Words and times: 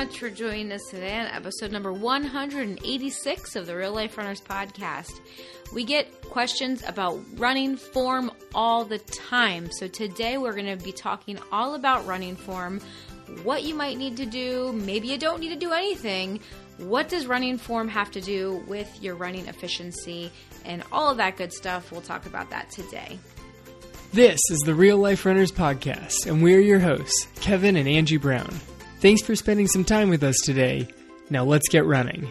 much 0.00 0.18
for 0.18 0.30
joining 0.30 0.72
us 0.72 0.80
today 0.88 1.14
on 1.18 1.26
episode 1.26 1.70
number 1.70 1.92
186 1.92 3.54
of 3.54 3.66
the 3.66 3.76
Real 3.76 3.92
Life 3.92 4.16
Runners 4.16 4.40
podcast. 4.40 5.20
We 5.74 5.84
get 5.84 6.22
questions 6.22 6.82
about 6.88 7.20
running 7.34 7.76
form 7.76 8.30
all 8.54 8.86
the 8.86 8.98
time. 8.98 9.70
So 9.70 9.88
today 9.88 10.38
we're 10.38 10.54
going 10.54 10.74
to 10.74 10.82
be 10.82 10.92
talking 10.92 11.38
all 11.52 11.74
about 11.74 12.06
running 12.06 12.34
form, 12.34 12.80
what 13.42 13.62
you 13.64 13.74
might 13.74 13.98
need 13.98 14.16
to 14.16 14.24
do, 14.24 14.72
maybe 14.72 15.06
you 15.06 15.18
don't 15.18 15.38
need 15.38 15.50
to 15.50 15.56
do 15.56 15.74
anything. 15.74 16.40
What 16.78 17.10
does 17.10 17.26
running 17.26 17.58
form 17.58 17.86
have 17.88 18.10
to 18.12 18.22
do 18.22 18.64
with 18.66 19.02
your 19.02 19.16
running 19.16 19.48
efficiency 19.48 20.32
and 20.64 20.82
all 20.90 21.10
of 21.10 21.18
that 21.18 21.36
good 21.36 21.52
stuff? 21.52 21.92
We'll 21.92 22.00
talk 22.00 22.24
about 22.24 22.48
that 22.48 22.70
today. 22.70 23.18
This 24.14 24.40
is 24.50 24.60
the 24.60 24.74
Real 24.74 24.96
Life 24.96 25.26
Runners 25.26 25.52
Podcast, 25.52 26.26
and 26.26 26.42
we're 26.42 26.60
your 26.60 26.80
hosts, 26.80 27.28
Kevin 27.42 27.76
and 27.76 27.86
Angie 27.86 28.16
Brown. 28.16 28.58
Thanks 29.00 29.22
for 29.22 29.34
spending 29.34 29.66
some 29.66 29.82
time 29.82 30.10
with 30.10 30.22
us 30.22 30.36
today. 30.44 30.86
Now 31.30 31.44
let's 31.44 31.70
get 31.70 31.86
running. 31.86 32.30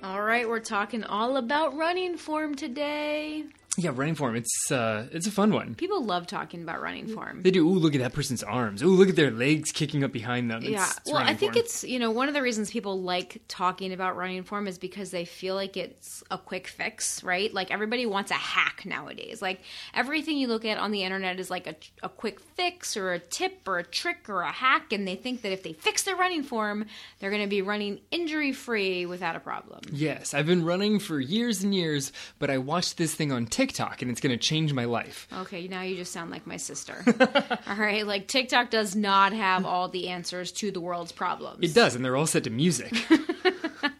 All 0.00 0.22
right, 0.22 0.48
we're 0.48 0.60
talking 0.60 1.02
all 1.02 1.38
about 1.38 1.76
running 1.76 2.16
form 2.16 2.54
today. 2.54 3.46
Yeah, 3.78 3.90
running 3.94 4.14
form. 4.14 4.36
It's 4.36 4.72
uh, 4.72 5.06
it's 5.12 5.26
a 5.26 5.30
fun 5.30 5.52
one. 5.52 5.74
People 5.74 6.02
love 6.02 6.26
talking 6.26 6.62
about 6.62 6.80
running 6.80 7.08
form. 7.08 7.42
They 7.42 7.50
do. 7.50 7.68
Ooh, 7.68 7.78
look 7.78 7.94
at 7.94 8.00
that 8.00 8.14
person's 8.14 8.42
arms. 8.42 8.82
Ooh, 8.82 8.88
look 8.88 9.10
at 9.10 9.16
their 9.16 9.30
legs 9.30 9.70
kicking 9.70 10.02
up 10.02 10.12
behind 10.12 10.50
them. 10.50 10.62
It's, 10.62 10.70
yeah. 10.70 10.88
it's 10.96 11.12
well, 11.12 11.22
I 11.22 11.34
think 11.34 11.52
form. 11.52 11.64
it's, 11.64 11.84
you 11.84 11.98
know, 11.98 12.10
one 12.10 12.28
of 12.28 12.34
the 12.34 12.40
reasons 12.40 12.70
people 12.70 13.02
like 13.02 13.42
talking 13.48 13.92
about 13.92 14.16
running 14.16 14.44
form 14.44 14.66
is 14.66 14.78
because 14.78 15.10
they 15.10 15.26
feel 15.26 15.54
like 15.54 15.76
it's 15.76 16.22
a 16.30 16.38
quick 16.38 16.68
fix, 16.68 17.22
right? 17.22 17.52
Like 17.52 17.70
everybody 17.70 18.06
wants 18.06 18.30
a 18.30 18.34
hack 18.34 18.84
nowadays. 18.86 19.42
Like 19.42 19.60
everything 19.92 20.38
you 20.38 20.48
look 20.48 20.64
at 20.64 20.78
on 20.78 20.90
the 20.90 21.02
internet 21.02 21.38
is 21.38 21.50
like 21.50 21.66
a, 21.66 21.76
a 22.02 22.08
quick 22.08 22.40
fix 22.40 22.96
or 22.96 23.12
a 23.12 23.18
tip 23.18 23.68
or 23.68 23.78
a 23.78 23.84
trick 23.84 24.30
or 24.30 24.40
a 24.40 24.52
hack. 24.52 24.92
And 24.92 25.06
they 25.06 25.16
think 25.16 25.42
that 25.42 25.52
if 25.52 25.62
they 25.62 25.74
fix 25.74 26.04
their 26.04 26.16
running 26.16 26.44
form, 26.44 26.86
they're 27.18 27.30
going 27.30 27.42
to 27.42 27.48
be 27.48 27.60
running 27.60 28.00
injury 28.10 28.52
free 28.52 29.04
without 29.04 29.36
a 29.36 29.40
problem. 29.40 29.80
Yes, 29.92 30.32
I've 30.32 30.46
been 30.46 30.64
running 30.64 30.98
for 30.98 31.20
years 31.20 31.62
and 31.62 31.74
years, 31.74 32.10
but 32.38 32.48
I 32.48 32.56
watched 32.56 32.96
this 32.96 33.14
thing 33.14 33.32
on 33.32 33.46
TikTok, 33.56 34.02
and 34.02 34.10
it's 34.10 34.20
going 34.20 34.36
to 34.36 34.36
change 34.36 34.74
my 34.74 34.84
life. 34.84 35.26
Okay, 35.32 35.66
now 35.66 35.80
you 35.80 35.96
just 35.96 36.12
sound 36.12 36.30
like 36.30 36.46
my 36.46 36.58
sister. 36.58 37.02
all 37.66 37.76
right, 37.76 38.06
like 38.06 38.28
TikTok 38.28 38.68
does 38.68 38.94
not 38.94 39.32
have 39.32 39.64
all 39.64 39.88
the 39.88 40.08
answers 40.08 40.52
to 40.52 40.70
the 40.70 40.78
world's 40.78 41.10
problems. 41.10 41.60
It 41.62 41.72
does, 41.72 41.94
and 41.94 42.04
they're 42.04 42.18
all 42.18 42.26
set 42.26 42.44
to 42.44 42.50
music. 42.50 42.92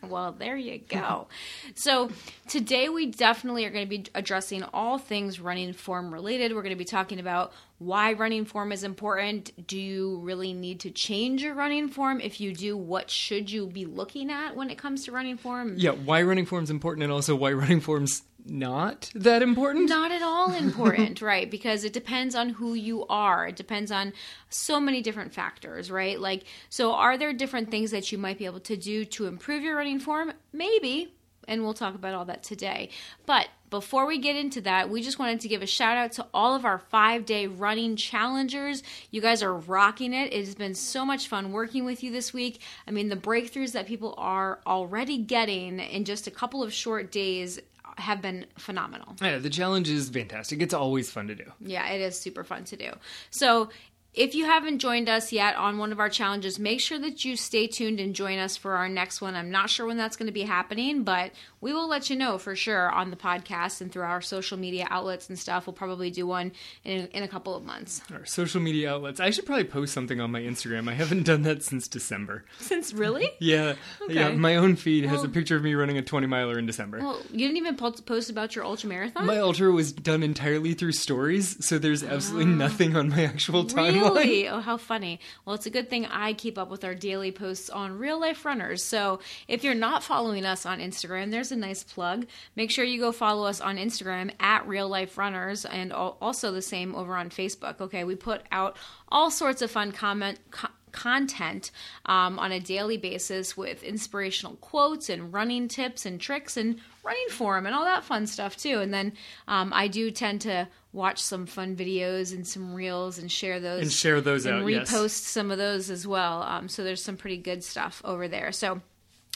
Well, 0.08 0.32
there 0.32 0.56
you 0.56 0.78
go. 0.78 1.28
so, 1.74 2.10
today 2.48 2.88
we 2.88 3.06
definitely 3.06 3.64
are 3.64 3.70
going 3.70 3.84
to 3.84 3.88
be 3.88 4.06
addressing 4.14 4.62
all 4.62 4.98
things 4.98 5.40
running 5.40 5.72
form 5.72 6.12
related. 6.12 6.54
We're 6.54 6.62
going 6.62 6.74
to 6.74 6.78
be 6.78 6.84
talking 6.84 7.18
about 7.18 7.52
why 7.78 8.14
running 8.14 8.44
form 8.44 8.72
is 8.72 8.82
important. 8.82 9.66
Do 9.66 9.78
you 9.78 10.18
really 10.20 10.52
need 10.52 10.80
to 10.80 10.90
change 10.90 11.42
your 11.42 11.54
running 11.54 11.88
form? 11.88 12.20
If 12.20 12.40
you 12.40 12.54
do, 12.54 12.76
what 12.76 13.10
should 13.10 13.50
you 13.50 13.66
be 13.66 13.84
looking 13.84 14.30
at 14.30 14.56
when 14.56 14.70
it 14.70 14.78
comes 14.78 15.04
to 15.04 15.12
running 15.12 15.36
form? 15.36 15.74
yeah, 15.76 15.90
why 15.90 16.22
running 16.22 16.46
form 16.46 16.64
is 16.64 16.70
important, 16.70 17.04
and 17.04 17.12
also 17.12 17.36
why 17.36 17.52
running 17.52 17.80
form's 17.80 18.22
not 18.48 19.10
that 19.14 19.42
important. 19.42 19.88
Not 19.88 20.12
at 20.12 20.22
all 20.22 20.52
important, 20.52 21.20
right? 21.22 21.50
Because 21.50 21.84
it 21.84 21.92
depends 21.92 22.34
on 22.34 22.50
who 22.50 22.74
you 22.74 23.06
are. 23.06 23.48
It 23.48 23.56
depends 23.56 23.90
on 23.90 24.12
so 24.48 24.80
many 24.80 25.02
different 25.02 25.34
factors, 25.34 25.90
right? 25.90 26.18
Like, 26.20 26.44
so 26.68 26.92
are 26.92 27.18
there 27.18 27.32
different 27.32 27.70
things 27.70 27.90
that 27.90 28.12
you 28.12 28.18
might 28.18 28.38
be 28.38 28.46
able 28.46 28.60
to 28.60 28.76
do 28.76 29.04
to 29.04 29.26
improve 29.26 29.62
your 29.62 29.76
running 29.76 29.98
form? 29.98 30.32
Maybe. 30.52 31.12
And 31.48 31.62
we'll 31.62 31.74
talk 31.74 31.94
about 31.94 32.14
all 32.14 32.24
that 32.24 32.42
today. 32.42 32.90
But 33.24 33.48
before 33.70 34.06
we 34.06 34.18
get 34.18 34.36
into 34.36 34.60
that, 34.62 34.90
we 34.90 35.02
just 35.02 35.18
wanted 35.18 35.40
to 35.40 35.48
give 35.48 35.62
a 35.62 35.66
shout 35.66 35.96
out 35.96 36.12
to 36.12 36.26
all 36.32 36.54
of 36.54 36.64
our 36.64 36.78
five 36.78 37.24
day 37.24 37.46
running 37.46 37.96
challengers. 37.96 38.82
You 39.10 39.20
guys 39.20 39.42
are 39.42 39.54
rocking 39.54 40.12
it. 40.12 40.32
It 40.32 40.44
has 40.44 40.54
been 40.54 40.74
so 40.74 41.04
much 41.04 41.28
fun 41.28 41.52
working 41.52 41.84
with 41.84 42.02
you 42.02 42.10
this 42.10 42.32
week. 42.32 42.60
I 42.86 42.90
mean, 42.90 43.08
the 43.08 43.16
breakthroughs 43.16 43.72
that 43.72 43.86
people 43.86 44.14
are 44.18 44.60
already 44.66 45.18
getting 45.18 45.80
in 45.80 46.04
just 46.04 46.26
a 46.26 46.30
couple 46.30 46.62
of 46.62 46.72
short 46.72 47.10
days 47.10 47.60
have 47.96 48.20
been 48.20 48.46
phenomenal. 48.58 49.16
Yeah, 49.20 49.38
the 49.38 49.50
challenge 49.50 49.88
is 49.88 50.08
fantastic. 50.10 50.60
It's 50.62 50.74
always 50.74 51.10
fun 51.10 51.28
to 51.28 51.34
do. 51.34 51.44
Yeah, 51.60 51.88
it 51.88 52.00
is 52.00 52.18
super 52.18 52.44
fun 52.44 52.64
to 52.64 52.76
do. 52.76 52.90
So, 53.30 53.70
if 54.16 54.34
you 54.34 54.46
haven't 54.46 54.78
joined 54.78 55.10
us 55.10 55.30
yet 55.30 55.56
on 55.56 55.76
one 55.76 55.92
of 55.92 56.00
our 56.00 56.08
challenges, 56.08 56.58
make 56.58 56.80
sure 56.80 56.98
that 56.98 57.24
you 57.24 57.36
stay 57.36 57.66
tuned 57.66 58.00
and 58.00 58.14
join 58.14 58.38
us 58.38 58.56
for 58.56 58.72
our 58.74 58.88
next 58.88 59.20
one. 59.20 59.34
I'm 59.34 59.50
not 59.50 59.68
sure 59.68 59.86
when 59.86 59.98
that's 59.98 60.16
going 60.16 60.26
to 60.26 60.32
be 60.32 60.42
happening, 60.42 61.02
but 61.04 61.32
we 61.60 61.74
will 61.74 61.86
let 61.86 62.08
you 62.08 62.16
know 62.16 62.38
for 62.38 62.56
sure 62.56 62.90
on 62.90 63.10
the 63.10 63.16
podcast 63.16 63.82
and 63.82 63.92
through 63.92 64.04
our 64.04 64.22
social 64.22 64.56
media 64.56 64.86
outlets 64.88 65.28
and 65.28 65.38
stuff. 65.38 65.66
We'll 65.66 65.74
probably 65.74 66.10
do 66.10 66.26
one 66.26 66.52
in, 66.82 67.08
in 67.08 67.22
a 67.24 67.28
couple 67.28 67.54
of 67.54 67.64
months. 67.64 68.00
Our 68.10 68.24
social 68.24 68.60
media 68.60 68.94
outlets. 68.94 69.20
I 69.20 69.28
should 69.30 69.44
probably 69.44 69.64
post 69.64 69.92
something 69.92 70.18
on 70.18 70.30
my 70.30 70.40
Instagram. 70.40 70.88
I 70.88 70.94
haven't 70.94 71.24
done 71.24 71.42
that 71.42 71.62
since 71.62 71.86
December. 71.86 72.44
Since 72.58 72.92
really? 72.94 73.30
Yeah, 73.38 73.74
yeah. 74.08 74.28
Okay. 74.28 74.36
My 74.36 74.56
own 74.56 74.76
feed 74.76 75.04
has 75.04 75.22
a 75.22 75.28
picture 75.28 75.56
of 75.56 75.62
me 75.62 75.74
running 75.74 75.98
a 75.98 76.02
20 76.02 76.26
miler 76.26 76.58
in 76.58 76.66
December. 76.66 76.98
Well, 76.98 77.20
you 77.30 77.46
didn't 77.46 77.58
even 77.58 77.76
post 77.76 78.30
about 78.30 78.56
your 78.56 78.64
ultra 78.64 78.88
marathon? 78.88 79.26
my 79.26 79.38
ultra 79.38 79.70
was 79.70 79.92
done 79.92 80.22
entirely 80.22 80.72
through 80.74 80.92
stories, 80.92 81.64
so 81.64 81.78
there's 81.78 82.02
absolutely 82.02 82.46
nothing 82.46 82.96
on 82.96 83.10
my 83.10 83.24
actual 83.24 83.64
timeline. 83.64 84.02
Ah. 84.02 84.05
Really? 84.14 84.48
Oh, 84.56 84.60
how 84.60 84.76
funny. 84.76 85.18
Well, 85.44 85.54
it's 85.54 85.66
a 85.66 85.70
good 85.70 85.90
thing 85.90 86.06
I 86.06 86.32
keep 86.32 86.56
up 86.56 86.70
with 86.70 86.84
our 86.84 86.94
daily 86.94 87.32
posts 87.32 87.68
on 87.68 87.98
real 87.98 88.20
life 88.20 88.44
runners. 88.44 88.82
So 88.82 89.18
if 89.48 89.64
you're 89.64 89.74
not 89.74 90.02
following 90.04 90.44
us 90.44 90.64
on 90.64 90.78
Instagram, 90.78 91.30
there's 91.30 91.52
a 91.52 91.56
nice 91.56 91.82
plug. 91.82 92.26
Make 92.54 92.70
sure 92.70 92.84
you 92.84 93.00
go 93.00 93.12
follow 93.12 93.46
us 93.46 93.60
on 93.60 93.76
Instagram 93.76 94.30
at 94.40 94.66
real 94.68 94.88
life 94.88 95.18
runners 95.18 95.64
and 95.64 95.92
also 95.92 96.52
the 96.52 96.62
same 96.62 96.94
over 96.94 97.16
on 97.16 97.30
Facebook. 97.30 97.80
Okay, 97.80 98.04
we 98.04 98.14
put 98.14 98.42
out 98.52 98.76
all 99.08 99.30
sorts 99.30 99.62
of 99.62 99.70
fun 99.70 99.90
comment. 99.92 100.38
Co- 100.50 100.68
content 100.96 101.70
um, 102.06 102.38
on 102.38 102.50
a 102.50 102.58
daily 102.58 102.96
basis 102.96 103.56
with 103.56 103.84
inspirational 103.84 104.56
quotes 104.56 105.08
and 105.08 105.32
running 105.32 105.68
tips 105.68 106.04
and 106.04 106.20
tricks 106.20 106.56
and 106.56 106.80
running 107.04 107.28
form 107.30 107.66
and 107.66 107.74
all 107.74 107.84
that 107.84 108.02
fun 108.02 108.26
stuff 108.26 108.56
too. 108.56 108.80
And 108.80 108.92
then 108.92 109.12
um, 109.46 109.72
i 109.72 109.86
do 109.86 110.10
tend 110.10 110.40
to 110.40 110.66
watch 110.92 111.22
some 111.22 111.46
fun 111.46 111.76
videos 111.76 112.32
and 112.32 112.46
some 112.46 112.74
reels 112.74 113.18
and 113.18 113.30
share 113.30 113.60
those 113.60 113.82
And 113.82 113.92
share 113.92 114.20
those 114.20 114.46
and 114.46 114.62
out, 114.62 114.66
yes. 114.66 114.90
repost 114.90 115.10
some 115.10 115.50
of 115.50 115.58
those 115.58 115.90
as 115.90 116.06
well. 116.06 116.42
Um, 116.42 116.68
so 116.68 116.82
there's 116.82 117.02
some 117.02 117.16
pretty 117.16 117.36
good 117.36 117.62
stuff 117.62 118.00
over 118.04 118.26
there. 118.26 118.50
So 118.50 118.80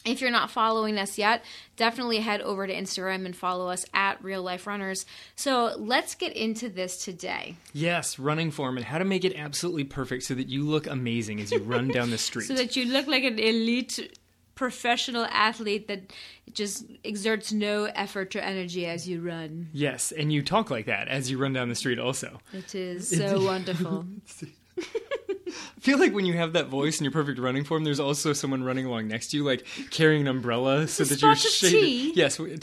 if 0.04 0.20
you're 0.20 0.30
not 0.30 0.50
following 0.50 0.98
us 0.98 1.18
yet, 1.18 1.44
definitely 1.76 2.18
head 2.18 2.40
over 2.40 2.66
to 2.66 2.74
Instagram 2.74 3.26
and 3.26 3.36
follow 3.36 3.68
us 3.68 3.84
at 3.92 4.22
Real 4.22 4.42
Life 4.42 4.66
Runners. 4.66 5.04
So 5.36 5.74
let's 5.76 6.14
get 6.14 6.32
into 6.34 6.68
this 6.68 7.04
today. 7.04 7.56
Yes, 7.72 8.18
running 8.18 8.50
form 8.50 8.76
and 8.76 8.86
how 8.86 8.98
to 8.98 9.04
make 9.04 9.24
it 9.24 9.36
absolutely 9.36 9.84
perfect 9.84 10.22
so 10.22 10.34
that 10.34 10.48
you 10.48 10.62
look 10.62 10.86
amazing 10.86 11.40
as 11.40 11.52
you 11.52 11.60
run 11.60 11.88
down 11.88 12.10
the 12.10 12.18
street. 12.28 12.46
So 12.46 12.54
that 12.54 12.76
you 12.76 12.86
look 12.86 13.06
like 13.06 13.24
an 13.24 13.38
elite 13.38 14.16
professional 14.54 15.24
athlete 15.26 15.88
that 15.88 16.12
just 16.52 16.84
exerts 17.04 17.52
no 17.52 17.84
effort 17.84 18.36
or 18.36 18.40
energy 18.40 18.84
as 18.86 19.08
you 19.08 19.20
run. 19.20 19.68
yes, 19.72 20.12
and 20.12 20.32
you 20.32 20.42
talk 20.42 20.70
like 20.70 20.86
that 20.86 21.08
as 21.08 21.30
you 21.30 21.38
run 21.38 21.52
down 21.52 21.68
the 21.68 21.74
street 21.74 21.98
also. 21.98 22.38
It 22.52 22.74
is 22.74 23.08
so 23.08 23.42
wonderful. 23.42 24.04
I 25.50 25.52
feel 25.80 25.98
like 25.98 26.12
when 26.14 26.24
you 26.26 26.34
have 26.34 26.52
that 26.54 26.66
voice 26.68 27.00
in 27.00 27.04
your 27.04 27.12
perfect 27.12 27.38
running 27.38 27.64
form, 27.64 27.84
there's 27.84 28.00
also 28.00 28.32
someone 28.32 28.62
running 28.64 28.86
along 28.86 29.08
next 29.08 29.28
to 29.32 29.36
you, 29.36 29.44
like 29.44 29.66
carrying 29.90 30.22
an 30.22 30.28
umbrella 30.28 30.86
so 30.88 31.04
that 31.04 31.20
you're 31.20 31.34
shaded. 31.36 32.16
Yes, 32.16 32.38
we, 32.38 32.58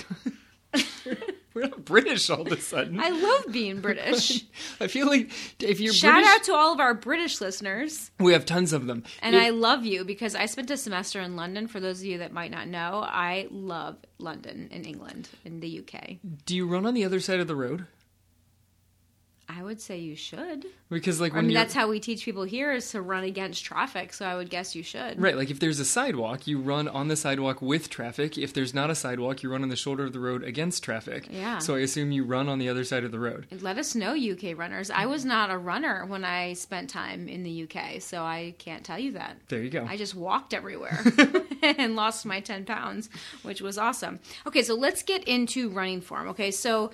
we're 1.54 1.64
not 1.64 1.86
British 1.86 2.30
all 2.30 2.42
of 2.42 2.52
a 2.52 2.60
sudden. 2.62 3.00
I 3.00 3.10
love 3.10 3.46
being 3.52 3.82
British. 3.82 4.46
I 4.80 4.88
feel 4.88 5.08
like 5.08 5.32
if 5.60 5.80
you're 5.80 5.94
Shout 5.94 6.14
British, 6.14 6.30
out 6.32 6.44
to 6.44 6.54
all 6.54 6.74
of 6.74 6.80
our 6.80 6.94
British 6.94 7.42
listeners. 7.42 8.12
we 8.20 8.34
have 8.34 8.46
tons 8.46 8.74
of 8.74 8.86
them. 8.86 9.04
And 9.22 9.36
If- 9.36 9.42
I 9.42 9.50
love 9.50 9.86
you 9.86 10.04
because 10.06 10.36
I 10.36 10.46
spent 10.46 10.70
a 10.72 10.78
semester 10.78 11.20
in 11.22 11.36
London. 11.36 11.68
For 11.68 11.80
those 11.80 12.00
of 12.02 12.06
you 12.06 12.20
that 12.20 12.32
might 12.32 12.52
not 12.52 12.68
know, 12.68 13.04
I 13.08 13.48
love 13.50 13.98
London 14.20 14.68
in 14.72 14.84
England, 14.86 15.30
in 15.46 15.60
the 15.60 15.80
UK. 15.80 16.18
do 16.46 16.56
you 16.56 16.68
run 16.68 16.86
on 16.86 16.94
the 16.94 17.06
other 17.06 17.20
side 17.20 17.40
of 17.40 17.48
the 17.48 17.56
road? 17.56 17.88
I 19.50 19.64
would 19.64 19.80
say 19.80 19.98
you 19.98 20.16
should. 20.16 20.66
Because 20.90 21.22
like 21.22 21.34
I 21.34 21.42
mean, 21.42 21.54
that's 21.54 21.74
how 21.74 21.88
we 21.88 22.00
teach 22.00 22.26
people 22.26 22.44
here 22.44 22.74
is 22.74 22.92
to 22.92 23.02
run 23.02 23.24
against 23.24 23.64
traffic. 23.64 24.14
So 24.14 24.26
I 24.26 24.36
would 24.36 24.50
guess 24.50 24.76
you 24.76 24.84
should. 24.84 25.22
right, 25.22 25.38
like 25.38 25.50
if 25.50 25.60
there's 25.60 25.80
a 25.80 25.86
sidewalk, 25.86 26.48
you 26.48 26.60
run 26.60 26.88
on 26.88 27.08
the 27.08 27.16
sidewalk 27.16 27.62
with 27.62 27.90
traffic. 27.90 28.38
If 28.38 28.54
there's 28.54 28.74
not 28.74 28.90
a 28.90 28.96
sidewalk, 28.96 29.44
you 29.44 29.52
run 29.52 29.64
on 29.64 29.70
the 29.70 29.76
shoulder 29.76 30.06
of 30.06 30.14
the 30.14 30.20
road 30.20 30.44
against 30.44 30.84
traffic. 30.84 31.28
Yeah. 31.32 31.60
So 31.60 31.76
I 31.76 31.80
assume 31.80 32.12
you 32.12 32.26
run 32.26 32.50
on 32.50 32.60
the 32.60 32.68
other 32.68 32.84
side 32.84 33.04
of 33.04 33.12
the 33.12 33.20
road. 33.20 33.48
Let 33.62 33.78
us 33.78 33.96
know, 33.96 34.16
UK 34.16 34.58
runners. 34.58 34.90
I 34.90 35.06
was 35.06 35.24
not 35.24 35.50
a 35.50 35.58
runner 35.58 36.06
when 36.06 36.26
I 36.26 36.54
spent 36.54 36.90
time 36.90 37.30
in 37.30 37.44
the 37.44 37.64
UK, 37.64 38.02
so 38.02 38.24
I 38.24 38.54
can't 38.58 38.84
tell 38.84 39.00
you 39.00 39.14
that. 39.14 39.38
There 39.48 39.62
you 39.62 39.70
go. 39.70 39.86
I 39.88 39.96
just 39.98 40.16
walked 40.16 40.54
everywhere 40.54 41.04
and 41.62 41.96
lost 41.96 42.26
my 42.26 42.40
10 42.40 42.66
pounds, 42.66 43.10
which 43.44 43.62
was 43.62 43.78
awesome. 43.78 44.20
Okay, 44.46 44.62
so 44.62 44.76
let's 44.76 45.04
get 45.04 45.24
into 45.26 45.70
running 45.70 46.02
form. 46.02 46.28
Okay, 46.30 46.52
so 46.52 46.92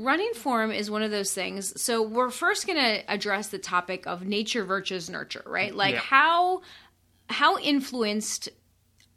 running 0.00 0.32
form 0.34 0.70
is 0.72 0.90
one 0.90 1.02
of 1.02 1.10
those 1.10 1.32
things. 1.32 1.80
So 1.80 2.02
we're 2.02 2.30
first 2.30 2.66
going 2.66 2.78
to 2.78 3.12
address 3.12 3.48
the 3.48 3.58
topic 3.58 4.06
of 4.06 4.24
nature 4.24 4.64
versus 4.64 5.08
nurture, 5.10 5.42
right? 5.46 5.74
Like 5.74 5.94
Yeah. 5.94 6.00
how 6.00 6.62
how 7.28 7.58
influenced 7.58 8.48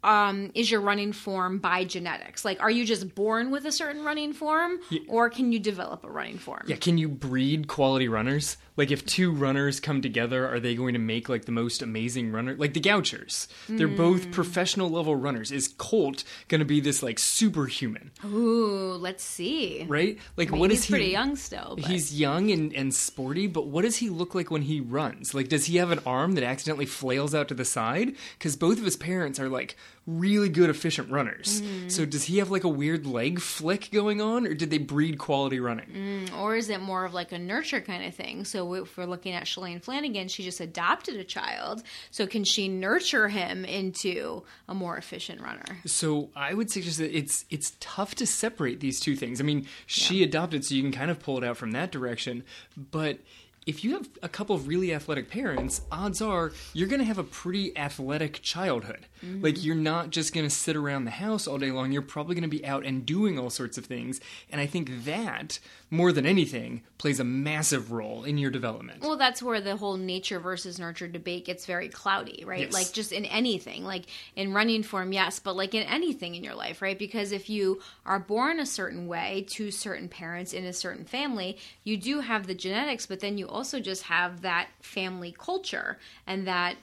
um, 0.04 0.50
is 0.54 0.70
your 0.70 0.82
running 0.82 1.12
form 1.12 1.58
by 1.58 1.84
genetics? 1.84 2.44
Like, 2.44 2.60
are 2.62 2.70
you 2.70 2.84
just 2.84 3.14
born 3.14 3.50
with 3.50 3.64
a 3.64 3.72
certain 3.72 4.04
running 4.04 4.34
form, 4.34 4.78
or 5.08 5.30
can 5.30 5.50
you 5.50 5.58
develop 5.58 6.04
a 6.04 6.10
running 6.10 6.36
form? 6.36 6.64
Yeah, 6.66 6.76
can 6.76 6.98
you 6.98 7.08
breed 7.08 7.68
quality 7.68 8.06
runners? 8.06 8.58
Like, 8.76 8.90
if 8.90 9.06
two 9.06 9.30
runners 9.30 9.80
come 9.80 10.02
together, 10.02 10.48
are 10.48 10.60
they 10.60 10.74
going 10.74 10.94
to 10.94 10.98
make 10.98 11.28
like 11.28 11.44
the 11.44 11.52
most 11.52 11.82
amazing 11.82 12.32
runner? 12.32 12.54
Like 12.54 12.74
the 12.74 12.80
Gouchers, 12.80 13.48
they're 13.68 13.86
both 13.88 14.26
mm. 14.26 14.32
professional 14.32 14.90
level 14.90 15.14
runners. 15.14 15.52
Is 15.52 15.68
Colt 15.68 16.24
going 16.48 16.58
to 16.58 16.64
be 16.64 16.80
this 16.80 17.02
like 17.02 17.18
superhuman? 17.18 18.10
Ooh, 18.24 18.94
let's 18.94 19.22
see. 19.22 19.84
Right? 19.88 20.18
Like, 20.36 20.48
I 20.48 20.52
mean, 20.52 20.60
what 20.60 20.70
he's 20.70 20.80
is 20.80 20.84
he? 20.86 20.92
pretty 20.92 21.10
young 21.10 21.36
still. 21.36 21.76
But. 21.76 21.86
He's 21.86 22.18
young 22.18 22.50
and, 22.50 22.72
and 22.72 22.94
sporty, 22.94 23.46
but 23.46 23.66
what 23.66 23.82
does 23.82 23.96
he 23.96 24.10
look 24.10 24.34
like 24.34 24.50
when 24.50 24.62
he 24.62 24.80
runs? 24.80 25.34
Like, 25.34 25.48
does 25.48 25.66
he 25.66 25.76
have 25.76 25.90
an 25.90 26.00
arm 26.04 26.32
that 26.32 26.44
accidentally 26.44 26.86
flails 26.86 27.34
out 27.34 27.48
to 27.48 27.54
the 27.54 27.64
side? 27.64 28.16
Because 28.38 28.56
both 28.56 28.78
of 28.78 28.84
his 28.84 28.96
parents 28.96 29.38
are 29.38 29.48
like 29.48 29.76
really 30.06 30.48
good, 30.48 30.70
efficient 30.70 31.10
runners. 31.10 31.62
Mm-hmm. 31.62 31.88
So, 31.88 32.04
does 32.04 32.24
he 32.24 32.38
have 32.38 32.50
like 32.50 32.64
a 32.64 32.68
weird 32.68 33.06
leg 33.06 33.40
flick 33.40 33.90
going 33.92 34.20
on, 34.20 34.46
or 34.46 34.54
did 34.54 34.70
they 34.70 34.78
breed 34.78 35.18
quality 35.18 35.60
running? 35.60 35.86
Mm, 35.86 36.38
or 36.38 36.56
is 36.56 36.70
it 36.70 36.80
more 36.80 37.04
of 37.04 37.14
like 37.14 37.32
a 37.32 37.38
nurture 37.38 37.80
kind 37.80 38.04
of 38.04 38.14
thing? 38.14 38.44
So 38.44 38.74
if 38.74 38.96
we're 38.96 39.06
looking 39.06 39.32
at 39.32 39.44
Shalane 39.44 39.82
Flanagan, 39.82 40.28
she 40.28 40.42
just 40.42 40.60
adopted 40.60 41.16
a 41.16 41.24
child. 41.24 41.82
So 42.10 42.26
can 42.26 42.44
she 42.44 42.68
nurture 42.68 43.28
him 43.28 43.64
into 43.64 44.42
a 44.68 44.74
more 44.74 44.96
efficient 44.96 45.40
runner? 45.40 45.78
So 45.86 46.30
I 46.36 46.54
would 46.54 46.70
suggest 46.70 46.98
that 46.98 47.16
it's 47.16 47.44
it's 47.50 47.72
tough 47.80 48.14
to 48.16 48.26
separate 48.26 48.80
these 48.80 49.00
two 49.00 49.16
things. 49.16 49.40
I 49.40 49.44
mean, 49.44 49.66
she 49.86 50.22
adopted, 50.22 50.64
so 50.64 50.74
you 50.74 50.82
can 50.82 50.92
kind 50.92 51.10
of 51.10 51.20
pull 51.20 51.38
it 51.38 51.44
out 51.44 51.56
from 51.56 51.72
that 51.72 51.90
direction. 51.90 52.44
But 52.76 53.18
if 53.66 53.84
you 53.84 53.92
have 53.94 54.08
a 54.22 54.28
couple 54.28 54.54
of 54.54 54.68
really 54.68 54.92
athletic 54.92 55.30
parents, 55.30 55.80
odds 55.90 56.20
are 56.20 56.52
you're 56.72 56.88
going 56.88 57.00
to 57.00 57.06
have 57.06 57.18
a 57.18 57.24
pretty 57.24 57.76
athletic 57.76 58.42
childhood. 58.42 59.06
Mm-hmm. 59.24 59.42
Like 59.42 59.64
you're 59.64 59.74
not 59.74 60.10
just 60.10 60.34
going 60.34 60.46
to 60.46 60.54
sit 60.54 60.76
around 60.76 61.04
the 61.04 61.10
house 61.10 61.46
all 61.46 61.58
day 61.58 61.70
long. 61.70 61.92
You're 61.92 62.02
probably 62.02 62.34
going 62.34 62.42
to 62.42 62.48
be 62.48 62.64
out 62.66 62.84
and 62.84 63.06
doing 63.06 63.38
all 63.38 63.50
sorts 63.50 63.78
of 63.78 63.86
things. 63.86 64.20
And 64.50 64.60
I 64.60 64.66
think 64.66 65.04
that 65.04 65.58
more 65.90 66.12
than 66.12 66.26
anything 66.26 66.82
plays 66.98 67.20
a 67.20 67.24
massive 67.24 67.92
role 67.92 68.24
in 68.24 68.36
your 68.36 68.50
development. 68.50 69.02
Well, 69.02 69.16
that's 69.16 69.42
where 69.42 69.60
the 69.60 69.76
whole 69.76 69.96
nature 69.96 70.40
versus 70.40 70.78
nurture 70.78 71.08
debate 71.08 71.46
gets 71.46 71.66
very 71.66 71.88
cloudy, 71.88 72.44
right? 72.44 72.62
Yes. 72.62 72.72
Like 72.72 72.92
just 72.92 73.12
in 73.12 73.24
anything, 73.26 73.84
like 73.84 74.04
in 74.36 74.52
running 74.52 74.82
form, 74.82 75.12
yes, 75.12 75.38
but 75.38 75.56
like 75.56 75.74
in 75.74 75.84
anything 75.84 76.34
in 76.34 76.44
your 76.44 76.54
life, 76.54 76.82
right? 76.82 76.98
Because 76.98 77.32
if 77.32 77.48
you 77.48 77.80
are 78.04 78.18
born 78.18 78.60
a 78.60 78.66
certain 78.66 79.06
way 79.06 79.46
to 79.50 79.70
certain 79.70 80.08
parents 80.08 80.52
in 80.52 80.64
a 80.64 80.72
certain 80.72 81.04
family, 81.04 81.56
you 81.82 81.96
do 81.96 82.20
have 82.20 82.46
the 82.46 82.54
genetics, 82.54 83.06
but 83.06 83.20
then 83.20 83.38
you 83.38 83.46
also 83.54 83.80
just 83.80 84.02
have 84.04 84.42
that 84.42 84.68
family 84.80 85.34
culture 85.38 85.98
and 86.26 86.46
that 86.46 86.76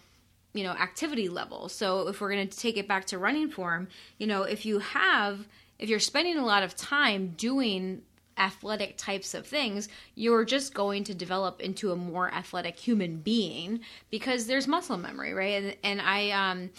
you 0.54 0.64
know 0.64 0.72
activity 0.72 1.30
level. 1.30 1.70
So 1.70 2.08
if 2.08 2.22
we're 2.22 2.32
going 2.32 2.48
to 2.48 2.58
take 2.58 2.78
it 2.78 2.88
back 2.88 3.06
to 3.06 3.18
running 3.18 3.50
form 3.50 3.88
you 4.18 4.28
know 4.28 4.44
if 4.44 4.66
you 4.66 4.80
have 4.80 5.48
if 5.80 5.90
you're 5.90 6.00
spending 6.00 6.38
a 6.38 6.46
lot 6.46 6.64
of 6.64 6.76
time 6.76 7.34
doing 7.38 8.04
athletic 8.38 8.98
types 8.98 9.34
of 9.34 9.46
things 9.46 9.90
you're 10.16 10.46
just 10.46 10.74
going 10.74 11.04
to 11.04 11.14
develop 11.14 11.60
into 11.60 11.92
a 11.92 11.96
more 11.96 12.34
athletic 12.34 12.78
human 12.78 13.18
being 13.18 13.80
because 14.10 14.48
there's 14.48 14.68
muscle 14.68 14.98
memory 14.98 15.34
right? 15.34 15.62
And, 15.62 15.76
and 15.84 16.02
i 16.02 16.32
um 16.32 16.70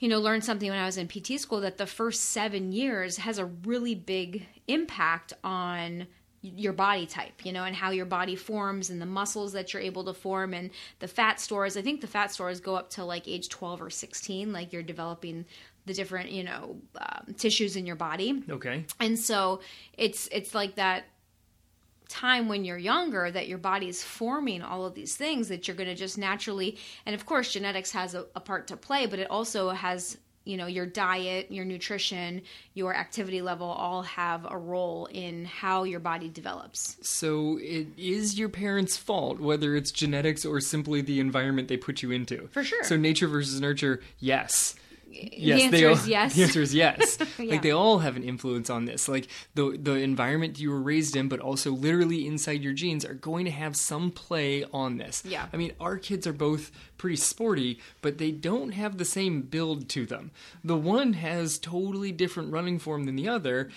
you 0.00 0.08
know 0.08 0.18
learned 0.18 0.44
something 0.44 0.68
when 0.70 0.78
i 0.78 0.86
was 0.86 0.96
in 0.96 1.06
pt 1.06 1.38
school 1.38 1.60
that 1.60 1.76
the 1.76 1.86
first 1.86 2.24
seven 2.30 2.72
years 2.72 3.18
has 3.18 3.38
a 3.38 3.44
really 3.44 3.94
big 3.94 4.46
impact 4.66 5.34
on 5.44 6.06
your 6.44 6.74
body 6.74 7.06
type, 7.06 7.44
you 7.44 7.52
know, 7.52 7.64
and 7.64 7.74
how 7.74 7.90
your 7.90 8.04
body 8.04 8.36
forms 8.36 8.90
and 8.90 9.00
the 9.00 9.06
muscles 9.06 9.54
that 9.54 9.72
you're 9.72 9.82
able 9.82 10.04
to 10.04 10.12
form 10.12 10.52
and 10.52 10.70
the 10.98 11.08
fat 11.08 11.40
stores. 11.40 11.76
I 11.76 11.82
think 11.82 12.02
the 12.02 12.06
fat 12.06 12.30
stores 12.32 12.60
go 12.60 12.74
up 12.74 12.90
to 12.90 13.04
like 13.04 13.26
age 13.26 13.48
12 13.48 13.80
or 13.80 13.90
16, 13.90 14.52
like 14.52 14.72
you're 14.72 14.82
developing 14.82 15.46
the 15.86 15.94
different, 15.94 16.30
you 16.30 16.44
know, 16.44 16.76
um, 17.00 17.34
tissues 17.38 17.76
in 17.76 17.86
your 17.86 17.96
body. 17.96 18.42
Okay. 18.50 18.84
And 19.00 19.18
so 19.18 19.60
it's 19.96 20.28
it's 20.30 20.54
like 20.54 20.74
that 20.74 21.04
time 22.08 22.48
when 22.48 22.64
you're 22.64 22.78
younger 22.78 23.30
that 23.30 23.48
your 23.48 23.58
body's 23.58 24.02
forming 24.02 24.60
all 24.60 24.84
of 24.84 24.94
these 24.94 25.16
things 25.16 25.48
that 25.48 25.66
you're 25.66 25.76
going 25.76 25.88
to 25.88 25.94
just 25.94 26.18
naturally 26.18 26.76
and 27.06 27.14
of 27.14 27.24
course 27.24 27.50
genetics 27.50 27.90
has 27.90 28.14
a, 28.14 28.26
a 28.36 28.40
part 28.40 28.68
to 28.68 28.76
play 28.76 29.06
but 29.06 29.18
it 29.18 29.28
also 29.30 29.70
has 29.70 30.18
you 30.44 30.56
know 30.56 30.66
your 30.66 30.86
diet 30.86 31.50
your 31.50 31.64
nutrition 31.64 32.42
your 32.74 32.94
activity 32.94 33.40
level 33.42 33.66
all 33.66 34.02
have 34.02 34.46
a 34.50 34.56
role 34.56 35.06
in 35.06 35.44
how 35.44 35.84
your 35.84 36.00
body 36.00 36.28
develops 36.28 36.96
So 37.02 37.58
it 37.60 37.88
is 37.96 38.38
your 38.38 38.48
parents' 38.48 38.96
fault, 38.96 39.40
whether 39.40 39.74
it's 39.76 39.90
genetics 39.90 40.44
or 40.44 40.60
simply 40.60 41.00
the 41.00 41.20
environment 41.20 41.68
they 41.68 41.76
put 41.76 42.02
you 42.02 42.10
into. 42.10 42.48
For 42.52 42.64
sure. 42.64 42.82
So 42.84 42.96
nature 42.96 43.28
versus 43.28 43.60
nurture, 43.60 44.00
yes. 44.18 44.74
Yes, 45.14 45.62
answer 45.62 45.88
all, 45.88 45.94
is 45.94 46.08
yes. 46.08 46.34
The 46.36 46.42
answer 46.42 46.62
is 46.62 46.74
yes. 46.74 47.18
Yeah. 47.20 47.26
Like 47.54 47.62
they 47.62 47.70
all 47.70 47.98
have 47.98 48.16
an 48.16 48.22
influence 48.22 48.70
on 48.70 48.84
this. 48.84 49.08
Like 49.08 49.28
the 49.54 49.78
the 49.80 49.94
environment 49.94 50.58
you 50.58 50.70
were 50.70 50.80
raised 50.80 51.14
in, 51.16 51.28
but 51.28 51.40
also 51.40 51.70
literally 51.72 52.26
inside 52.26 52.62
your 52.62 52.72
genes 52.72 53.04
are 53.04 53.14
going 53.14 53.44
to 53.44 53.50
have 53.50 53.76
some 53.76 54.10
play 54.10 54.64
on 54.72 54.98
this. 54.98 55.22
Yeah. 55.24 55.46
I 55.52 55.56
mean, 55.56 55.72
our 55.80 55.98
kids 55.98 56.26
are 56.26 56.32
both 56.32 56.70
pretty 56.98 57.16
sporty, 57.16 57.80
but 58.02 58.18
they 58.18 58.30
don't 58.30 58.72
have 58.72 58.98
the 58.98 59.04
same 59.04 59.42
build 59.42 59.88
to 59.90 60.06
them. 60.06 60.30
The 60.62 60.76
one 60.76 61.14
has 61.14 61.58
totally 61.58 62.12
different 62.12 62.52
running 62.52 62.78
form 62.78 63.04
than 63.04 63.16
the 63.16 63.28
other. 63.28 63.70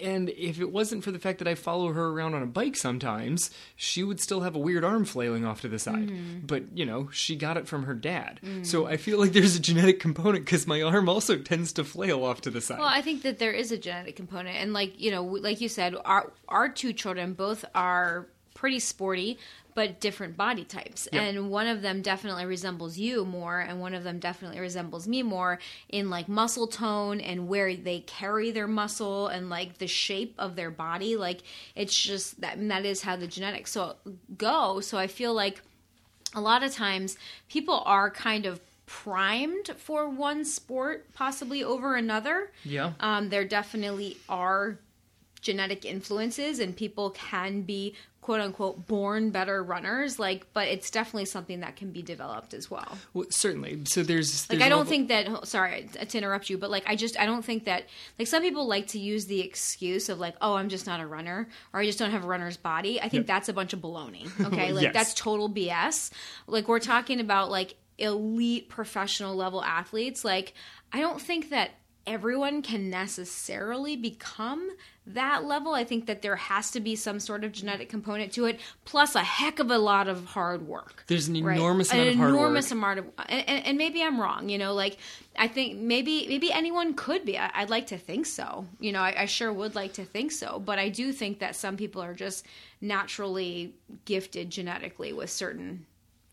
And 0.00 0.30
if 0.30 0.60
it 0.60 0.70
wasn't 0.70 1.04
for 1.04 1.10
the 1.10 1.18
fact 1.18 1.38
that 1.38 1.48
I 1.48 1.54
follow 1.54 1.92
her 1.92 2.08
around 2.08 2.34
on 2.34 2.42
a 2.42 2.46
bike 2.46 2.76
sometimes, 2.76 3.50
she 3.76 4.02
would 4.02 4.20
still 4.20 4.40
have 4.40 4.54
a 4.54 4.58
weird 4.58 4.84
arm 4.84 5.04
flailing 5.04 5.44
off 5.44 5.60
to 5.62 5.68
the 5.68 5.78
side. 5.78 6.08
Mm-hmm. 6.08 6.46
But, 6.46 6.76
you 6.76 6.86
know, 6.86 7.08
she 7.12 7.36
got 7.36 7.56
it 7.56 7.66
from 7.66 7.84
her 7.84 7.94
dad. 7.94 8.40
Mm. 8.44 8.64
So 8.64 8.86
I 8.86 8.96
feel 8.96 9.18
like 9.18 9.32
there's 9.32 9.56
a 9.56 9.60
genetic 9.60 10.00
component 10.00 10.44
because 10.44 10.66
my 10.66 10.82
arm 10.82 11.08
also 11.08 11.38
tends 11.38 11.72
to 11.74 11.84
flail 11.84 12.24
off 12.24 12.42
to 12.42 12.50
the 12.50 12.60
side. 12.60 12.78
Well, 12.78 12.88
I 12.88 13.02
think 13.02 13.22
that 13.22 13.38
there 13.38 13.52
is 13.52 13.72
a 13.72 13.78
genetic 13.78 14.16
component, 14.16 14.56
and 14.56 14.72
like 14.72 15.00
you 15.00 15.10
know, 15.10 15.24
like 15.24 15.60
you 15.60 15.68
said, 15.68 15.94
our 16.04 16.32
our 16.48 16.68
two 16.68 16.92
children 16.92 17.32
both 17.34 17.64
are 17.74 18.26
pretty 18.54 18.78
sporty, 18.78 19.38
but 19.74 20.00
different 20.00 20.36
body 20.36 20.64
types, 20.64 21.08
Yep. 21.12 21.22
and 21.22 21.50
one 21.50 21.66
of 21.66 21.82
them 21.82 22.02
definitely 22.02 22.44
resembles 22.46 22.98
you 22.98 23.24
more, 23.24 23.60
and 23.60 23.80
one 23.80 23.94
of 23.94 24.04
them 24.04 24.18
definitely 24.18 24.60
resembles 24.60 25.06
me 25.08 25.22
more 25.22 25.58
in 25.88 26.10
like 26.10 26.28
muscle 26.28 26.66
tone 26.66 27.20
and 27.20 27.48
where 27.48 27.74
they 27.74 28.00
carry 28.00 28.50
their 28.50 28.68
muscle 28.68 29.28
and 29.28 29.48
like 29.50 29.78
the 29.78 29.86
shape 29.86 30.34
of 30.38 30.56
their 30.56 30.70
body. 30.70 31.16
Like 31.16 31.42
it's 31.74 31.98
just 32.00 32.40
that 32.40 32.56
and 32.58 32.70
that 32.70 32.84
is 32.84 33.02
how 33.02 33.16
the 33.16 33.26
genetics 33.26 33.72
so 33.72 33.96
go. 34.36 34.80
So 34.80 34.98
I 34.98 35.06
feel 35.06 35.34
like 35.34 35.62
a 36.34 36.40
lot 36.40 36.62
of 36.62 36.72
times 36.72 37.16
people 37.48 37.82
are 37.86 38.10
kind 38.10 38.46
of 38.46 38.60
primed 38.86 39.68
for 39.78 40.08
one 40.08 40.44
sport 40.44 41.06
possibly 41.14 41.64
over 41.64 41.94
another 41.96 42.50
yeah. 42.64 42.92
um, 43.00 43.30
there 43.30 43.44
definitely 43.44 44.18
are 44.28 44.78
genetic 45.42 45.84
influences 45.84 46.58
and 46.58 46.74
people 46.76 47.10
can 47.10 47.60
be 47.62 47.94
quote 48.20 48.40
unquote 48.40 48.86
born 48.86 49.30
better 49.30 49.64
runners 49.64 50.16
like 50.20 50.46
but 50.52 50.68
it's 50.68 50.88
definitely 50.92 51.24
something 51.24 51.58
that 51.58 51.74
can 51.74 51.90
be 51.90 52.00
developed 52.02 52.54
as 52.54 52.70
well 52.70 52.96
Well, 53.12 53.26
certainly. 53.30 53.80
So 53.86 54.04
there's. 54.04 54.48
like 54.48 54.60
i 54.60 54.68
don't 54.68 54.78
level- 54.78 54.90
think 54.92 55.08
that 55.08 55.46
sorry 55.48 55.88
to 56.08 56.18
interrupt 56.18 56.48
you 56.48 56.56
but 56.56 56.70
like 56.70 56.84
i 56.86 56.94
just 56.94 57.18
i 57.18 57.26
don't 57.26 57.44
think 57.44 57.64
that 57.64 57.86
like 58.20 58.28
some 58.28 58.40
people 58.42 58.68
like 58.68 58.86
to 58.88 59.00
use 59.00 59.26
the 59.26 59.40
excuse 59.40 60.08
of 60.08 60.20
like 60.20 60.36
oh 60.40 60.54
i'm 60.54 60.68
just 60.68 60.86
not 60.86 61.00
a 61.00 61.06
runner 61.06 61.48
or 61.72 61.80
i 61.80 61.84
just 61.84 61.98
don't 61.98 62.12
have 62.12 62.22
a 62.22 62.28
runner's 62.28 62.56
body 62.56 63.00
i 63.00 63.08
think 63.08 63.22
Yep. 63.22 63.26
that's 63.26 63.48
a 63.48 63.52
bunch 63.52 63.72
of 63.72 63.80
baloney 63.80 64.28
okay 64.46 64.72
like 64.78 64.84
Yes. 64.84 64.94
that's 64.94 65.14
total 65.14 65.50
bs 65.50 66.12
like 66.46 66.68
we're 66.68 66.78
talking 66.78 67.18
about 67.18 67.50
like 67.50 67.74
elite 67.98 68.68
professional 68.68 69.34
level 69.34 69.64
athletes 69.64 70.24
like 70.24 70.54
i 70.92 71.00
don't 71.00 71.20
think 71.20 71.50
that 71.50 71.70
everyone 72.06 72.62
can 72.62 72.88
necessarily 72.88 73.96
become 73.96 74.70
that 75.04 75.44
level 75.44 75.74
i 75.74 75.82
think 75.82 76.06
that 76.06 76.22
there 76.22 76.36
has 76.36 76.70
to 76.70 76.78
be 76.78 76.94
some 76.94 77.18
sort 77.18 77.42
of 77.42 77.50
genetic 77.50 77.88
component 77.88 78.32
to 78.32 78.44
it 78.44 78.60
plus 78.84 79.14
a 79.16 79.20
heck 79.22 79.58
of 79.58 79.70
a 79.70 79.78
lot 79.78 80.06
of 80.06 80.24
hard 80.26 80.66
work 80.66 81.02
There's 81.08 81.26
an 81.28 81.42
Right. 81.44 81.56
enormous 81.56 81.90
an 81.90 81.98
amount 81.98 82.10
of 82.10 82.16
hard 82.16 82.30
enormous 82.30 82.66
work. 82.66 82.72
amount 82.78 82.98
of 83.00 83.04
and, 83.28 83.48
and, 83.48 83.66
and 83.66 83.78
maybe 83.78 84.00
i'm 84.02 84.20
wrong 84.20 84.48
you 84.48 84.58
know 84.58 84.74
like 84.74 84.96
i 85.36 85.48
think 85.48 85.76
maybe 85.78 86.26
maybe 86.28 86.52
anyone 86.52 86.94
could 86.94 87.24
be 87.24 87.36
I, 87.36 87.50
i'd 87.56 87.70
like 87.70 87.88
to 87.88 87.98
think 87.98 88.26
so 88.26 88.66
you 88.78 88.92
know 88.92 89.00
I, 89.00 89.22
I 89.22 89.26
sure 89.26 89.52
would 89.52 89.74
like 89.74 89.94
to 89.94 90.04
think 90.04 90.30
so 90.30 90.60
but 90.64 90.78
i 90.78 90.88
do 90.88 91.12
think 91.12 91.40
that 91.40 91.56
some 91.56 91.76
people 91.76 92.00
are 92.00 92.14
just 92.14 92.46
naturally 92.80 93.74
gifted 94.04 94.50
genetically 94.50 95.12
with 95.12 95.30
certain 95.30 95.84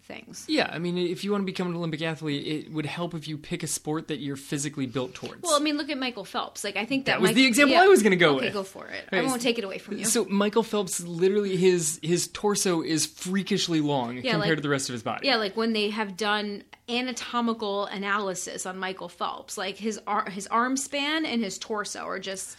things 0.09 0.43
Yeah, 0.47 0.69
I 0.75 0.79
mean, 0.79 0.97
if 0.97 1.23
you 1.23 1.31
want 1.31 1.43
to 1.43 1.45
become 1.45 1.67
an 1.67 1.75
Olympic 1.75 2.01
athlete, 2.01 2.45
it 2.45 2.71
would 2.73 2.85
help 2.87 3.13
if 3.13 3.27
you 3.29 3.37
pick 3.37 3.61
a 3.63 3.67
sport 3.67 4.07
that 4.09 4.19
you're 4.19 4.35
physically 4.51 4.87
built 4.87 5.13
towards. 5.13 5.41
well 5.43 5.55
i 5.55 5.59
mean 5.59 5.77
look 5.77 5.89
at 5.89 5.97
michael 6.05 6.25
phelps 6.25 6.63
like 6.63 6.75
i 6.75 6.85
think 6.85 7.05
that, 7.05 7.13
That 7.13 7.21
was 7.21 7.29
Mike- 7.29 7.35
the 7.35 7.45
example 7.45 7.77
I 7.77 7.87
was 7.87 8.01
gonna 8.03 8.15
go 8.27 8.35
okay 8.37 8.45
with. 8.45 8.53
go 8.55 8.63
for 8.63 8.85
it 8.87 9.03
Right, 9.11 9.23
i 9.23 9.25
won't 9.25 9.41
take 9.41 9.57
it 9.59 9.63
away 9.63 9.77
from 9.77 9.97
you 9.99 10.05
So 10.05 10.25
Michael 10.25 10.63
Phelps, 10.63 10.99
literally, 11.01 11.55
his 11.55 11.99
his 12.03 12.27
torso 12.27 12.81
is 12.81 13.05
freakishly 13.05 13.81
long 13.81 14.15
compared 14.21 14.39
like- 14.39 14.55
to 14.55 14.61
the 14.61 14.69
rest 14.77 14.89
of 14.89 14.93
his 14.93 15.03
body. 15.03 15.27
Yeah, 15.27 15.37
like 15.37 15.55
when 15.55 15.71
they 15.73 15.89
have 15.91 16.17
done 16.17 16.63
anatomical 17.09 17.85
analysis 17.85 18.65
on 18.65 18.77
Michael 18.77 19.09
Phelps, 19.09 19.57
like 19.57 19.77
his 19.77 19.99
ar- 20.07 20.29
his 20.29 20.47
arm 20.47 20.77
span 20.77 21.25
and 21.25 21.43
his 21.43 21.57
torso 21.57 22.01
are 22.01 22.19
just 22.19 22.57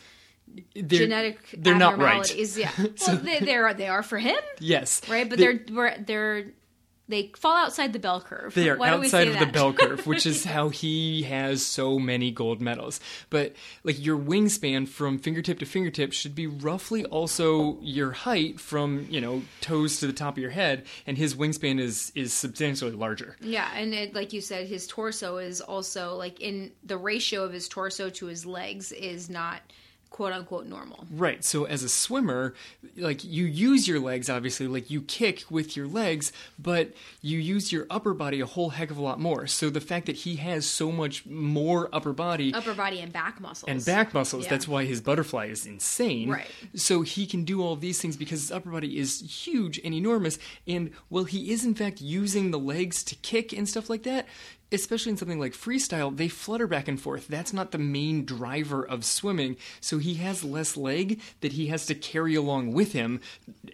they're, 0.75 0.83
genetic 1.00 1.38
They're 1.57 1.76
not 1.76 1.99
right. 1.99 2.28
Yeah, 2.57 2.71
well, 3.07 3.16
they, 3.19 3.38
they 3.40 3.54
are 3.54 3.73
they 3.75 3.88
are 3.88 4.02
for 4.02 4.19
him, 4.19 4.38
Yes, 4.59 5.00
right? 5.09 5.28
But 5.28 5.38
They- 5.38 5.45
they're 5.57 5.61
we're- 5.76 6.02
they're 6.04 6.45
they 7.11 7.31
fall 7.37 7.57
outside 7.57 7.93
the 7.93 7.99
bell 7.99 8.21
curve. 8.21 8.55
They 8.55 8.71
are 8.71 8.76
Why 8.76 8.90
outside 8.90 9.29
of 9.29 9.38
the 9.38 9.47
bell 9.47 9.73
curve, 9.73 10.07
which 10.07 10.25
is 10.26 10.45
how 10.57 10.69
he 10.69 11.23
has 11.25 11.64
so 11.67 11.99
many 11.99 12.31
gold 12.31 12.61
medals. 12.61 13.00
But 13.29 13.55
like 13.85 14.02
your 14.05 14.19
wingspan 14.19 14.88
from 14.88 15.19
fingertip 15.19 15.59
to 15.59 15.67
fingertip 15.67 16.12
should 16.12 16.35
be 16.35 16.47
roughly 16.47 17.05
also 17.05 17.79
your 17.81 18.12
height 18.12 18.61
from 18.61 19.07
you 19.11 19.21
know 19.21 19.43
toes 19.61 20.00
to 20.00 20.07
the 20.07 20.12
top 20.12 20.35
of 20.35 20.38
your 20.38 20.50
head, 20.50 20.87
and 21.07 21.19
his 21.19 21.35
wingspan 21.35 21.81
is 21.81 22.12
is 22.14 22.33
substantially 22.33 22.93
larger. 22.93 23.37
Yeah, 23.40 23.69
and 23.75 23.93
it, 23.93 24.14
like 24.14 24.33
you 24.33 24.40
said, 24.40 24.67
his 24.67 24.87
torso 24.87 25.38
is 25.38 25.61
also 25.61 26.14
like 26.14 26.40
in 26.40 26.73
the 26.85 26.97
ratio 26.97 27.45
of 27.45 27.52
his 27.52 27.69
torso 27.69 28.09
to 28.11 28.26
his 28.26 28.47
legs 28.47 28.93
is 28.93 29.29
not 29.29 29.61
quote 30.11 30.33
unquote 30.33 30.67
normal. 30.67 31.07
Right. 31.11 31.43
So 31.45 31.64
as 31.64 31.83
a 31.83 31.88
swimmer, 31.88 32.55
like 32.97 33.25
you 33.25 33.45
use 33.45 33.87
your 33.88 34.00
legs 34.00 34.29
obviously, 34.29 34.67
like 34.67 34.90
you 34.90 35.00
kick 35.02 35.45
with 35.50 35.76
your 35.76 35.87
legs, 35.87 36.33
but 36.59 36.93
you 37.23 37.38
use 37.38 37.73
your 37.73 37.87
upper 37.88 38.12
body 38.12 38.40
a 38.40 38.47
whole 38.47 38.71
heck 38.71 38.90
of 38.90 38.99
a 38.99 39.02
lot 39.02 39.21
more. 39.21 39.47
So 39.47 39.71
the 39.71 39.81
fact 39.81 40.07
that 40.07 40.17
he 40.17 40.37
has 40.37 40.67
so 40.67 40.90
much 40.93 41.25
more 41.26 41.88
upper 41.93 42.12
body 42.12 42.52
Upper 42.52 42.75
body 42.75 43.00
and 43.00 43.12
back 43.12 43.40
muscles. 43.40 43.69
and 43.69 43.85
back 43.85 44.12
muscles, 44.12 44.45
Yeah. 44.45 44.50
that's 44.50 44.67
why 44.69 44.85
his 44.85 45.00
butterfly 45.00 45.47
is 45.47 45.64
insane. 45.64 46.29
Right. 46.29 46.47
So 46.75 47.02
he 47.02 47.25
can 47.26 47.45
do 47.45 47.62
all 47.62 47.76
these 47.76 48.00
things 48.00 48.17
because 48.17 48.40
his 48.40 48.50
upper 48.52 48.71
body 48.71 48.99
is 48.99 49.21
huge 49.21 49.81
and 49.85 49.95
enormous. 49.95 50.38
And 50.67 50.90
while 51.09 51.25
he 51.25 51.50
is 51.52 51.64
in 51.64 51.75
fact 51.75 52.00
using 52.00 52.50
the 52.50 52.59
legs 52.59 53.02
to 53.05 53.14
kick 53.17 53.52
and 53.52 53.69
stuff 53.69 53.88
like 53.88 54.02
that. 54.02 54.26
Especially 54.73 55.11
in 55.11 55.17
something 55.17 55.41
like 55.41 55.53
freestyle, 55.53 56.17
they 56.17 56.29
flutter 56.29 56.67
back 56.67 56.87
and 56.87 57.00
forth. 57.00 57.27
That's 57.27 57.53
not 57.53 57.73
the 57.73 57.79
main 57.79 58.25
driver 58.25 58.87
of 58.87 59.05
swimming. 59.05 59.57
So 59.81 59.99
he 59.99 60.15
has 60.15 60.45
less 60.45 60.77
leg 60.77 61.21
that 61.41 61.53
he 61.53 61.67
has 61.69 61.87
to 61.87 61.95
carry 61.95 62.35
along 62.35 62.73
with 62.73 62.93
him, 62.93 63.21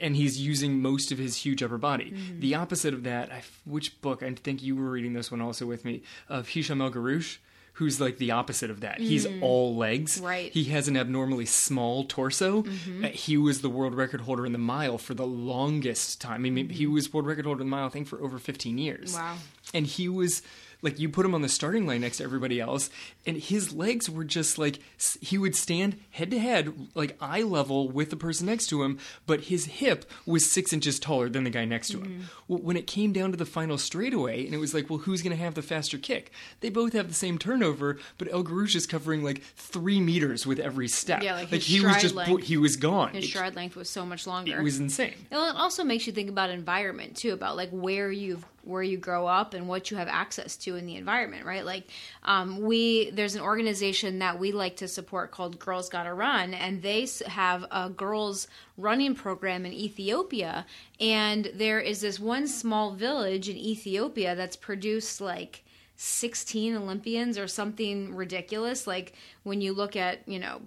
and 0.01 0.17
he's 0.17 0.41
using 0.41 0.81
most 0.81 1.13
of 1.13 1.19
his 1.19 1.37
huge 1.37 1.63
upper 1.63 1.79
body. 1.79 2.13
Mm-hmm. 2.13 2.41
The 2.41 2.55
opposite 2.55 2.95
of 2.95 3.03
that, 3.03 3.31
I, 3.31 3.43
which 3.65 4.01
book? 4.01 4.23
I 4.23 4.33
think 4.33 4.63
you 4.63 4.75
were 4.77 4.91
reading 4.91 5.13
this 5.13 5.31
one 5.31 5.41
also 5.41 5.67
with 5.67 5.85
me, 5.85 6.03
of 6.29 6.49
Hicham 6.49 6.81
El 6.81 6.91
Guerrouj, 6.91 7.39
who's 7.77 8.01
like 8.01 8.17
the 8.17 8.31
opposite 8.31 8.71
of 8.71 8.81
that. 8.81 8.99
He's 8.99 9.27
all 9.43 9.77
legs. 9.77 10.19
Mm. 10.19 10.25
Right. 10.25 10.53
He 10.53 10.65
has 10.65 10.89
an 10.89 10.97
abnormally 10.97 11.45
small 11.45 12.05
torso. 12.05 12.65
Uh, 13.05 13.09
he 13.09 13.37
was 13.37 13.61
the 13.61 13.69
world 13.69 13.95
record 13.95 14.23
holder 14.23 14.47
in 14.47 14.53
the 14.53 14.59
mile 14.59 14.97
for 14.97 15.13
the 15.13 15.27
longest 15.27 16.21
time. 16.21 16.47
I 16.47 16.51
mean, 16.51 16.71
he 16.71 16.87
was 16.87 17.13
world 17.13 17.27
record 17.27 17.45
holder 17.45 17.61
in 17.61 17.67
the 17.67 17.71
mile, 17.71 17.87
I 17.87 17.91
think, 17.91 18.09
for 18.09 18.19
over 18.23 18.39
15 18.39 18.79
years. 18.79 19.15
Wow. 19.15 19.37
And 19.75 19.87
he 19.87 20.09
was 20.09 20.41
like, 20.87 20.99
you 21.01 21.09
put 21.09 21.27
him 21.27 21.35
on 21.35 21.43
the 21.43 21.49
starting 21.49 21.87
line 21.87 22.01
next 22.01 22.19
to 22.19 22.25
everybody 22.25 22.61
else, 22.61 22.89
and 23.27 23.37
his 23.37 23.73
legs 23.73 24.09
were 24.09 24.25
just 24.25 24.57
like, 24.57 24.79
he 25.21 25.37
would 25.37 25.55
stand 25.57 25.99
head 26.11 26.31
to 26.31 26.39
head, 26.39 26.73
like 26.95 27.17
eye 27.21 27.43
level 27.43 27.89
with 27.89 28.11
the 28.11 28.17
person 28.17 28.47
next 28.47 28.69
to 28.69 28.83
him, 28.83 28.99
but 29.27 29.43
his 29.43 29.67
hip 29.67 30.05
was 30.25 30.51
six 30.51 30.73
inches 30.73 30.99
taller 30.99 31.29
than 31.29 31.45
the 31.45 31.51
guy 31.51 31.65
next 31.65 31.89
to 31.89 31.99
him. 31.99 32.07
Mm-hmm. 32.07 32.23
Well, 32.49 32.61
when 32.61 32.77
it 32.77 32.87
came 32.87 33.13
down 33.13 33.33
to 33.33 33.37
the 33.37 33.45
final 33.45 33.77
straightaway, 33.79 34.45
and 34.47 34.55
it 34.55 34.59
was 34.59 34.73
like, 34.73 34.89
well, 34.89 35.01
who's 35.01 35.23
going 35.23 35.37
to 35.37 35.43
have 35.43 35.55
the 35.55 35.63
faster 35.63 35.99
kick? 35.99 36.31
They 36.61 36.71
both 36.71 36.93
have 36.93 37.09
the 37.09 37.15
same 37.15 37.37
turnover, 37.39 37.99
but 38.17 38.33
El 38.33 38.45
Guerrouj 38.45 38.77
is 38.77 38.87
covering 38.87 39.23
like 39.23 39.43
three 39.43 40.01
meters 40.01 40.47
with 40.47 40.59
every 40.59 40.89
step. 40.89 41.23
Yeah, 41.23 41.35
like 41.35 41.49
his 41.49 41.67
he 41.67 41.81
was 41.81 41.97
just 42.01 42.15
length- 42.15 42.45
he 42.45 42.57
was 42.57 42.77
gone. 42.77 43.13
His 43.13 43.29
stride 43.29 43.57
length 43.57 43.75
was 43.77 43.91
so 43.91 44.07
much 44.07 44.27
longer. 44.27 44.61
it 44.61 44.63
was 44.63 44.79
insane. 44.79 45.15
Well, 45.31 45.51
it 45.51 45.57
also 45.57 45.83
makes 45.85 46.07
you 46.07 46.13
think 46.13 46.29
about 46.29 46.51
environment 46.51 47.17
too, 47.17 47.33
about 47.33 47.57
like 47.57 47.71
where 47.71 48.11
you 48.13 48.43
where 48.67 48.83
you 48.83 48.99
grow 48.99 49.27
up 49.27 49.55
and 49.55 49.69
what 49.69 49.91
you 49.91 49.97
have 49.97 50.09
access 50.09 50.57
to 50.57 50.77
in 50.77 50.87
the 50.87 50.97
environment, 50.97 51.45
right? 51.45 51.65
Like, 51.65 51.89
um, 52.25 52.61
we 52.61 53.11
there's 53.11 53.35
an 53.35 53.41
organization 53.41 54.19
that 54.19 54.39
we 54.39 54.53
like 54.53 54.77
to 54.77 54.89
support 54.89 55.31
called 55.31 55.59
Girls 55.59 55.89
Gotta 55.89 56.13
Run, 56.13 56.55
and 56.55 56.83
they 56.83 57.07
have 57.27 57.65
a 57.71 57.89
girls 57.91 58.49
running 58.77 59.15
program 59.15 59.65
in 59.65 59.73
Ethiopia, 59.73 60.67
and 61.01 61.51
there 61.55 61.81
is 61.81 62.01
this 62.01 62.19
one 62.19 62.47
small 62.47 62.95
village 62.95 63.49
in 63.49 63.57
Ethiopia 63.57 64.35
that's 64.35 64.57
produced 64.57 65.21
like 65.21 65.63
16 65.97 66.77
Olympians 66.77 67.39
or 67.39 67.49
something 67.49 68.15
ridiculous. 68.15 68.87
Like 68.87 69.15
when 69.45 69.61
you 69.61 69.73
look 69.73 69.97
at 69.97 70.27
you 70.29 70.39
know 70.39 70.61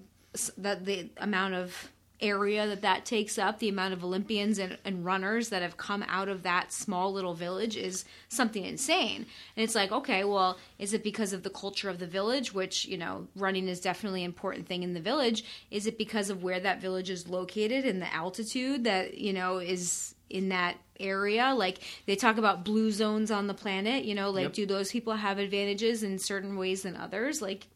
that 0.57 0.85
the 0.85 1.09
amount 1.17 1.55
of 1.55 1.91
area 2.21 2.67
that 2.67 2.81
that 2.81 3.05
takes 3.05 3.37
up, 3.37 3.59
the 3.59 3.69
amount 3.69 3.93
of 3.93 4.03
Olympians 4.03 4.59
and, 4.59 4.77
and 4.83 5.05
runners 5.05 5.49
that 5.49 5.61
have 5.61 5.77
come 5.77 6.03
out 6.07 6.27
of 6.27 6.43
that 6.43 6.73
small 6.73 7.13
little 7.13 7.33
village 7.33 7.77
is 7.77 8.03
something 8.27 8.65
insane. 8.65 9.25
And 9.55 9.63
it's 9.63 9.75
like, 9.75 9.91
okay, 9.91 10.23
well, 10.23 10.57
is 10.77 10.93
it 10.93 11.03
because 11.03 11.31
of 11.33 11.43
the 11.43 11.49
culture 11.49 11.89
of 11.89 11.99
the 11.99 12.07
village, 12.07 12.53
which, 12.53 12.85
you 12.85 12.97
know, 12.97 13.27
running 13.35 13.67
is 13.67 13.79
definitely 13.79 14.23
an 14.23 14.29
important 14.29 14.67
thing 14.67 14.83
in 14.83 14.93
the 14.93 14.99
village? 14.99 15.43
Is 15.71 15.87
it 15.87 15.97
because 15.97 16.29
of 16.29 16.43
where 16.43 16.59
that 16.59 16.81
village 16.81 17.09
is 17.09 17.27
located 17.27 17.85
and 17.85 18.01
the 18.01 18.13
altitude 18.13 18.83
that, 18.83 19.17
you 19.17 19.31
know, 19.33 19.59
is 19.59 20.13
in 20.29 20.49
that 20.49 20.75
area? 20.99 21.53
Like 21.55 21.79
they 22.05 22.15
talk 22.15 22.37
about 22.37 22.65
blue 22.65 22.91
zones 22.91 23.31
on 23.31 23.47
the 23.47 23.53
planet, 23.53 24.03
you 24.03 24.13
know, 24.15 24.29
like 24.29 24.43
Yep. 24.43 24.53
do 24.53 24.65
those 24.65 24.91
people 24.91 25.13
have 25.13 25.37
advantages 25.37 26.03
in 26.03 26.19
certain 26.19 26.57
ways 26.57 26.83
than 26.83 26.95
others? 26.97 27.41
Like, 27.41 27.67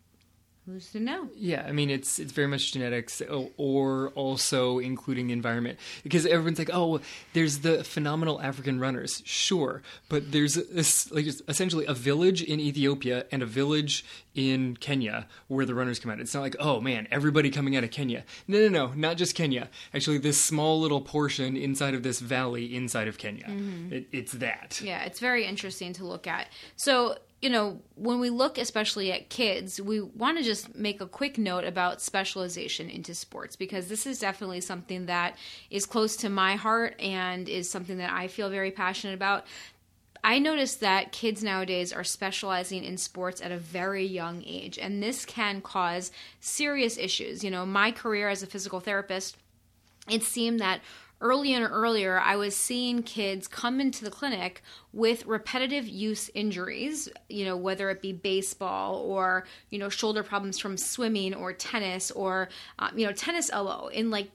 who's 0.65 0.91
to 0.91 1.00
know? 1.00 1.29
Yeah, 1.36 1.65
I 1.67 1.72
mean 1.72 1.89
it's 1.89 2.20
it's 2.20 2.32
very 2.32 2.48
much 2.48 2.72
genetics, 2.74 3.22
or 3.58 4.10
also 4.10 4.79
including 4.79 5.27
the 5.27 5.34
environment. 5.34 5.79
Because 6.03 6.25
everyone's 6.25 6.60
like, 6.60 6.70
oh, 6.74 7.00
there's 7.34 7.60
the 7.60 7.84
phenomenal 7.84 8.41
African 8.41 8.79
runners, 8.79 9.22
sure, 9.25 9.82
but 10.10 10.32
there's 10.32 10.55
this, 10.55 11.12
like 11.12 11.25
essentially 11.48 11.86
a 11.86 11.93
village 11.93 12.41
in 12.41 12.60
Ethiopia 12.60 13.25
and 13.32 13.43
a 13.43 13.46
village 13.46 14.05
in 14.36 14.75
Kenya 14.77 15.27
where 15.48 15.65
the 15.65 15.75
runners 15.75 16.00
come 16.00 16.12
out. 16.12 16.20
It's 16.20 16.34
not 16.34 16.41
like, 16.41 16.55
oh 16.60 16.82
man, 16.82 17.08
everybody 17.12 17.50
coming 17.50 17.75
out 17.75 17.84
of 17.84 17.91
Kenya. 17.91 18.24
No, 18.48 18.60
no, 18.60 18.67
no, 18.67 18.93
not 18.96 19.17
just 19.17 19.36
Kenya. 19.36 19.70
Actually, 19.93 20.17
this 20.17 20.39
small 20.39 20.79
little 20.79 21.01
portion 21.01 21.55
inside 21.55 21.93
of 21.93 22.03
this 22.03 22.20
valley 22.20 22.75
inside 22.75 23.08
of 23.08 23.17
Kenya. 23.17 23.46
Mm-hmm. 23.46 23.93
It, 23.93 24.08
it's 24.12 24.32
that. 24.34 24.82
Yeah, 24.84 25.03
it's 25.03 25.20
very 25.20 25.46
interesting 25.46 25.93
to 25.93 26.05
look 26.05 26.27
at. 26.27 26.48
So, 26.75 27.17
you 27.43 27.50
know, 27.50 27.81
when 27.95 28.21
we 28.21 28.29
look 28.29 28.57
especially 28.57 29.12
at 29.12 29.27
kids, 29.27 29.81
we 29.81 30.00
want 30.00 30.38
to 30.38 30.43
just 30.45 30.75
make 30.75 31.01
a 31.01 31.05
quick 31.05 31.38
note 31.38 31.65
about 31.65 32.01
specialization 32.01 32.89
into 32.89 33.13
sports 33.13 33.57
because 33.57 33.89
this 33.89 34.07
is 34.07 34.17
definitely 34.17 34.62
something 34.62 35.07
that 35.07 35.35
is 35.69 35.85
close 35.85 36.15
to 36.15 36.29
my 36.29 36.55
heart 36.55 36.95
and 37.01 37.50
is 37.50 37.69
something 37.69 37.97
that 37.97 38.13
I 38.13 38.29
feel 38.29 38.50
very 38.50 38.71
passionate 38.71 39.15
about. 39.15 39.45
I 40.23 40.39
noticed 40.39 40.79
that 40.79 41.12
kids 41.12 41.43
nowadays 41.43 41.91
are 41.91 42.05
specializing 42.05 42.85
in 42.85 42.95
sports 42.95 43.41
at 43.41 43.51
a 43.51 43.57
very 43.57 44.05
young 44.05 44.41
age, 44.45 44.79
and 44.79 45.03
this 45.03 45.25
can 45.25 45.59
cause 45.59 46.13
serious 46.39 46.97
issues. 46.97 47.43
You 47.43 47.51
know, 47.51 47.65
my 47.65 47.91
career 47.91 48.29
as 48.29 48.41
a 48.41 48.47
physical 48.47 48.79
therapist, 48.79 49.35
it 50.09 50.23
seemed 50.23 50.62
that 50.62 50.79
earlier 51.23 51.57
and 51.57 51.73
earlier 51.73 52.19
I 52.19 52.35
was 52.35 52.55
seeing 52.55 53.01
kids 53.01 53.47
come 53.47 53.79
into 53.79 54.03
the 54.03 54.11
clinic 54.11 54.61
with 54.91 55.25
repetitive 55.25 55.87
use 55.87 56.29
injuries, 56.35 57.09
you 57.29 57.45
know, 57.45 57.57
whether 57.57 57.89
it 57.89 58.01
be 58.01 58.11
baseball 58.13 58.97
or, 58.97 59.45
you 59.71 59.79
know, 59.79 59.89
shoulder 59.89 60.21
problems 60.21 60.59
from 60.59 60.77
swimming 60.77 61.33
or 61.33 61.53
tennis 61.53 62.11
or, 62.11 62.49
um, 62.77 62.97
you 62.97 63.07
know, 63.07 63.13
tennis 63.13 63.49
elbow 63.51 63.87
in 63.87 64.11
like 64.11 64.29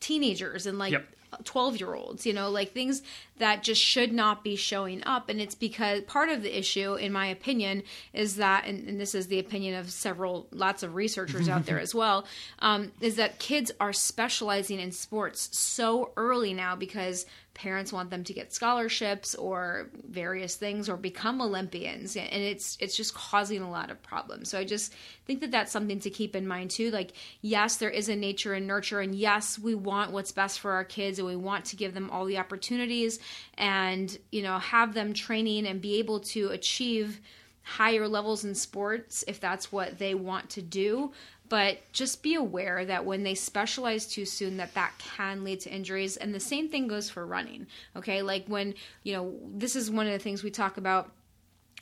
teenagers 0.00 0.66
and 0.66 0.78
like 0.78 0.92
Yep. 0.92 1.06
12 1.44 1.80
year 1.80 1.94
olds, 1.94 2.26
you 2.26 2.32
know, 2.32 2.50
like 2.50 2.72
things 2.72 3.02
that 3.38 3.62
just 3.62 3.80
should 3.80 4.12
not 4.12 4.44
be 4.44 4.54
showing 4.54 5.02
up. 5.04 5.28
And 5.28 5.40
it's 5.40 5.54
because 5.54 6.02
part 6.02 6.28
of 6.28 6.42
the 6.42 6.56
issue, 6.56 6.94
in 6.94 7.12
my 7.12 7.26
opinion, 7.26 7.82
is 8.12 8.36
that, 8.36 8.66
and, 8.66 8.88
and 8.88 9.00
this 9.00 9.14
is 9.14 9.26
the 9.26 9.38
opinion 9.38 9.74
of 9.74 9.90
several, 9.90 10.46
lots 10.50 10.82
of 10.82 10.94
researchers 10.94 11.48
out 11.48 11.66
there 11.66 11.80
as 11.80 11.94
well, 11.94 12.26
um, 12.60 12.92
is 13.00 13.16
that 13.16 13.38
kids 13.38 13.72
are 13.80 13.92
specializing 13.92 14.78
in 14.78 14.92
sports 14.92 15.56
so 15.56 16.12
early 16.16 16.54
now 16.54 16.76
because 16.76 17.26
parents 17.54 17.92
want 17.92 18.10
them 18.10 18.24
to 18.24 18.32
get 18.32 18.52
scholarships 18.52 19.34
or 19.36 19.88
various 20.08 20.56
things 20.56 20.88
or 20.88 20.96
become 20.96 21.40
olympians. 21.40 22.16
And 22.16 22.42
it's 22.42 22.76
it's 22.80 22.96
just 22.96 23.14
causing 23.14 23.62
a 23.62 23.70
lot 23.70 23.90
of 23.90 24.02
problems. 24.02 24.50
So 24.50 24.58
i 24.58 24.64
just 24.64 24.92
think 25.24 25.40
that 25.40 25.52
that's 25.52 25.72
something 25.72 26.00
to 26.00 26.10
keep 26.10 26.36
in 26.36 26.46
mind 26.46 26.70
too. 26.70 26.90
Like 26.90 27.12
yes 27.40 27.76
there 27.76 27.90
is 27.90 28.08
a 28.08 28.16
nature 28.16 28.54
and 28.54 28.66
nurture 28.66 29.00
and 29.00 29.14
yes 29.14 29.58
we 29.58 29.74
want 29.74 30.10
what's 30.10 30.32
best 30.32 30.60
for 30.60 30.72
our 30.72 30.84
kids 30.84 31.18
and 31.18 31.28
we 31.28 31.36
want 31.36 31.66
to 31.66 31.76
give 31.76 31.94
them 31.94 32.10
all 32.10 32.24
the 32.24 32.38
opportunities 32.38 33.20
and 33.56 34.18
you 34.32 34.42
know 34.42 34.58
have 34.58 34.94
them 34.94 35.12
training 35.14 35.66
and 35.66 35.80
be 35.80 35.98
able 35.98 36.20
to 36.20 36.48
achieve 36.48 37.20
higher 37.62 38.06
levels 38.06 38.44
in 38.44 38.54
sports 38.54 39.24
if 39.26 39.40
that's 39.40 39.72
what 39.72 39.98
they 39.98 40.14
want 40.14 40.50
to 40.50 40.60
do 40.60 41.12
but 41.54 41.78
just 41.92 42.20
be 42.20 42.34
aware 42.34 42.84
that 42.84 43.04
when 43.04 43.22
they 43.22 43.36
specialize 43.36 44.06
too 44.06 44.24
soon 44.24 44.56
that 44.56 44.74
that 44.74 44.92
can 44.98 45.44
lead 45.44 45.60
to 45.60 45.72
injuries. 45.72 46.16
And 46.16 46.34
the 46.34 46.40
same 46.40 46.68
thing 46.68 46.88
goes 46.88 47.08
for 47.08 47.24
running 47.24 47.68
okay? 47.94 48.22
Like 48.22 48.44
when 48.48 48.74
you 49.04 49.12
know 49.12 49.38
this 49.54 49.76
is 49.76 49.88
one 49.88 50.08
of 50.08 50.12
the 50.12 50.18
things 50.18 50.42
we 50.42 50.50
talk 50.50 50.78
about 50.78 51.12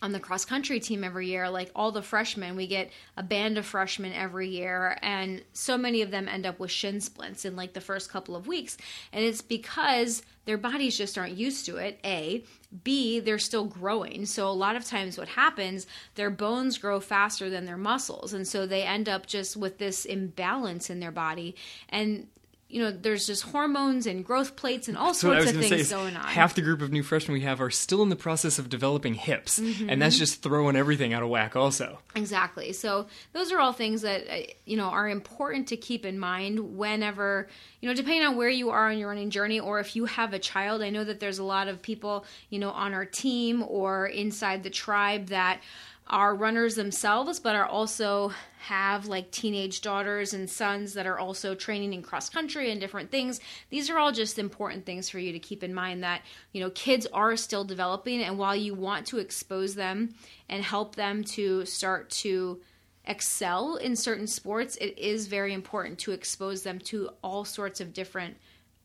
on 0.03 0.13
the 0.13 0.21
cross 0.21 0.45
country 0.45 0.81
team 0.81 1.05
every 1.05 1.29
year 1.29 1.49
like 1.49 1.71
all 1.75 1.93
the 1.93 2.03
freshmen 2.03 2.57
we 2.57 2.67
get 2.67 2.91
a 3.17 3.23
band 3.23 3.57
of 3.57 3.65
freshmen 3.65 4.13
every 4.13 4.49
year 4.49 4.99
and 5.01 5.43
so 5.53 5.79
many 5.79 6.03
of 6.03 6.11
them 6.11 6.29
end 6.29 6.45
up 6.45 6.59
with 6.59 6.71
shin 6.71 7.01
splints 7.01 7.45
in 7.45 7.57
like 7.57 7.73
the 7.73 7.81
first 7.81 8.11
couple 8.11 8.37
of 8.37 8.47
weeks. 8.47 8.77
And 9.13 9.25
it's 9.25 9.43
because 9.43 10.23
their 10.45 10.59
bodies 10.59 10.99
just 10.99 11.17
aren't 11.17 11.37
used 11.37 11.67
to 11.67 11.77
it 11.77 12.01
a. 12.05 12.45
B 12.85 13.21
they're 13.21 13.39
still 13.39 13.65
growing. 13.65 14.27
So 14.27 14.49
a 14.49 14.51
lot 14.51 14.77
of 14.77 14.85
times 14.85 15.19
what 15.19 15.29
happens 15.29 15.87
their 16.15 16.31
bones 16.31 16.79
grow 16.79 17.01
faster 17.01 17.51
than 17.51 17.67
their 17.67 17.77
muscles 17.77 18.33
and 18.33 18.47
so 18.47 18.67
they 18.67 18.83
end 18.83 19.09
up 19.09 19.27
just 19.27 19.57
with 19.57 19.79
this 19.79 20.05
imbalance 20.05 20.91
in 20.91 21.01
their 21.01 21.13
body. 21.13 21.55
And 21.89 22.29
you 22.73 22.83
know, 22.83 22.91
there's 22.91 23.26
just 23.26 23.43
hormones 23.43 24.07
and 24.07 24.25
growth 24.25 24.57
plates 24.57 24.88
and 24.88 24.97
all 24.97 25.12
So 25.12 25.29
what 25.29 25.37
I 25.37 25.41
sorts 25.45 25.57
of 25.59 25.62
things 25.69 25.91
going 25.91 26.17
on. 26.17 26.25
half 26.25 26.55
the 26.55 26.62
group 26.62 26.81
of 26.81 26.91
new 26.91 27.02
freshmen 27.02 27.35
we 27.35 27.43
have 27.43 27.61
are 27.61 27.71
still 27.71 28.02
in 28.02 28.09
the 28.09 28.17
process 28.17 28.59
of 28.59 28.69
developing 28.71 29.14
hips, 29.14 29.59
and 29.59 29.67
Mm-hmm. 29.69 29.99
that's 30.00 30.19
just 30.19 30.43
throwing 30.43 30.75
everything 30.75 31.12
out 31.12 31.23
of 31.23 31.29
whack. 31.29 31.55
Also, 31.55 31.99
Exactly. 32.14 32.73
So 32.73 33.07
those 33.35 33.52
are 33.52 33.59
all 33.61 33.73
things 33.75 34.00
that 34.02 34.26
uh, 34.29 34.43
you 34.64 34.76
know 34.79 34.87
are 34.87 35.09
important 35.09 35.69
to 35.69 35.76
keep 35.76 36.07
in 36.07 36.19
mind 36.19 36.76
whenever 36.79 37.49
you 37.81 37.88
know, 37.88 37.95
depending 37.95 38.23
on 38.25 38.37
where 38.37 38.49
you 38.49 38.71
are 38.71 38.91
on 38.91 38.97
your 38.99 39.09
running 39.09 39.29
journey, 39.31 39.61
or 39.61 39.79
if 39.81 39.95
you 39.95 40.07
have 40.07 40.33
a 40.33 40.38
child. 40.38 40.83
I 40.83 40.91
know 40.91 41.05
that 41.05 41.21
there's 41.21 41.38
a 41.41 41.45
lot 41.45 41.69
of 41.69 41.83
people 41.83 42.25
you 42.49 42.59
know 42.59 42.71
on 42.71 42.95
our 42.95 43.05
team 43.05 43.62
or 43.69 44.07
inside 44.07 44.62
the 44.62 44.71
tribe 44.71 45.26
that 45.26 45.61
are 46.09 46.35
runners 46.35 46.75
themselves, 46.75 47.38
but 47.41 47.55
are 47.55 47.64
also 47.67 48.33
have 48.62 49.07
like 49.07 49.31
teenage 49.31 49.81
daughters 49.81 50.33
and 50.33 50.49
sons 50.49 50.95
that 50.95 51.07
are 51.07 51.19
also 51.19 51.54
training 51.54 51.92
in 51.92 52.02
cross 52.02 52.28
country 52.28 52.71
and 52.71 52.81
different 52.81 53.11
things. 53.11 53.40
These 53.71 53.90
are 53.90 53.99
all 53.99 54.12
just 54.12 54.38
important 54.38 54.87
things 54.87 55.09
for 55.09 55.19
you 55.19 55.33
to 55.33 55.38
keep 55.38 55.64
in 55.64 55.75
mind 55.75 56.04
that, 56.04 56.23
you 56.52 56.61
know, 56.61 56.71
kids 56.71 57.07
are 57.12 57.37
still 57.37 57.64
developing 57.64 58.23
and 58.23 58.38
while 58.38 58.54
you 58.54 58.75
want 58.75 59.07
to 59.09 59.19
expose 59.19 59.75
them 59.75 60.14
and 60.49 60.62
help 60.62 60.95
them 60.95 61.25
to 61.25 61.64
start 61.64 62.11
to 62.11 62.61
excel 63.04 63.76
in 63.76 63.97
certain 63.97 64.28
sports, 64.28 64.76
it 64.76 64.97
is 64.97 65.26
very 65.26 65.52
important 65.52 65.99
to 65.99 66.12
expose 66.12 66.62
them 66.62 66.78
to 66.78 67.11
all 67.23 67.45
sorts 67.45 67.81
of 67.81 67.92
different 67.92 68.37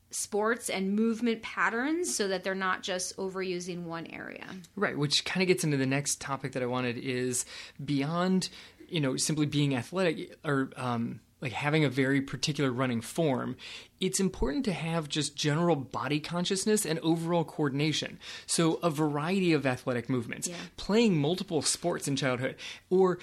sports 0.10 0.70
and 0.70 0.96
movement 0.96 1.42
patterns 1.42 2.16
so 2.16 2.28
that 2.30 2.44
they're 2.44 2.56
not 2.56 2.82
just 2.82 3.16
overusing 3.18 3.84
one 3.84 4.08
area. 4.08 4.46
right? 4.76 4.98
Which 4.98 5.26
kind 5.26 5.42
of 5.42 5.48
gets 5.48 5.64
into 5.64 5.78
the 5.78 5.86
next 5.86 6.22
topic 6.22 6.54
that 6.54 6.64
I 6.64 6.66
wanted 6.66 6.98
is 6.98 7.46
beyond, 7.84 8.50
you 8.90 9.00
know, 9.00 9.18
simply 9.18 9.46
being 9.46 9.76
athletic 9.76 10.36
or 10.46 10.70
um, 10.78 11.20
like 11.42 11.52
having 11.52 11.84
a 11.86 11.90
very 11.90 12.22
particular 12.22 12.72
running 12.72 13.02
form. 13.02 13.56
It's 14.00 14.20
important 14.20 14.66
to 14.66 14.74
have 14.74 15.08
just 15.10 15.36
general 15.36 15.76
body 15.76 16.20
consciousness 16.20 16.86
and 16.86 16.98
overall 17.00 17.44
coordination. 17.44 18.20
So 18.46 18.76
a 18.84 18.90
variety 18.90 19.54
of 19.54 19.66
athletic 19.66 20.10
movements, 20.10 20.48
Yeah. 20.48 20.56
playing 20.78 21.18
multiple 21.18 21.62
sports 21.62 22.08
in 22.08 22.16
childhood, 22.16 22.56
or 22.90 23.20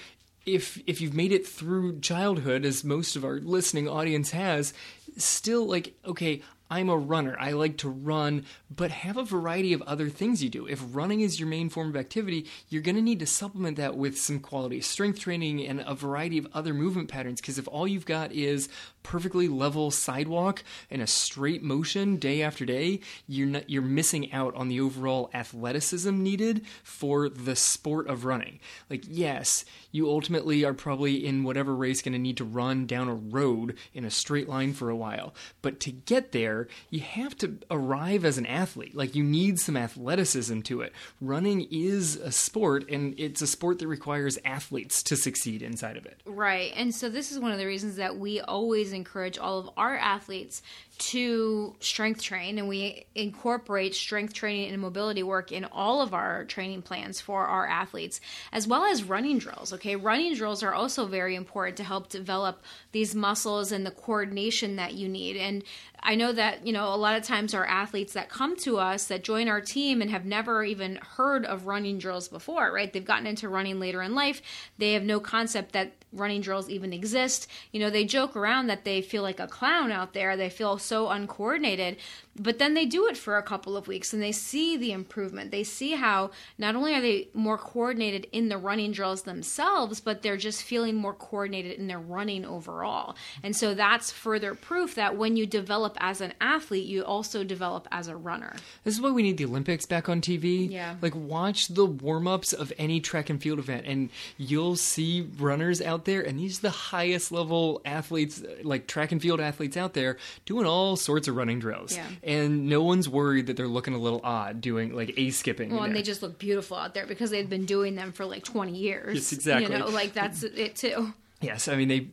if 0.46 0.80
if 0.86 1.00
you've 1.00 1.14
made 1.14 1.32
it 1.32 1.46
through 1.46 2.00
childhood 2.00 2.64
as 2.66 2.84
most 2.84 3.16
of 3.16 3.24
our 3.24 3.38
listening 3.40 3.88
audience 3.88 4.30
has 4.32 4.74
still 5.16 5.64
like 5.66 5.94
okay 6.04 6.42
I'm 6.70 6.88
a 6.88 6.96
runner. 6.96 7.36
I 7.38 7.52
like 7.52 7.76
to 7.78 7.88
run, 7.88 8.44
but 8.74 8.90
have 8.90 9.16
a 9.16 9.24
variety 9.24 9.72
of 9.72 9.82
other 9.82 10.08
things 10.08 10.42
you 10.42 10.48
do. 10.48 10.66
If 10.66 10.82
running 10.92 11.20
is 11.20 11.38
your 11.38 11.48
main 11.48 11.68
form 11.68 11.88
of 11.88 11.96
activity, 11.96 12.46
you're 12.68 12.82
going 12.82 12.96
to 12.96 13.02
need 13.02 13.20
to 13.20 13.26
supplement 13.26 13.76
that 13.76 13.96
with 13.96 14.18
some 14.18 14.40
quality 14.40 14.80
strength 14.80 15.20
training 15.20 15.66
and 15.66 15.84
a 15.86 15.94
variety 15.94 16.38
of 16.38 16.48
other 16.54 16.74
movement 16.74 17.08
patterns. 17.08 17.40
Because 17.40 17.58
if 17.58 17.68
all 17.68 17.86
you've 17.86 18.06
got 18.06 18.32
is 18.32 18.68
perfectly 19.04 19.46
level 19.46 19.92
sidewalk 19.92 20.64
and 20.90 21.00
a 21.00 21.06
straight 21.06 21.62
motion 21.62 22.16
day 22.16 22.42
after 22.42 22.64
day, 22.64 22.98
you're 23.28 23.46
not, 23.46 23.70
you're 23.70 23.82
missing 23.82 24.32
out 24.32 24.52
on 24.56 24.66
the 24.66 24.80
overall 24.80 25.30
athleticism 25.32 26.20
needed 26.20 26.66
for 26.82 27.28
the 27.28 27.54
sport 27.54 28.08
of 28.08 28.24
running. 28.24 28.58
Like, 28.90 29.04
yes, 29.06 29.64
you 29.92 30.08
ultimately 30.08 30.64
are 30.64 30.74
probably 30.74 31.24
in 31.24 31.44
whatever 31.44 31.76
race 31.76 32.02
going 32.02 32.14
to 32.14 32.18
need 32.18 32.38
to 32.38 32.44
run 32.44 32.86
down 32.86 33.08
a 33.08 33.14
road 33.14 33.76
in 33.92 34.04
a 34.04 34.10
straight 34.10 34.48
line 34.48 34.72
for 34.72 34.90
a 34.90 34.96
while, 34.96 35.34
but 35.62 35.78
to 35.80 35.92
get 35.92 36.32
there, 36.32 36.66
you 36.90 37.00
have 37.00 37.36
to 37.36 37.58
arrive 37.70 38.24
as 38.24 38.38
an 38.38 38.46
athlete. 38.46 38.96
Like, 38.96 39.14
you 39.14 39.22
need 39.22 39.60
some 39.60 39.76
athleticism 39.76 40.62
to 40.62 40.80
it. 40.80 40.92
Running 41.20 41.68
is 41.70 42.16
a 42.16 42.32
sport, 42.32 42.88
and 42.90 43.14
it's 43.18 43.42
a 43.42 43.46
sport 43.46 43.78
that 43.80 43.86
requires 43.86 44.38
athletes 44.44 45.02
to 45.04 45.16
succeed 45.16 45.60
inside 45.62 45.98
of 45.98 46.06
it. 46.06 46.22
Right. 46.24 46.72
And 46.74 46.94
so 46.94 47.10
this 47.10 47.30
is 47.30 47.38
one 47.38 47.52
of 47.52 47.58
the 47.58 47.66
reasons 47.66 47.96
that 47.96 48.16
we 48.16 48.40
always 48.40 48.93
encourage 48.94 49.38
all 49.38 49.58
of 49.58 49.70
our 49.76 49.96
athletes 49.96 50.62
to 50.98 51.74
strength 51.80 52.22
train 52.22 52.58
and 52.58 52.68
we 52.68 53.04
incorporate 53.14 53.94
strength 53.94 54.32
training 54.32 54.70
and 54.70 54.80
mobility 54.80 55.22
work 55.22 55.50
in 55.50 55.64
all 55.64 56.00
of 56.00 56.14
our 56.14 56.44
training 56.44 56.82
plans 56.82 57.20
for 57.20 57.46
our 57.46 57.66
athletes 57.66 58.20
as 58.52 58.66
well 58.66 58.84
as 58.84 59.02
running 59.02 59.38
drills 59.38 59.72
okay 59.72 59.96
running 59.96 60.34
drills 60.34 60.62
are 60.62 60.72
also 60.72 61.06
very 61.06 61.34
important 61.34 61.76
to 61.76 61.82
help 61.82 62.08
develop 62.08 62.62
these 62.92 63.14
muscles 63.14 63.72
and 63.72 63.84
the 63.84 63.90
coordination 63.90 64.76
that 64.76 64.94
you 64.94 65.08
need 65.08 65.36
and 65.36 65.64
I 66.06 66.16
know 66.16 66.32
that, 66.32 66.66
you 66.66 66.72
know, 66.74 66.92
a 66.92 66.96
lot 66.96 67.16
of 67.16 67.22
times 67.22 67.54
our 67.54 67.64
athletes 67.64 68.12
that 68.12 68.28
come 68.28 68.56
to 68.58 68.76
us 68.76 69.06
that 69.06 69.24
join 69.24 69.48
our 69.48 69.62
team 69.62 70.02
and 70.02 70.10
have 70.10 70.26
never 70.26 70.62
even 70.62 70.96
heard 70.96 71.46
of 71.46 71.66
running 71.66 71.98
drills 71.98 72.28
before, 72.28 72.70
right? 72.70 72.92
They've 72.92 73.02
gotten 73.04 73.26
into 73.26 73.48
running 73.48 73.80
later 73.80 74.02
in 74.02 74.14
life. 74.14 74.42
They 74.76 74.92
have 74.92 75.02
no 75.02 75.18
concept 75.18 75.72
that 75.72 75.92
running 76.12 76.42
drills 76.42 76.68
even 76.68 76.92
exist. 76.92 77.48
You 77.72 77.80
know, 77.80 77.88
they 77.88 78.04
joke 78.04 78.36
around 78.36 78.66
that 78.66 78.84
they 78.84 79.00
feel 79.00 79.22
like 79.22 79.40
a 79.40 79.46
clown 79.46 79.90
out 79.90 80.12
there. 80.12 80.36
They 80.36 80.50
feel 80.50 80.76
so 80.84 81.08
uncoordinated. 81.08 81.96
But 82.36 82.58
then 82.58 82.74
they 82.74 82.84
do 82.84 83.06
it 83.06 83.16
for 83.16 83.36
a 83.38 83.42
couple 83.42 83.76
of 83.76 83.86
weeks 83.86 84.12
and 84.12 84.20
they 84.20 84.32
see 84.32 84.76
the 84.76 84.92
improvement. 84.92 85.50
They 85.52 85.62
see 85.62 85.92
how 85.92 86.30
not 86.58 86.74
only 86.74 86.94
are 86.94 87.00
they 87.00 87.28
more 87.32 87.56
coordinated 87.56 88.26
in 88.32 88.48
the 88.48 88.58
running 88.58 88.90
drills 88.90 89.22
themselves, 89.22 90.00
but 90.00 90.22
they're 90.22 90.36
just 90.36 90.62
feeling 90.62 90.96
more 90.96 91.14
coordinated 91.14 91.78
in 91.78 91.86
their 91.86 92.00
running 92.00 92.44
overall. 92.44 93.14
And 93.42 93.54
so 93.54 93.72
that's 93.74 94.10
further 94.10 94.54
proof 94.56 94.96
that 94.96 95.16
when 95.16 95.36
you 95.36 95.46
develop 95.46 95.96
as 96.00 96.20
an 96.20 96.34
athlete, 96.40 96.86
you 96.86 97.04
also 97.04 97.44
develop 97.44 97.86
as 97.92 98.08
a 98.08 98.16
runner. 98.16 98.54
This 98.82 98.94
is 98.94 99.00
why 99.00 99.10
we 99.10 99.22
need 99.22 99.36
the 99.36 99.44
Olympics 99.44 99.86
back 99.86 100.08
on 100.08 100.20
TV. 100.20 100.70
Yeah. 100.70 100.96
Like, 101.00 101.14
watch 101.14 101.68
the 101.68 101.86
warm 101.86 102.26
ups 102.26 102.52
of 102.52 102.72
any 102.78 103.00
track 103.00 103.30
and 103.30 103.40
field 103.40 103.60
event, 103.60 103.86
and 103.86 104.10
you'll 104.36 104.76
see 104.76 105.28
runners 105.38 105.80
out 105.80 106.04
there, 106.04 106.20
and 106.20 106.38
these 106.38 106.58
are 106.58 106.62
the 106.62 106.70
highest 106.70 107.30
level 107.30 107.80
athletes, 107.84 108.42
like 108.64 108.88
track 108.88 109.12
and 109.12 109.22
field 109.22 109.40
athletes 109.40 109.76
out 109.76 109.94
there, 109.94 110.16
doing 110.46 110.66
all 110.66 110.73
sorts 110.96 111.28
of 111.28 111.36
running 111.36 111.58
drills. 111.58 111.96
Yeah. 111.96 112.06
And 112.22 112.68
no 112.68 112.82
one's 112.82 113.08
worried 113.08 113.46
that 113.46 113.56
they're 113.56 113.68
looking 113.68 113.94
a 113.94 113.98
little 113.98 114.20
odd 114.22 114.60
doing 114.60 114.94
like 114.94 115.14
a 115.16 115.30
skipping. 115.30 115.70
Well, 115.70 115.84
and 115.84 115.94
they 115.94 116.02
just 116.02 116.22
look 116.22 116.38
beautiful 116.38 116.76
out 116.76 116.94
there 116.94 117.06
because 117.06 117.30
they've 117.30 117.48
been 117.48 117.66
doing 117.66 117.94
them 117.94 118.12
for 118.12 118.24
like 118.24 118.44
20 118.44 118.76
years. 118.76 119.14
Yes, 119.14 119.32
exactly. 119.32 119.72
You 119.72 119.78
know, 119.78 119.86
like 119.86 120.12
that's 120.12 120.42
it 120.42 120.76
too. 120.76 121.12
Yes, 121.44 121.68
I 121.68 121.76
mean 121.76 121.88
they 121.88 122.08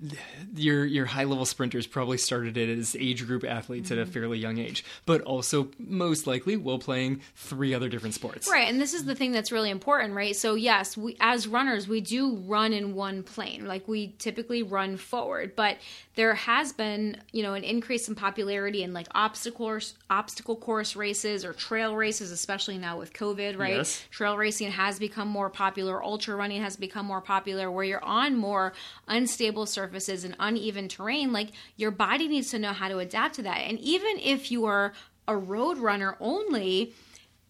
your 0.56 0.86
your 0.86 1.06
high 1.06 1.24
level 1.24 1.46
sprinters 1.46 1.88
probably 1.88 2.18
started 2.18 2.58
it 2.58 2.70
as 2.78 2.96
age 3.00 3.26
group 3.26 3.44
athletes 3.44 3.92
at 3.92 3.98
a 3.98 4.02
Mm-hmm. 4.02 4.12
fairly 4.12 4.40
young 4.40 4.58
age, 4.58 4.84
but 5.06 5.22
also 5.22 5.70
most 5.78 6.26
likely 6.28 6.58
while 6.58 6.80
playing 6.80 7.22
three 7.36 7.74
other 7.74 7.88
different 7.88 8.16
sports. 8.16 8.50
Right, 8.52 8.68
and 8.68 8.82
this 8.82 8.94
is 8.94 9.06
the 9.06 9.16
thing 9.16 9.32
that's 9.32 9.52
really 9.52 9.70
important, 9.70 10.14
right? 10.14 10.36
So 10.36 10.56
yes, 10.56 10.98
we 10.98 11.16
as 11.20 11.48
runners, 11.48 11.88
we 11.88 12.02
do 12.02 12.36
run 12.36 12.74
in 12.74 12.94
one 12.96 13.24
plane. 13.24 13.66
Like 13.66 13.88
we 13.88 14.16
typically 14.18 14.64
run 14.64 14.98
forward, 14.98 15.56
but 15.56 15.78
there 16.16 16.34
has 16.34 16.74
been, 16.74 17.22
you 17.32 17.42
know, 17.42 17.54
an 17.54 17.64
increase 17.64 18.10
in 18.10 18.16
popularity 18.16 18.84
in 18.84 18.92
like 18.92 19.08
obstacle 19.16 19.52
course, 19.62 19.94
obstacle 20.10 20.56
course 20.56 20.96
races 20.96 21.46
or 21.46 21.54
trail 21.54 21.96
races, 21.96 22.32
especially 22.32 22.78
now 22.78 22.98
with 22.98 23.14
COVID, 23.14 23.58
right? 23.58 23.76
Yes. 23.78 24.04
Trail 24.12 24.36
racing 24.38 24.72
has 24.72 24.98
become 25.00 25.28
more 25.28 25.50
popular, 25.50 26.04
ultra 26.04 26.36
running 26.36 26.62
has 26.62 26.76
become 26.76 27.06
more 27.06 27.22
popular 27.22 27.70
where 27.72 27.86
you're 27.86 28.04
on 28.04 28.36
more 28.36 28.74
unstable 29.22 29.68
surfaces 29.68 30.24
and 30.24 30.36
uneven 30.40 30.88
terrain. 30.88 31.32
Like 31.32 31.50
your 31.76 31.92
body 31.92 32.28
needs 32.28 32.50
to 32.52 32.60
know 32.60 32.74
how 32.74 32.88
to 32.88 32.98
adapt 32.98 33.36
to 33.36 33.44
that. 33.44 33.60
And 33.60 33.80
even 33.80 34.18
if 34.18 34.52
you 34.52 34.66
are 34.66 34.94
a 35.28 35.38
road 35.38 35.78
runner 35.78 36.18
only, 36.20 36.94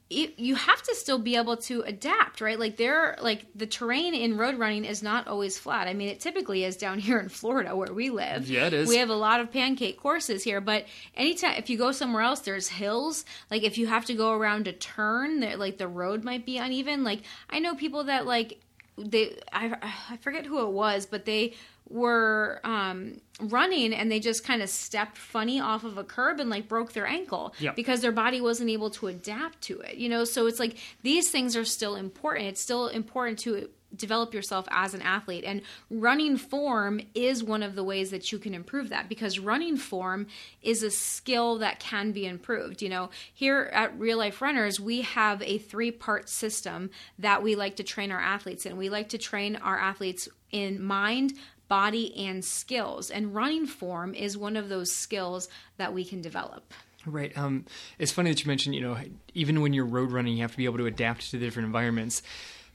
it, 0.10 0.38
you 0.38 0.56
have 0.56 0.82
to 0.84 0.96
still 0.96 1.20
be 1.20 1.38
able 1.38 1.56
to 1.56 1.84
adapt, 1.84 2.42
right? 2.42 2.60
Like 2.60 2.76
there, 2.76 3.16
like 3.22 3.46
the 3.56 3.66
terrain 3.66 4.14
in 4.14 4.38
road 4.38 4.60
running 4.60 4.84
is 4.84 5.02
not 5.02 5.30
always 5.30 5.58
flat. 5.58 5.88
I 5.88 5.94
mean, 5.94 6.10
it 6.10 6.20
typically 6.20 6.66
is 6.66 6.76
down 6.76 7.00
here 7.08 7.18
in 7.20 7.30
Florida 7.30 7.74
where 7.74 7.94
we 7.94 8.10
live. 8.10 8.50
Yeah, 8.50 8.68
it 8.68 8.74
is. 8.74 8.90
We 8.90 8.98
have 8.98 9.10
a 9.10 9.16
lot 9.16 9.40
of 9.40 9.54
pancake 9.54 9.98
courses 9.98 10.44
here, 10.44 10.60
but 10.60 10.86
anytime 11.16 11.54
if 11.58 11.70
you 11.70 11.78
go 11.78 11.94
somewhere 11.94 12.24
else, 12.24 12.42
there's 12.42 12.68
hills. 12.68 13.24
Like 13.50 13.64
if 13.64 13.78
you 13.78 13.88
have 13.88 14.06
to 14.08 14.14
go 14.14 14.34
around 14.34 14.68
a 14.68 14.74
turn, 14.74 15.40
there 15.40 15.56
like 15.56 15.78
the 15.78 15.88
road 15.88 16.26
might 16.26 16.46
be 16.46 16.58
uneven. 16.58 17.06
Like 17.06 17.22
I 17.50 17.60
know 17.60 17.76
people 17.76 18.04
that 18.04 18.26
like 18.26 18.60
they 18.98 19.38
I 19.52 19.76
I 20.12 20.18
forget 20.18 20.46
who 20.46 20.62
it 20.66 20.72
was, 20.72 21.06
but 21.06 21.26
they 21.26 21.54
were 21.90 22.62
um, 22.64 23.20
running 23.42 23.94
and 23.94 24.10
they 24.10 24.20
just 24.20 24.46
kind 24.46 24.62
of 24.62 24.70
stepped 24.70 25.18
funny 25.18 25.60
off 25.60 25.84
of 25.84 25.98
a 25.98 26.04
curb 26.06 26.40
and 26.40 26.50
like 26.50 26.68
broke 26.70 26.94
their 26.94 27.06
ankle 27.06 27.54
Yep. 27.60 27.76
because 27.76 28.00
their 28.02 28.14
body 28.14 28.40
wasn't 28.40 28.70
able 28.70 28.90
to 28.92 29.08
adapt 29.08 29.60
to 29.64 29.80
it. 29.82 29.96
You 29.96 30.08
know, 30.08 30.24
so 30.24 30.48
it's 30.48 30.60
like 30.60 30.78
these 31.04 31.30
things 31.32 31.58
are 31.58 31.66
still 31.66 31.96
important. 31.96 32.48
It's 32.48 32.62
still 32.62 32.88
important 32.88 33.40
to 33.40 33.70
develop 33.96 34.34
yourself 34.34 34.68
as 34.72 34.94
an 34.94 35.02
athlete 35.02 35.44
and 35.46 35.62
running 35.90 36.38
form 36.38 37.02
is 37.14 37.44
one 37.44 37.64
of 37.64 37.76
the 37.76 37.84
ways 37.84 38.12
that 38.12 38.32
you 38.32 38.40
can 38.40 38.54
improve 38.54 38.90
that 38.90 39.10
because 39.10 39.40
running 39.40 39.78
form 39.78 40.28
is 40.62 40.84
a 40.84 40.92
skill 40.92 41.58
that 41.58 41.80
can 41.80 42.12
be 42.12 42.26
improved 42.26 42.82
you 42.82 42.90
know 42.90 43.10
here 43.34 43.70
at 43.74 43.98
real 44.00 44.18
life 44.18 44.42
runners 44.42 44.80
we 44.80 45.02
have 45.02 45.42
a 45.42 45.58
three 45.58 45.92
part 45.92 46.30
system 46.30 46.90
that 47.20 47.44
we 47.44 47.56
like 47.56 47.76
to 47.76 47.84
train 47.84 48.12
our 48.12 48.22
athletes 48.22 48.66
in 48.66 48.78
we 48.78 48.90
like 48.90 49.10
to 49.10 49.18
train 49.18 49.56
our 49.58 49.78
athletes 49.78 50.28
in 50.52 50.82
mind 50.82 51.34
body 51.68 52.16
and 52.28 52.44
skills 52.44 53.10
and 53.10 53.34
running 53.34 53.66
form 53.66 54.14
is 54.14 54.38
one 54.38 54.56
of 54.56 54.70
those 54.70 54.92
skills 54.92 55.48
that 55.78 55.94
we 55.94 56.04
can 56.04 56.22
develop 56.22 56.74
Right. 57.06 57.36
Um, 57.38 57.66
it's 57.98 58.12
funny 58.12 58.30
that 58.30 58.44
you 58.44 58.48
mentioned, 58.48 58.76
you 58.76 58.82
know, 58.82 58.98
even 59.34 59.62
when 59.62 59.74
you're 59.74 59.86
road 59.86 60.12
running, 60.12 60.36
you 60.36 60.42
have 60.42 60.52
to 60.52 60.58
be 60.58 60.66
able 60.66 60.78
to 60.78 60.86
adapt 60.86 61.32
to 61.32 61.40
different 61.40 61.66
environments. 61.66 62.22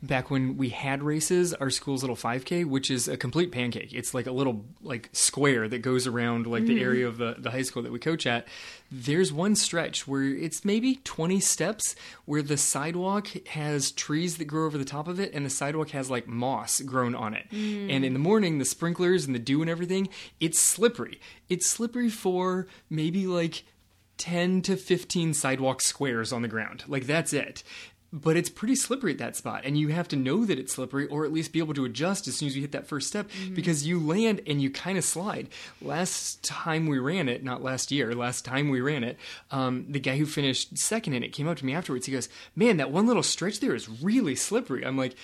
Back 0.07 0.31
when 0.31 0.57
we 0.57 0.71
had 0.71 1.03
races, 1.03 1.53
our 1.55 1.71
school's 1.71 2.03
little 2.03 2.16
5K, 2.16 2.64
which 2.64 2.90
is 2.90 3.09
a 3.09 3.16
complete 3.16 3.53
pancake. 3.53 3.92
It's 3.92 4.14
like 4.14 4.27
a 4.27 4.33
little 4.33 4.64
like 4.83 5.09
square 5.12 5.69
that 5.69 5.79
goes 5.79 6.07
around 6.07 6.47
like 6.47 6.66
the 6.66 6.77
mm-hmm. 6.77 6.85
area 6.85 7.09
of 7.09 7.19
the, 7.19 7.37
the 7.38 7.51
high 7.51 7.62
school 7.62 7.83
that 7.83 7.92
we 7.92 7.99
coach 7.99 8.27
at. 8.27 8.47
There's 8.90 9.33
one 9.33 9.57
stretch 9.57 10.07
where 10.07 10.23
it's 10.23 10.64
maybe 10.64 10.97
20 11.05 11.40
steps 11.40 11.97
where 12.25 12.42
the 12.42 12.57
sidewalk 12.57 13.29
has 13.49 13.90
trees 13.90 14.38
that 14.38 14.45
grow 14.47 14.66
over 14.66 14.79
the 14.79 14.85
top 14.85 15.09
of 15.09 15.21
it 15.21 15.33
and 15.35 15.45
the 15.45 15.51
sidewalk 15.51 15.90
has 15.90 16.11
like 16.11 16.27
moss 16.27 16.81
grown 16.81 17.14
on 17.14 17.35
it. 17.35 17.47
Mm. 17.51 17.90
And 17.90 18.05
in 18.05 18.12
the 18.12 18.19
morning, 18.19 18.59
the 18.59 18.64
sprinklers 18.64 19.27
and 19.27 19.35
the 19.35 19.40
dew 19.40 19.61
and 19.61 19.71
everything, 19.71 20.09
it's 20.40 20.61
slippery. 20.61 21.21
It's 21.49 21.69
slippery 21.69 22.09
for 22.09 22.66
maybe 22.88 23.27
like 23.27 23.64
10 24.19 24.62
to 24.62 24.77
15 24.77 25.35
sidewalk 25.35 25.83
squares 25.83 26.33
on 26.33 26.42
the 26.42 26.49
ground. 26.49 26.85
Like 26.87 27.07
that's 27.07 27.33
it. 27.33 27.62
But 28.22 28.38
it's 28.38 28.48
pretty 28.48 28.76
slippery 28.76 29.12
at 29.12 29.18
that 29.18 29.37
spot, 29.37 29.62
and 29.64 29.76
you 29.76 29.88
have 29.88 30.09
to 30.09 30.16
know 30.16 30.46
that 30.46 30.59
it's 30.59 30.72
slippery, 30.72 31.07
or 31.09 31.26
at 31.26 31.33
least 31.35 31.52
be 31.52 31.59
able 31.59 31.74
to 31.74 31.85
adjust 31.85 32.26
as 32.26 32.37
soon 32.37 32.48
as 32.48 32.57
you 32.57 32.62
hit 32.62 32.72
that 32.72 32.87
first 32.87 33.09
step, 33.09 33.29
because 33.55 33.87
you 33.87 34.00
land 34.00 34.40
and 34.46 34.62
you 34.62 34.70
kind 34.70 34.96
of 34.96 35.05
slide. 35.05 35.48
Last 35.83 36.42
time 36.42 36.87
we 36.87 36.98
ran 36.98 37.29
it, 37.29 37.44
not 37.44 37.62
last 37.62 37.92
year, 37.92 38.14
last 38.14 38.44
time 38.46 38.70
we 38.70 38.81
ran 38.81 39.05
it, 39.05 39.18
um, 39.50 39.85
the 39.87 40.00
guy 40.00 40.16
who 40.16 40.24
finished 40.24 40.79
second 40.79 41.12
in 41.12 41.22
it 41.22 41.35
came 41.35 41.46
up 41.46 41.59
to 41.59 41.66
me 41.66 41.74
afterwards. 41.74 42.07
He 42.07 42.12
goes, 42.12 42.31
"Man, 42.55 42.79
that 42.79 42.90
one 42.90 43.07
little 43.07 43.22
stretch 43.22 43.61
there 43.61 43.74
is 43.74 43.88
really 44.02 44.35
slippery." 44.35 44.83
I'm 44.87 44.96
like, 44.96 45.14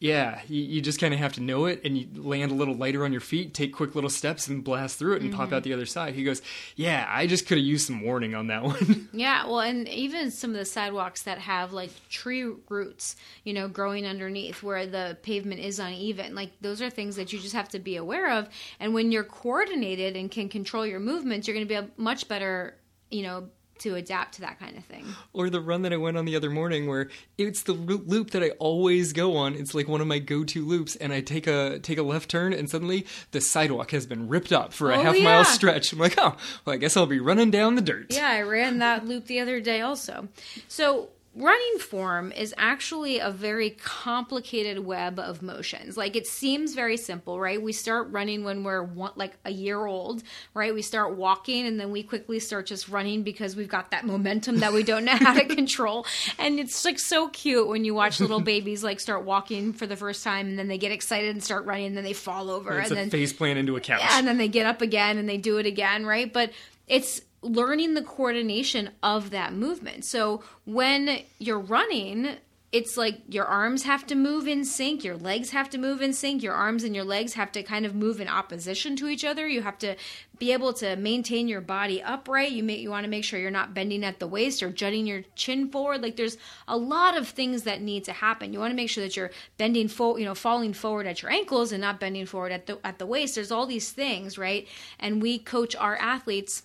yeah, 0.00 0.42
you, 0.46 0.62
you 0.62 0.80
just 0.80 1.00
kind 1.00 1.12
of 1.12 1.18
have 1.18 1.32
to 1.34 1.42
know 1.42 1.64
it, 1.64 1.80
and 1.84 1.98
you 1.98 2.06
land 2.14 2.52
a 2.52 2.54
little 2.54 2.74
lighter 2.74 3.04
on 3.04 3.10
your 3.10 3.20
feet, 3.20 3.52
take 3.52 3.74
quick 3.74 3.96
little 3.96 4.10
steps, 4.10 4.46
and 4.46 4.62
blast 4.62 4.96
through 4.96 5.14
it, 5.16 5.22
and 5.22 5.32
pop 5.32 5.46
out 5.46 5.62
mm-hmm. 5.62 5.70
the 5.70 5.72
other 5.72 5.86
side. 5.86 6.14
He 6.14 6.22
goes, 6.22 6.40
"Yeah, 6.76 7.04
I 7.08 7.26
just 7.26 7.48
could 7.48 7.58
have 7.58 7.66
used 7.66 7.88
some 7.88 8.02
warning 8.02 8.34
on 8.36 8.46
that 8.46 8.62
one." 8.64 9.08
Yeah, 9.12 9.46
well, 9.46 9.60
and 9.60 9.88
even 9.88 10.30
some 10.30 10.50
of 10.50 10.56
the 10.56 10.64
sidewalks 10.64 11.22
that 11.22 11.38
have 11.38 11.72
like 11.72 11.90
tree 12.08 12.44
roots, 12.68 13.16
you 13.42 13.52
know, 13.52 13.66
growing 13.66 14.06
underneath 14.06 14.62
where 14.62 14.86
the 14.86 15.18
pavement 15.22 15.60
is 15.60 15.80
uneven, 15.80 16.34
like 16.36 16.52
those 16.60 16.80
are 16.80 16.90
things 16.90 17.16
that 17.16 17.32
you 17.32 17.40
just 17.40 17.54
have 17.54 17.68
to 17.70 17.80
be 17.80 17.96
aware 17.96 18.30
of. 18.30 18.48
And 18.78 18.94
when 18.94 19.10
you're 19.10 19.24
coordinated 19.24 20.16
and 20.16 20.30
can 20.30 20.48
control 20.48 20.86
your 20.86 21.00
movements, 21.00 21.48
you're 21.48 21.56
going 21.56 21.66
to 21.66 21.68
be 21.68 21.74
a 21.74 21.88
much 21.96 22.28
better, 22.28 22.76
you 23.10 23.22
know, 23.22 23.48
to 23.80 23.94
adapt 23.94 24.34
to 24.34 24.40
that 24.42 24.58
kind 24.58 24.76
of 24.76 24.84
thing. 24.84 25.04
or 25.32 25.50
the 25.50 25.60
run 25.60 25.82
that 25.82 25.92
I 25.92 25.96
went 25.96 26.16
on 26.16 26.24
the 26.24 26.36
other 26.36 26.50
morning, 26.50 26.86
where 26.88 27.08
it's 27.36 27.62
the 27.62 27.72
loop 27.72 28.30
that 28.30 28.42
I 28.42 28.50
always 28.58 29.12
go 29.12 29.36
on. 29.36 29.54
It's 29.54 29.74
like 29.74 29.88
one 29.88 30.00
of 30.00 30.06
my 30.06 30.18
go-to 30.18 30.64
loops, 30.64 30.96
and 30.96 31.12
I 31.12 31.20
take 31.20 31.46
a 31.46 31.78
take 31.78 31.98
a 31.98 32.02
left 32.02 32.28
turn, 32.30 32.52
and 32.52 32.68
suddenly 32.70 33.06
the 33.30 33.40
sidewalk 33.40 33.90
has 33.92 34.06
been 34.06 34.28
ripped 34.28 34.52
up 34.52 34.72
for 34.72 34.90
a 34.90 34.98
Oh, 34.98 35.02
half 35.02 35.16
yeah. 35.16 35.24
mile 35.24 35.44
stretch. 35.44 35.92
I'm 35.92 35.98
like, 35.98 36.14
oh, 36.18 36.36
well, 36.64 36.74
I 36.74 36.76
guess 36.76 36.96
I'll 36.96 37.06
be 37.06 37.20
running 37.20 37.50
down 37.50 37.74
the 37.74 37.82
dirt. 37.82 38.06
Yeah, 38.14 38.28
I 38.28 38.42
ran 38.42 38.78
that 38.78 39.06
loop 39.06 39.26
the 39.26 39.40
other 39.40 39.60
day 39.60 39.80
also. 39.80 40.28
So, 40.68 41.08
running 41.38 41.78
form 41.78 42.32
is 42.32 42.52
actually 42.58 43.20
a 43.20 43.30
very 43.30 43.70
complicated 43.70 44.80
web 44.84 45.18
of 45.20 45.40
motions. 45.40 45.96
Like 45.96 46.16
it 46.16 46.26
seems 46.26 46.74
very 46.74 46.96
simple, 46.96 47.38
right? 47.38 47.62
We 47.62 47.72
start 47.72 48.08
running 48.10 48.42
when 48.42 48.64
we're 48.64 48.82
one, 48.82 49.12
like 49.14 49.34
a 49.44 49.50
year 49.52 49.86
old, 49.86 50.22
right? 50.54 50.74
We 50.74 50.82
start 50.82 51.16
walking 51.16 51.66
and 51.66 51.78
then 51.78 51.92
we 51.92 52.02
quickly 52.02 52.40
start 52.40 52.66
just 52.66 52.88
running 52.88 53.22
because 53.22 53.54
we've 53.54 53.68
got 53.68 53.92
that 53.92 54.04
momentum 54.04 54.58
that 54.60 54.72
we 54.72 54.82
don't 54.82 55.04
know 55.04 55.16
how 55.16 55.34
to 55.34 55.44
control. 55.54 56.06
And 56.38 56.58
it's 56.58 56.84
like 56.84 56.98
so 56.98 57.28
cute 57.28 57.68
when 57.68 57.84
you 57.84 57.94
watch 57.94 58.18
little 58.20 58.40
babies 58.54 58.82
like 58.82 58.98
start 58.98 59.24
walking 59.24 59.72
for 59.72 59.86
the 59.86 59.96
first 59.96 60.24
time 60.24 60.48
and 60.48 60.58
then 60.58 60.66
they 60.68 60.78
get 60.78 60.90
excited 60.92 61.30
and 61.30 61.42
start 61.42 61.64
running 61.66 61.86
and 61.86 61.96
then 61.96 62.04
they 62.04 62.12
fall 62.14 62.50
over 62.50 62.78
It's 62.80 62.90
and 62.90 62.98
a 62.98 63.02
then 63.02 63.10
face 63.10 63.32
plant 63.32 63.58
into 63.58 63.76
a 63.76 63.80
couch. 63.80 64.00
yeah, 64.00 64.18
and 64.18 64.26
then 64.26 64.38
they 64.38 64.48
get 64.48 64.66
up 64.66 64.82
again 64.82 65.18
and 65.18 65.28
they 65.28 65.36
do 65.36 65.58
it 65.58 65.66
again, 65.66 66.04
right? 66.04 66.32
But 66.32 66.50
it's 66.88 67.20
learning 67.42 67.94
the 67.94 68.02
coordination 68.02 68.90
of 69.02 69.30
that 69.30 69.52
movement. 69.52 70.04
So 70.04 70.42
when 70.64 71.20
you're 71.38 71.58
running, 71.58 72.36
it's 72.70 72.98
like 72.98 73.22
your 73.30 73.46
arms 73.46 73.84
have 73.84 74.06
to 74.08 74.14
move 74.14 74.46
in 74.46 74.62
sync, 74.62 75.02
your 75.02 75.16
legs 75.16 75.50
have 75.50 75.70
to 75.70 75.78
move 75.78 76.02
in 76.02 76.12
sync, 76.12 76.42
your 76.42 76.52
arms 76.52 76.84
and 76.84 76.94
your 76.94 77.04
legs 77.04 77.32
have 77.32 77.50
to 77.52 77.62
kind 77.62 77.86
of 77.86 77.94
move 77.94 78.20
in 78.20 78.28
opposition 78.28 78.94
to 78.96 79.08
each 79.08 79.24
other. 79.24 79.48
You 79.48 79.62
have 79.62 79.78
to 79.78 79.96
be 80.38 80.52
able 80.52 80.74
to 80.74 80.94
maintain 80.96 81.48
your 81.48 81.62
body 81.62 82.02
upright. 82.02 82.52
You 82.52 82.62
may, 82.62 82.76
you 82.76 82.90
want 82.90 83.04
to 83.04 83.10
make 83.10 83.24
sure 83.24 83.40
you're 83.40 83.50
not 83.50 83.72
bending 83.72 84.04
at 84.04 84.18
the 84.18 84.26
waist 84.26 84.62
or 84.62 84.70
jutting 84.70 85.06
your 85.06 85.22
chin 85.34 85.70
forward. 85.70 86.02
Like 86.02 86.16
there's 86.16 86.36
a 86.66 86.76
lot 86.76 87.16
of 87.16 87.26
things 87.26 87.62
that 87.62 87.80
need 87.80 88.04
to 88.04 88.12
happen. 88.12 88.52
You 88.52 88.58
want 88.58 88.72
to 88.72 88.76
make 88.76 88.90
sure 88.90 89.02
that 89.02 89.16
you're 89.16 89.30
bending 89.56 89.88
forward, 89.88 90.18
you 90.18 90.26
know, 90.26 90.34
falling 90.34 90.74
forward 90.74 91.06
at 91.06 91.22
your 91.22 91.30
ankles 91.30 91.72
and 91.72 91.80
not 91.80 91.98
bending 91.98 92.26
forward 92.26 92.52
at 92.52 92.66
the 92.66 92.78
at 92.84 92.98
the 92.98 93.06
waist. 93.06 93.34
There's 93.34 93.50
all 93.50 93.66
these 93.66 93.90
things, 93.90 94.36
right? 94.36 94.68
And 95.00 95.22
we 95.22 95.38
coach 95.38 95.74
our 95.74 95.96
athletes 95.96 96.64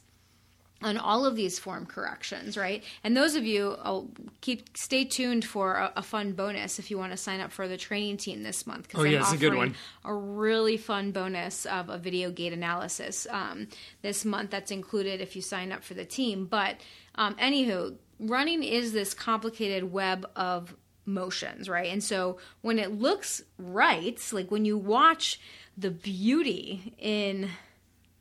on 0.84 0.98
all 0.98 1.26
of 1.26 1.36
these 1.36 1.58
form 1.58 1.86
corrections, 1.86 2.58
right? 2.58 2.84
And 3.04 3.16
those 3.16 3.36
of 3.36 3.46
you, 3.46 3.78
I'll 3.82 4.10
keep 4.42 4.78
stay 4.78 5.06
tuned 5.06 5.46
for 5.46 5.76
a, 5.76 5.94
a 5.98 6.04
fun 6.04 6.34
bonus 6.34 6.78
if 6.78 6.92
you 6.92 6.98
want 6.98 7.12
to 7.12 7.18
sign 7.18 7.40
up 7.40 7.52
for 7.52 7.68
the 7.68 7.78
training 7.78 8.18
team 8.18 8.44
this 8.44 8.68
month. 8.68 8.90
Oh, 8.94 9.04
yeah, 9.04 9.20
it's 9.20 9.32
a 9.32 9.38
good 9.38 9.54
offering 9.54 9.72
one. 9.72 9.76
A 10.06 10.14
really 10.14 10.78
fun 10.78 11.12
bonus 11.12 11.66
of 11.66 11.90
a 11.90 11.98
video 11.98 12.30
gait 12.32 12.54
analysis 12.54 13.26
um, 13.30 13.68
this 14.02 14.26
month. 14.26 14.52
That's 14.52 14.72
included 14.72 15.22
if 15.22 15.36
you 15.36 15.42
sign 15.42 15.72
up 15.72 15.84
for 15.84 15.94
the 15.94 16.06
team. 16.06 16.46
But 16.46 16.78
um, 17.16 17.36
anywho, 17.36 17.96
running 18.20 18.64
is 18.64 18.94
this 18.94 19.14
complicated 19.14 19.92
web 19.92 20.30
of 20.36 20.76
motions, 21.06 21.68
right? 21.68 21.92
And 21.92 22.04
so 22.04 22.38
when 22.62 22.80
it 22.80 22.92
looks 22.92 23.42
right, 23.58 24.20
like 24.32 24.52
when 24.52 24.66
you 24.66 24.78
watch 24.78 25.40
the 25.78 25.92
beauty 25.92 26.94
in 26.98 27.50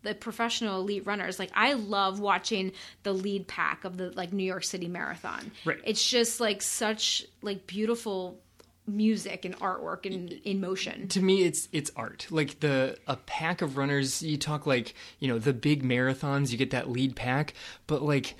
the 0.02 0.14
professional 0.14 0.80
elite 0.80 1.06
runners 1.06 1.38
like 1.38 1.50
i 1.54 1.72
love 1.74 2.20
watching 2.20 2.72
the 3.02 3.12
lead 3.12 3.46
pack 3.46 3.84
of 3.84 3.96
the 3.96 4.10
like 4.10 4.32
new 4.32 4.44
york 4.44 4.64
city 4.64 4.88
marathon. 4.88 5.50
Right. 5.64 5.78
it's 5.84 6.08
just 6.08 6.40
like 6.40 6.62
such 6.62 7.24
like 7.42 7.66
beautiful 7.66 8.38
music 8.86 9.44
and 9.44 9.56
artwork 9.60 10.06
and 10.06 10.32
in 10.32 10.60
motion. 10.60 11.08
To 11.08 11.20
me 11.20 11.44
it's 11.44 11.68
it's 11.72 11.90
art. 11.96 12.26
Like 12.30 12.60
the 12.60 12.98
a 13.06 13.16
pack 13.16 13.62
of 13.62 13.76
runners 13.76 14.22
you 14.22 14.36
talk 14.36 14.66
like 14.66 14.94
you 15.20 15.28
know 15.28 15.38
the 15.38 15.52
big 15.52 15.82
marathons 15.82 16.50
you 16.50 16.58
get 16.58 16.70
that 16.70 16.90
lead 16.90 17.14
pack 17.14 17.54
but 17.86 18.02
like 18.02 18.34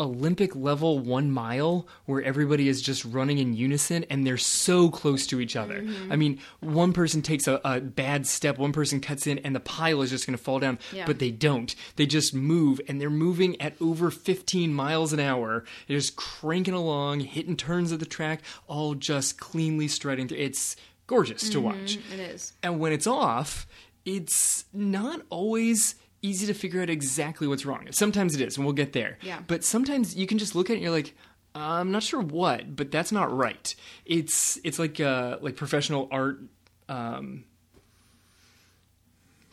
olympic 0.00 0.54
level 0.54 0.98
one 0.98 1.30
mile 1.30 1.86
where 2.06 2.22
everybody 2.22 2.68
is 2.68 2.80
just 2.80 3.04
running 3.04 3.38
in 3.38 3.52
unison 3.54 4.04
and 4.10 4.26
they're 4.26 4.36
so 4.36 4.88
close 4.90 5.26
to 5.26 5.40
each 5.40 5.56
other. 5.56 5.82
Mm-hmm. 5.82 6.12
i 6.12 6.16
mean 6.16 6.38
one 6.60 6.92
person 6.92 7.20
takes 7.22 7.48
a, 7.48 7.60
a 7.64 7.80
bad 7.80 8.26
step 8.26 8.58
one 8.58 8.72
person 8.72 9.00
cuts 9.00 9.26
in 9.26 9.38
and 9.40 9.54
the 9.54 9.60
pile 9.60 10.00
is 10.02 10.10
just 10.10 10.26
going 10.26 10.36
to 10.36 10.42
fall 10.42 10.58
down 10.60 10.78
Yeah. 10.92 11.06
but 11.06 11.18
they 11.18 11.30
don't. 11.30 11.74
They 11.96 12.06
just 12.06 12.34
move 12.34 12.80
and 12.88 13.00
they're 13.00 13.10
moving 13.10 13.60
at 13.60 13.74
over 13.80 14.10
15 14.10 14.72
miles 14.72 15.12
an 15.12 15.20
hour. 15.20 15.64
They're 15.86 15.96
just 15.98 16.16
cranking 16.16 16.74
along 16.74 17.20
hitting 17.20 17.56
turns 17.56 17.92
of 17.92 17.98
the 17.98 18.06
track 18.06 18.40
all 18.66 18.94
just 18.94 19.38
cleanly 19.38 19.88
strutting 19.88 20.28
through. 20.28 20.38
It's 20.38 20.76
gorgeous 21.06 21.48
to 21.50 21.60
watch. 21.60 21.98
It 22.12 22.20
is. 22.20 22.52
And 22.62 22.78
when 22.78 22.92
it's 22.92 23.06
off, 23.06 23.66
it's 24.04 24.64
not 24.72 25.22
always 25.30 25.94
easy 26.22 26.46
to 26.46 26.54
figure 26.54 26.82
out 26.82 26.90
exactly 26.90 27.46
what's 27.46 27.64
wrong. 27.64 27.86
Sometimes 27.90 28.34
it 28.34 28.40
is, 28.40 28.56
and 28.56 28.66
we'll 28.66 28.74
get 28.74 28.92
there. 28.92 29.18
Yeah. 29.22 29.40
But 29.46 29.64
sometimes 29.64 30.16
you 30.16 30.26
can 30.26 30.38
just 30.38 30.54
look 30.54 30.70
at 30.70 30.74
it 30.74 30.76
and 30.76 30.82
you're 30.82 30.92
like, 30.92 31.14
I'm 31.54 31.90
not 31.90 32.02
sure 32.02 32.20
what, 32.20 32.76
but 32.76 32.90
that's 32.90 33.10
not 33.12 33.34
right. 33.36 33.74
It's 34.04 34.60
it's 34.64 34.78
like 34.78 35.00
uh, 35.00 35.38
like 35.40 35.56
professional 35.56 36.08
art 36.10 36.40
um, 36.88 37.44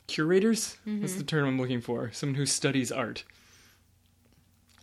curators. 0.07 0.77
That's 0.85 1.15
the 1.15 1.23
term 1.23 1.47
I'm 1.47 1.59
looking 1.59 1.81
for. 1.81 2.11
Someone 2.11 2.35
who 2.35 2.45
studies 2.45 2.91
art 2.91 3.23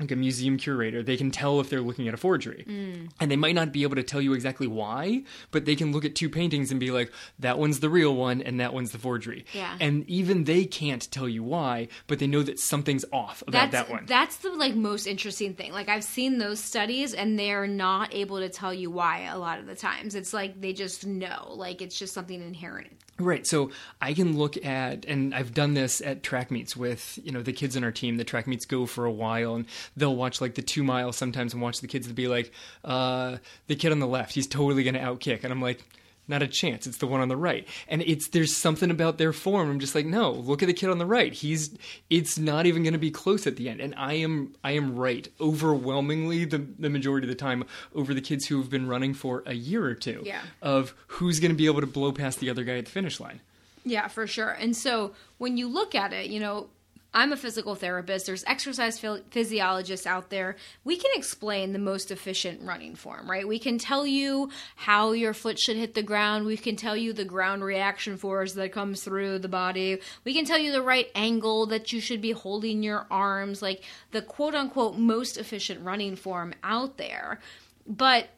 like 0.02 0.12
a 0.12 0.16
museum 0.16 0.56
curator, 0.56 1.02
they 1.02 1.16
can 1.16 1.30
tell 1.30 1.60
if 1.60 1.70
they're 1.70 1.80
looking 1.80 2.08
at 2.08 2.14
a 2.14 2.18
forgery. 2.18 2.64
Mm. 2.68 3.10
And 3.20 3.30
they 3.30 3.36
might 3.36 3.54
not 3.54 3.72
be 3.72 3.82
able 3.82 3.96
to 3.96 4.02
tell 4.02 4.20
you 4.20 4.34
exactly 4.34 4.66
why, 4.66 5.22
but 5.50 5.64
they 5.64 5.76
can 5.76 5.92
look 5.92 6.04
at 6.04 6.14
two 6.14 6.28
paintings 6.28 6.70
and 6.70 6.78
be 6.78 6.90
like, 6.90 7.12
that 7.38 7.58
one's 7.58 7.80
the 7.80 7.90
real 7.90 8.14
one 8.14 8.42
and 8.42 8.60
that 8.60 8.74
one's 8.74 8.92
the 8.92 8.98
forgery. 8.98 9.44
Yeah. 9.52 9.76
And 9.80 10.08
even 10.08 10.44
they 10.44 10.64
can't 10.64 11.10
tell 11.10 11.28
you 11.28 11.42
why, 11.42 11.88
but 12.06 12.18
they 12.18 12.26
know 12.26 12.42
that 12.42 12.58
something's 12.58 13.04
off 13.12 13.42
about 13.42 13.70
that's 13.70 13.72
that 13.72 13.90
one. 13.90 14.04
that's 14.06 14.36
the 14.38 14.50
like 14.50 14.74
most 14.74 15.06
interesting 15.06 15.54
thing 15.54 15.72
like 15.72 15.88
i've 15.88 16.04
seen 16.04 16.38
those 16.38 16.60
studies 16.60 17.14
and 17.14 17.38
they're 17.38 17.66
not 17.66 18.12
able 18.14 18.38
to 18.38 18.48
tell 18.48 18.72
you 18.72 18.90
why 18.90 19.20
a 19.22 19.38
lot 19.38 19.58
of 19.58 19.66
the 19.66 19.74
times 19.74 20.14
it's 20.14 20.32
like 20.32 20.60
they 20.60 20.72
just 20.72 21.06
know 21.06 21.52
like 21.54 21.82
it's 21.82 21.98
just 21.98 22.14
something 22.14 22.40
inherent 22.40 22.92
Right. 23.22 23.46
So 23.46 23.70
I 24.00 24.14
can 24.14 24.36
look 24.36 24.62
at, 24.64 25.04
and 25.06 25.34
I've 25.34 25.54
done 25.54 25.74
this 25.74 26.00
at 26.00 26.22
track 26.22 26.50
meets 26.50 26.76
with, 26.76 27.18
you 27.22 27.30
know, 27.30 27.42
the 27.42 27.52
kids 27.52 27.76
in 27.76 27.84
our 27.84 27.92
team. 27.92 28.16
The 28.16 28.24
track 28.24 28.46
meets 28.46 28.64
go 28.64 28.84
for 28.86 29.04
a 29.04 29.12
while, 29.12 29.54
and 29.54 29.66
they'll 29.96 30.16
watch 30.16 30.40
like 30.40 30.54
the 30.54 30.62
two 30.62 30.82
miles 30.82 31.16
sometimes 31.16 31.52
and 31.52 31.62
watch 31.62 31.80
the 31.80 31.86
kids 31.86 32.06
and 32.06 32.16
be 32.16 32.26
like, 32.28 32.52
uh, 32.84 33.36
the 33.68 33.76
kid 33.76 33.92
on 33.92 34.00
the 34.00 34.06
left, 34.06 34.34
he's 34.34 34.46
totally 34.46 34.82
going 34.82 34.94
to 34.94 35.00
outkick. 35.00 35.44
And 35.44 35.52
I'm 35.52 35.62
like, 35.62 35.84
not 36.28 36.40
a 36.42 36.46
chance. 36.46 36.86
It's 36.86 36.98
the 36.98 37.06
one 37.06 37.20
on 37.20 37.28
the 37.28 37.36
right. 37.36 37.66
And 37.88 38.00
it's, 38.02 38.28
there's 38.28 38.56
something 38.56 38.90
about 38.90 39.18
their 39.18 39.32
form. 39.32 39.68
I'm 39.70 39.80
just 39.80 39.94
like, 39.94 40.06
no, 40.06 40.30
look 40.30 40.62
at 40.62 40.66
the 40.66 40.72
kid 40.72 40.88
on 40.88 40.98
the 40.98 41.06
right. 41.06 41.32
He's, 41.32 41.76
it's 42.10 42.38
not 42.38 42.64
even 42.66 42.82
going 42.84 42.92
to 42.92 42.98
be 42.98 43.10
close 43.10 43.46
at 43.46 43.56
the 43.56 43.68
end. 43.68 43.80
And 43.80 43.94
I 43.96 44.14
am, 44.14 44.54
I 44.62 44.72
am 44.72 44.94
right 44.96 45.28
overwhelmingly 45.40 46.44
the, 46.44 46.58
the 46.78 46.90
majority 46.90 47.26
of 47.26 47.28
the 47.28 47.34
time 47.34 47.64
over 47.94 48.14
the 48.14 48.20
kids 48.20 48.46
who 48.46 48.58
have 48.58 48.70
been 48.70 48.86
running 48.86 49.14
for 49.14 49.42
a 49.46 49.54
year 49.54 49.84
or 49.84 49.94
two 49.94 50.22
Yeah. 50.24 50.42
of 50.60 50.94
who's 51.08 51.40
going 51.40 51.50
to 51.50 51.56
be 51.56 51.66
able 51.66 51.80
to 51.80 51.86
blow 51.86 52.12
past 52.12 52.40
the 52.40 52.50
other 52.50 52.64
guy 52.64 52.76
at 52.78 52.84
the 52.86 52.90
finish 52.90 53.18
line. 53.20 53.40
Yeah, 53.84 54.06
for 54.08 54.26
sure. 54.26 54.50
And 54.50 54.76
so 54.76 55.12
when 55.38 55.56
you 55.56 55.68
look 55.68 55.94
at 55.94 56.12
it, 56.12 56.30
you 56.30 56.38
know, 56.38 56.68
I'm 57.14 57.32
a 57.32 57.36
physical 57.36 57.74
therapist. 57.74 58.26
There's 58.26 58.44
exercise 58.44 58.98
physiologists 59.30 60.06
out 60.06 60.30
there. 60.30 60.56
We 60.84 60.96
can 60.96 61.10
explain 61.14 61.72
the 61.72 61.78
most 61.78 62.10
efficient 62.10 62.62
running 62.62 62.94
form, 62.94 63.30
right? 63.30 63.46
We 63.46 63.58
can 63.58 63.78
tell 63.78 64.06
you 64.06 64.50
how 64.76 65.12
your 65.12 65.34
foot 65.34 65.58
should 65.58 65.76
hit 65.76 65.94
the 65.94 66.02
ground. 66.02 66.46
We 66.46 66.56
can 66.56 66.76
tell 66.76 66.96
you 66.96 67.12
the 67.12 67.24
ground 67.24 67.64
reaction 67.64 68.16
force 68.16 68.54
that 68.54 68.72
comes 68.72 69.02
through 69.02 69.40
the 69.40 69.48
body. 69.48 69.98
We 70.24 70.32
can 70.32 70.46
tell 70.46 70.58
you 70.58 70.72
the 70.72 70.82
right 70.82 71.10
angle 71.14 71.66
that 71.66 71.92
you 71.92 72.00
should 72.00 72.22
be 72.22 72.32
holding 72.32 72.82
your 72.82 73.06
arms, 73.10 73.60
like 73.60 73.82
the 74.12 74.22
quote 74.22 74.54
unquote 74.54 74.96
most 74.96 75.36
efficient 75.36 75.84
running 75.84 76.16
form 76.16 76.54
out 76.64 76.96
there. 76.96 77.40
But 77.86 78.28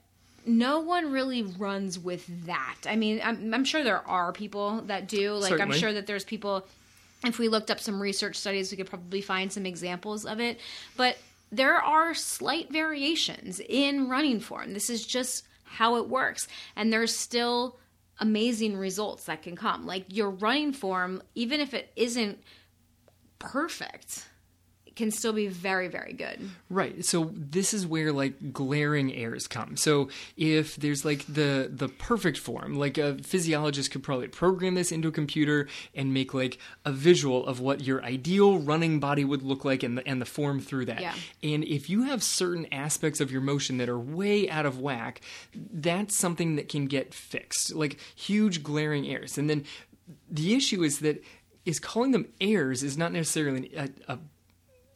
no 0.46 0.80
one 0.80 1.12
really 1.12 1.42
runs 1.42 1.98
with 1.98 2.46
that. 2.46 2.76
I 2.86 2.96
mean, 2.96 3.20
I'm, 3.22 3.54
I'm 3.54 3.64
sure 3.64 3.84
there 3.84 4.06
are 4.06 4.32
people 4.32 4.82
that 4.86 5.08
do. 5.08 5.34
Like, 5.34 5.50
Certainly. 5.50 5.74
I'm 5.74 5.80
sure 5.80 5.92
that 5.92 6.06
there's 6.06 6.24
people 6.24 6.66
if 7.26 7.38
we 7.38 7.48
looked 7.48 7.70
up 7.70 7.80
some 7.80 8.00
research 8.00 8.36
studies, 8.36 8.70
we 8.70 8.76
could 8.76 8.88
probably 8.88 9.20
find 9.20 9.52
some 9.52 9.66
examples 9.66 10.24
of 10.24 10.40
it. 10.40 10.60
But 10.96 11.16
there 11.50 11.76
are 11.76 12.14
slight 12.14 12.72
variations 12.72 13.60
in 13.60 14.08
running 14.08 14.40
form. 14.40 14.72
This 14.72 14.90
is 14.90 15.06
just 15.06 15.46
how 15.64 15.96
it 15.96 16.08
works. 16.08 16.48
And 16.76 16.92
there's 16.92 17.14
still 17.14 17.78
amazing 18.18 18.76
results 18.76 19.24
that 19.24 19.42
can 19.42 19.56
come. 19.56 19.86
Like 19.86 20.04
your 20.08 20.30
running 20.30 20.72
form, 20.72 21.22
even 21.34 21.60
if 21.60 21.74
it 21.74 21.92
isn't 21.96 22.38
perfect, 23.38 24.28
can 24.94 25.10
still 25.10 25.32
be 25.32 25.48
very 25.48 25.88
very 25.88 26.12
good. 26.12 26.50
Right. 26.70 27.04
So 27.04 27.30
this 27.34 27.74
is 27.74 27.86
where 27.86 28.12
like 28.12 28.52
glaring 28.52 29.12
errors 29.12 29.46
come. 29.46 29.76
So 29.76 30.08
if 30.36 30.76
there's 30.76 31.04
like 31.04 31.24
the 31.26 31.70
the 31.72 31.88
perfect 31.88 32.38
form 32.38 32.74
like 32.74 32.98
a 32.98 33.16
physiologist 33.22 33.90
could 33.90 34.02
probably 34.02 34.28
program 34.28 34.74
this 34.74 34.92
into 34.92 35.08
a 35.08 35.12
computer 35.12 35.68
and 35.94 36.14
make 36.14 36.34
like 36.34 36.58
a 36.84 36.92
visual 36.92 37.46
of 37.46 37.60
what 37.60 37.82
your 37.82 38.02
ideal 38.04 38.58
running 38.58 39.00
body 39.00 39.24
would 39.24 39.42
look 39.42 39.64
like 39.64 39.82
and 39.82 39.98
the, 39.98 40.06
and 40.06 40.20
the 40.20 40.26
form 40.26 40.60
through 40.60 40.86
that. 40.86 41.00
Yeah. 41.00 41.14
and 41.42 41.64
if 41.64 41.90
you 41.90 42.04
have 42.04 42.22
certain 42.22 42.66
aspects 42.72 43.20
of 43.20 43.30
your 43.30 43.40
motion 43.40 43.78
that 43.78 43.88
are 43.88 43.98
way 43.98 44.48
out 44.48 44.66
of 44.66 44.80
whack 44.80 45.20
that's 45.72 46.16
something 46.16 46.56
that 46.56 46.68
can 46.68 46.86
get 46.86 47.14
fixed. 47.14 47.74
Like 47.74 47.98
huge 48.14 48.62
glaring 48.62 49.06
errors. 49.06 49.38
And 49.38 49.48
then 49.48 49.64
the 50.30 50.54
issue 50.54 50.82
is 50.82 51.00
that 51.00 51.22
is 51.64 51.78
calling 51.78 52.10
them 52.12 52.26
errors 52.40 52.82
is 52.82 52.98
not 52.98 53.12
necessarily 53.12 53.74
a, 53.74 53.88
a 54.08 54.18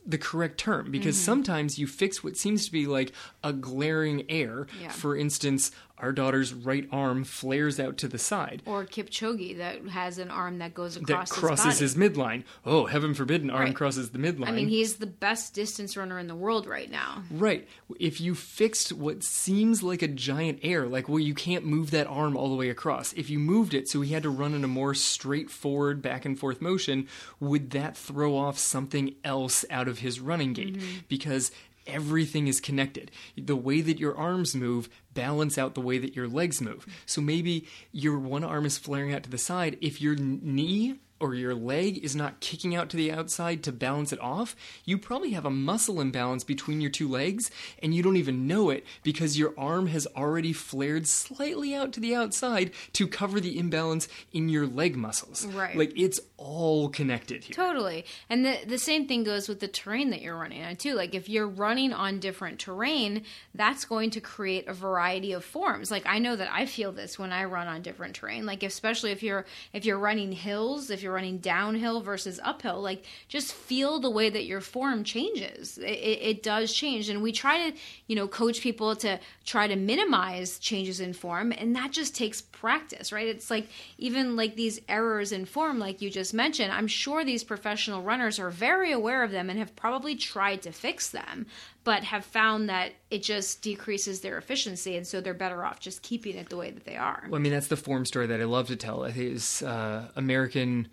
the 0.09 0.19
correct 0.19 0.59
term 0.59 0.91
because 0.91 1.17
mm-hmm. 1.17 1.25
sometimes 1.27 1.79
you 1.79 1.87
fix 1.87 2.25
what 2.25 2.37
seems 2.37 2.65
to 2.65 2.73
be 2.73 2.87
like 2.87 3.13
a 3.45 3.53
glaring 3.53 4.25
error. 4.31 4.67
Yeah. 4.81 4.91
For 4.91 5.15
instance, 5.15 5.71
our 6.01 6.13
daughter's 6.13 6.55
right 6.55 6.87
arm 6.93 7.25
flares 7.25 7.81
out 7.81 7.97
to 7.99 8.09
the 8.09 8.19
side. 8.19 8.63
Or 8.67 8.85
Kipchoge 8.85 9.59
that 9.59 9.87
has 9.89 10.19
an 10.19 10.31
arm 10.31 10.59
that 10.59 10.75
goes 10.75 10.97
across 10.97 11.31
that 11.31 11.37
crosses 11.37 11.79
his, 11.79 11.95
his, 11.95 11.95
midline. 11.97 12.45
Oh, 12.65 12.87
heaven 12.87 13.15
forbid 13.15 13.43
an 13.43 13.51
arm 13.51 13.67
right. 13.67 13.75
crosses 13.75 14.11
the 14.11 14.19
midline. 14.19 14.49
I 14.49 14.53
mean, 14.53 14.69
he's 14.69 14.97
the 14.97 15.07
best 15.07 15.55
distance 15.55 15.97
runner 15.97 16.19
in 16.19 16.27
the 16.27 16.35
world 16.35 16.67
right 16.67 16.91
now. 16.91 17.23
Right. 17.31 17.69
If 17.99 18.21
you 18.21 18.35
fixed 18.35 18.93
what 18.93 19.23
seems 19.23 19.83
like 19.83 20.03
a 20.03 20.09
giant 20.09 20.61
error, 20.63 20.87
like 20.87 21.09
well, 21.09 21.19
you 21.19 21.35
can't 21.35 21.65
move 21.65 21.91
that 21.91 22.07
arm 22.07 22.37
all 22.37 22.49
the 22.49 22.57
way 22.57 22.71
across. 22.71 23.13
If 23.15 23.31
you 23.31 23.39
moved 23.39 23.75
it 23.75 23.89
so 23.89 24.01
he 24.01 24.13
had 24.13 24.23
to 24.23 24.31
run 24.31 24.55
in 24.55 24.65
a 24.65 24.69
more 24.69 24.95
straightforward 24.95 26.03
back 26.03 26.25
and 26.25 26.39
forth 26.39 26.61
motion, 26.61 27.09
would 27.41 27.71
that 27.71 27.97
throw 27.97 28.37
off 28.37 28.59
something 28.59 29.15
else 29.25 29.65
out 29.71 29.89
of 29.89 29.99
his 29.99 30.21
running 30.21 30.53
gait? 30.53 30.77
Mm-hmm. 30.77 30.99
Because 31.09 31.51
everything 31.89 32.47
is 32.47 32.61
connected. 32.61 33.11
The 33.37 33.57
way 33.57 33.81
that 33.81 33.99
your 33.99 34.17
arms 34.17 34.55
move 34.55 34.89
balance 35.15 35.59
out 35.59 35.75
the 35.75 35.81
way 35.81 35.99
that 35.99 36.15
your 36.15 36.29
legs 36.29 36.61
move. 36.61 36.87
So 37.07 37.21
maybe 37.21 37.67
your 37.91 38.19
one 38.19 38.45
arm 38.45 38.67
is 38.67 38.79
flaring 38.79 39.13
out 39.13 39.25
to 39.25 39.31
the 39.31 39.39
side. 39.39 39.77
If 39.81 40.01
your 40.01 40.15
knee 40.15 41.01
or 41.21 41.35
your 41.35 41.55
leg 41.55 41.99
is 42.05 42.15
not 42.15 42.41
kicking 42.41 42.77
out 42.77 42.89
to 42.91 42.97
the 42.97 43.11
outside 43.11 43.63
to 43.65 43.73
balance 43.73 44.13
it 44.13 44.21
off, 44.21 44.55
you 44.85 44.97
probably 44.97 45.31
have 45.31 45.45
a 45.45 45.51
muscle 45.51 46.01
imbalance 46.01 46.45
between 46.45 46.81
your 46.81 46.91
two 46.91 47.09
legs 47.09 47.51
and 47.83 47.95
you 47.95 48.03
don't 48.03 48.17
even 48.17 48.47
know 48.47 48.71
it 48.71 48.87
because 49.03 49.39
your 49.39 49.55
arm 49.59 49.89
has 49.89 50.07
already 50.17 50.53
flared 50.53 51.07
slightly 51.07 51.75
out 51.75 51.93
to 51.93 52.01
the 52.01 52.15
outside 52.15 52.71
to 52.93 53.09
cover 53.09 53.41
the 53.41 53.59
imbalance 53.59 54.09
in 54.33 54.49
your 54.49 54.67
leg 54.67 54.97
muscles. 54.97 55.47
Right. 55.47 55.77
Like 55.77 55.93
it's 55.97 56.21
all 56.39 56.89
connected 56.89 57.45
here. 57.45 57.55
Totally. 57.55 58.05
And 58.31 58.45
the 58.45 58.59
the 58.65 58.79
same 58.79 59.07
thing 59.09 59.25
goes 59.25 59.49
with 59.49 59.59
the 59.61 59.69
terrain 59.69 60.11
that 60.11 60.23
you're 60.23 60.37
running 60.37 60.63
on 60.63 60.77
too. 60.77 60.95
Like 60.95 61.15
if 61.15 61.29
you're 61.29 61.49
running 61.49 61.93
on 61.93 62.21
different 62.21 62.61
terrain, 62.61 63.25
that's 63.55 63.85
going 63.85 64.11
to 64.11 64.21
create 64.21 64.69
a 64.69 64.73
variety 64.73 65.33
of 65.33 65.45
forms. 65.45 65.91
Like 65.91 66.07
I 66.07 66.21
know 66.21 66.37
that 66.37 66.49
I 66.51 66.65
feel 66.67 66.93
this 66.93 67.19
when 67.19 67.33
I 67.33 67.45
run 67.45 67.67
on 67.67 67.83
different 67.83 68.15
terrain. 68.15 68.47
Like 68.47 68.63
especially 68.63 69.11
if 69.11 69.23
you're 69.23 69.45
if 69.73 69.85
you're 69.85 69.99
running 69.99 70.31
hills, 70.31 70.91
if 70.91 71.03
you're 71.03 71.13
running 71.13 71.39
downhill 71.39 72.01
versus 72.01 72.39
uphill, 72.45 72.81
like 72.81 73.05
just 73.27 73.53
feel 73.53 73.99
the 73.99 74.11
way 74.11 74.31
that 74.31 74.45
your 74.45 74.61
form 74.61 75.03
changes. 75.03 75.77
It, 75.77 75.91
it, 75.91 76.19
it 76.23 76.43
does 76.43 76.73
change, 76.73 77.09
and 77.09 77.21
we 77.21 77.33
try 77.33 77.71
to, 77.71 77.77
you 78.07 78.15
know, 78.15 78.29
coach 78.29 78.61
people 78.61 78.95
to 78.97 79.19
try 79.45 79.67
to 79.67 79.75
minimize 79.77 80.59
changes 80.61 81.01
in 81.01 81.13
form, 81.13 81.53
and 81.53 81.75
that 81.75 81.91
just 81.91 82.15
takes 82.15 82.41
practice, 82.41 83.11
right? 83.13 83.27
It's 83.27 83.51
like 83.51 83.67
even 83.99 84.37
like 84.37 84.55
these 84.55 84.81
errors 84.89 85.33
in 85.33 85.45
form, 85.45 85.81
like 85.81 86.01
you 86.01 86.11
just 86.11 86.28
mentioned. 86.33 86.73
I'm 86.73 86.87
sure 86.87 87.25
these 87.25 87.45
professional 87.45 88.03
runners 88.03 88.39
are 88.39 88.51
very 88.51 88.93
aware 88.93 89.23
of 89.23 89.31
them 89.31 89.51
and 89.51 89.59
have 89.59 89.75
probably 89.77 90.17
tried 90.17 90.63
to 90.63 90.73
fix 90.73 91.11
them, 91.11 91.47
but 91.85 92.05
have 92.05 92.25
found 92.25 92.69
that 92.69 92.93
it 93.11 93.23
just 93.23 93.63
decreases 93.63 94.21
their 94.21 94.39
efficiency, 94.39 94.97
and 94.97 95.07
so 95.07 95.21
they're 95.21 95.35
better 95.35 95.65
off 95.65 95.81
just 95.81 96.03
keeping 96.03 96.37
it 96.37 96.49
the 96.49 96.57
way 96.57 96.71
that 96.71 96.85
they 96.85 96.97
are. 96.97 97.25
Well, 97.29 97.41
I 97.41 97.43
mean, 97.43 97.53
that's 97.53 97.69
the 97.69 97.77
form 97.77 98.05
story 98.05 98.27
that 98.27 98.41
I 98.41 98.45
love 98.45 98.69
to 98.69 98.77
tell. 98.77 99.05
I 99.05 99.13
think 99.13 99.35
it's 99.35 99.63
uh, 99.63 100.09
American. 100.17 100.89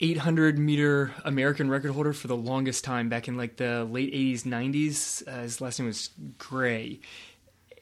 800 0.00 0.60
meter 0.60 1.12
American 1.24 1.68
record 1.68 1.90
holder 1.90 2.12
for 2.12 2.28
the 2.28 2.36
longest 2.36 2.84
time 2.84 3.08
back 3.08 3.26
in 3.26 3.36
like 3.36 3.56
the 3.56 3.82
late 3.82 4.14
80s, 4.14 4.42
90s. 4.42 5.26
Uh, 5.26 5.42
his 5.42 5.60
last 5.60 5.80
name 5.80 5.88
was 5.88 6.10
Gray. 6.38 7.00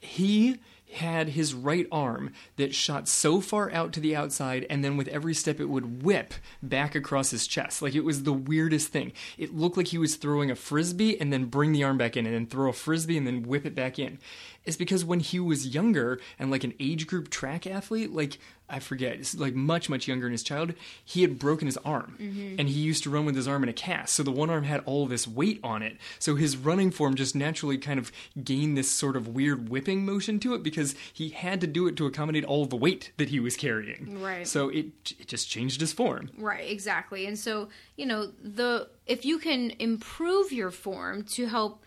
He 0.01 0.57
had 0.93 1.29
his 1.29 1.53
right 1.53 1.87
arm 1.91 2.31
that 2.55 2.73
shot 2.73 3.07
so 3.07 3.41
far 3.41 3.71
out 3.71 3.91
to 3.93 3.99
the 3.99 4.15
outside, 4.15 4.65
and 4.69 4.83
then 4.83 4.97
with 4.97 5.07
every 5.09 5.33
step 5.33 5.59
it 5.59 5.69
would 5.69 6.03
whip 6.03 6.33
back 6.63 6.95
across 6.95 7.31
his 7.31 7.45
chest. 7.45 7.81
Like 7.81 7.95
it 7.95 8.05
was 8.05 8.23
the 8.23 8.33
weirdest 8.33 8.89
thing. 8.89 9.11
It 9.37 9.55
looked 9.55 9.77
like 9.77 9.87
he 9.87 9.97
was 9.97 10.15
throwing 10.15 10.49
a 10.49 10.55
frisbee 10.55 11.19
and 11.19 11.31
then 11.31 11.45
bring 11.45 11.73
the 11.73 11.83
arm 11.83 11.97
back 11.97 12.15
in, 12.15 12.25
and 12.25 12.33
then 12.33 12.47
throw 12.47 12.69
a 12.69 12.73
frisbee 12.73 13.17
and 13.17 13.27
then 13.27 13.43
whip 13.43 13.65
it 13.65 13.75
back 13.75 13.99
in. 13.99 14.19
It's 14.65 14.77
because 14.77 15.05
when 15.05 15.19
he 15.19 15.39
was 15.39 15.73
younger 15.73 16.19
and 16.37 16.51
like 16.51 16.63
an 16.63 16.73
age 16.79 17.07
group 17.07 17.29
track 17.29 17.65
athlete, 17.67 18.11
like 18.11 18.37
I 18.69 18.79
forget, 18.79 19.15
it's 19.15 19.35
like 19.35 19.55
much, 19.55 19.89
much 19.89 20.07
younger 20.07 20.25
in 20.25 20.33
his 20.33 20.43
childhood, 20.43 20.77
he 21.03 21.21
had 21.21 21.39
broken 21.39 21.67
his 21.67 21.77
arm. 21.77 22.17
Mm-hmm. 22.19 22.55
And 22.59 22.67
he 22.67 22.79
used 22.79 23.03
to 23.03 23.09
run 23.09 23.25
with 23.25 23.35
his 23.35 23.47
arm 23.47 23.63
in 23.63 23.69
a 23.69 23.73
cast. 23.73 24.13
So 24.13 24.23
the 24.23 24.31
one 24.31 24.49
arm 24.49 24.65
had 24.65 24.81
all 24.85 25.05
this 25.05 25.27
weight 25.27 25.59
on 25.63 25.81
it. 25.81 25.97
So 26.19 26.35
his 26.35 26.57
running 26.57 26.91
form 26.91 27.15
just 27.15 27.33
naturally 27.35 27.77
kind 27.77 27.97
of 27.97 28.11
gained 28.43 28.77
this 28.77 28.89
sort 28.89 29.15
of 29.15 29.29
weird 29.29 29.69
whipping 29.69 30.05
motion 30.05 30.39
to 30.41 30.53
it 30.53 30.63
because 30.63 30.95
he 31.13 31.29
had 31.29 31.61
to 31.61 31.67
do 31.67 31.87
it 31.87 31.95
to 31.97 32.05
accommodate 32.05 32.43
all 32.43 32.65
the 32.65 32.75
weight 32.75 33.11
that 33.17 33.29
he 33.29 33.39
was 33.39 33.55
carrying. 33.55 34.21
Right. 34.21 34.45
So 34.45 34.67
it, 34.69 34.87
it 35.17 35.27
just 35.27 35.49
changed 35.49 35.79
his 35.79 35.93
form. 35.93 36.29
Right, 36.37 36.69
exactly. 36.69 37.25
And 37.25 37.39
so, 37.39 37.69
you 37.95 38.05
know, 38.05 38.31
the 38.41 38.89
if 39.05 39.23
you 39.23 39.39
can 39.39 39.71
improve 39.79 40.51
your 40.51 40.71
form 40.71 41.23
to 41.23 41.45
help 41.45 41.83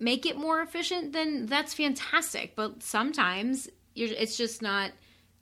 make 0.00 0.24
it 0.24 0.38
more 0.38 0.62
efficient, 0.62 1.12
then 1.12 1.46
that's 1.46 1.74
fantastic. 1.74 2.56
But 2.56 2.82
sometimes 2.82 3.68
it's 3.94 4.36
just 4.36 4.62
not 4.62 4.92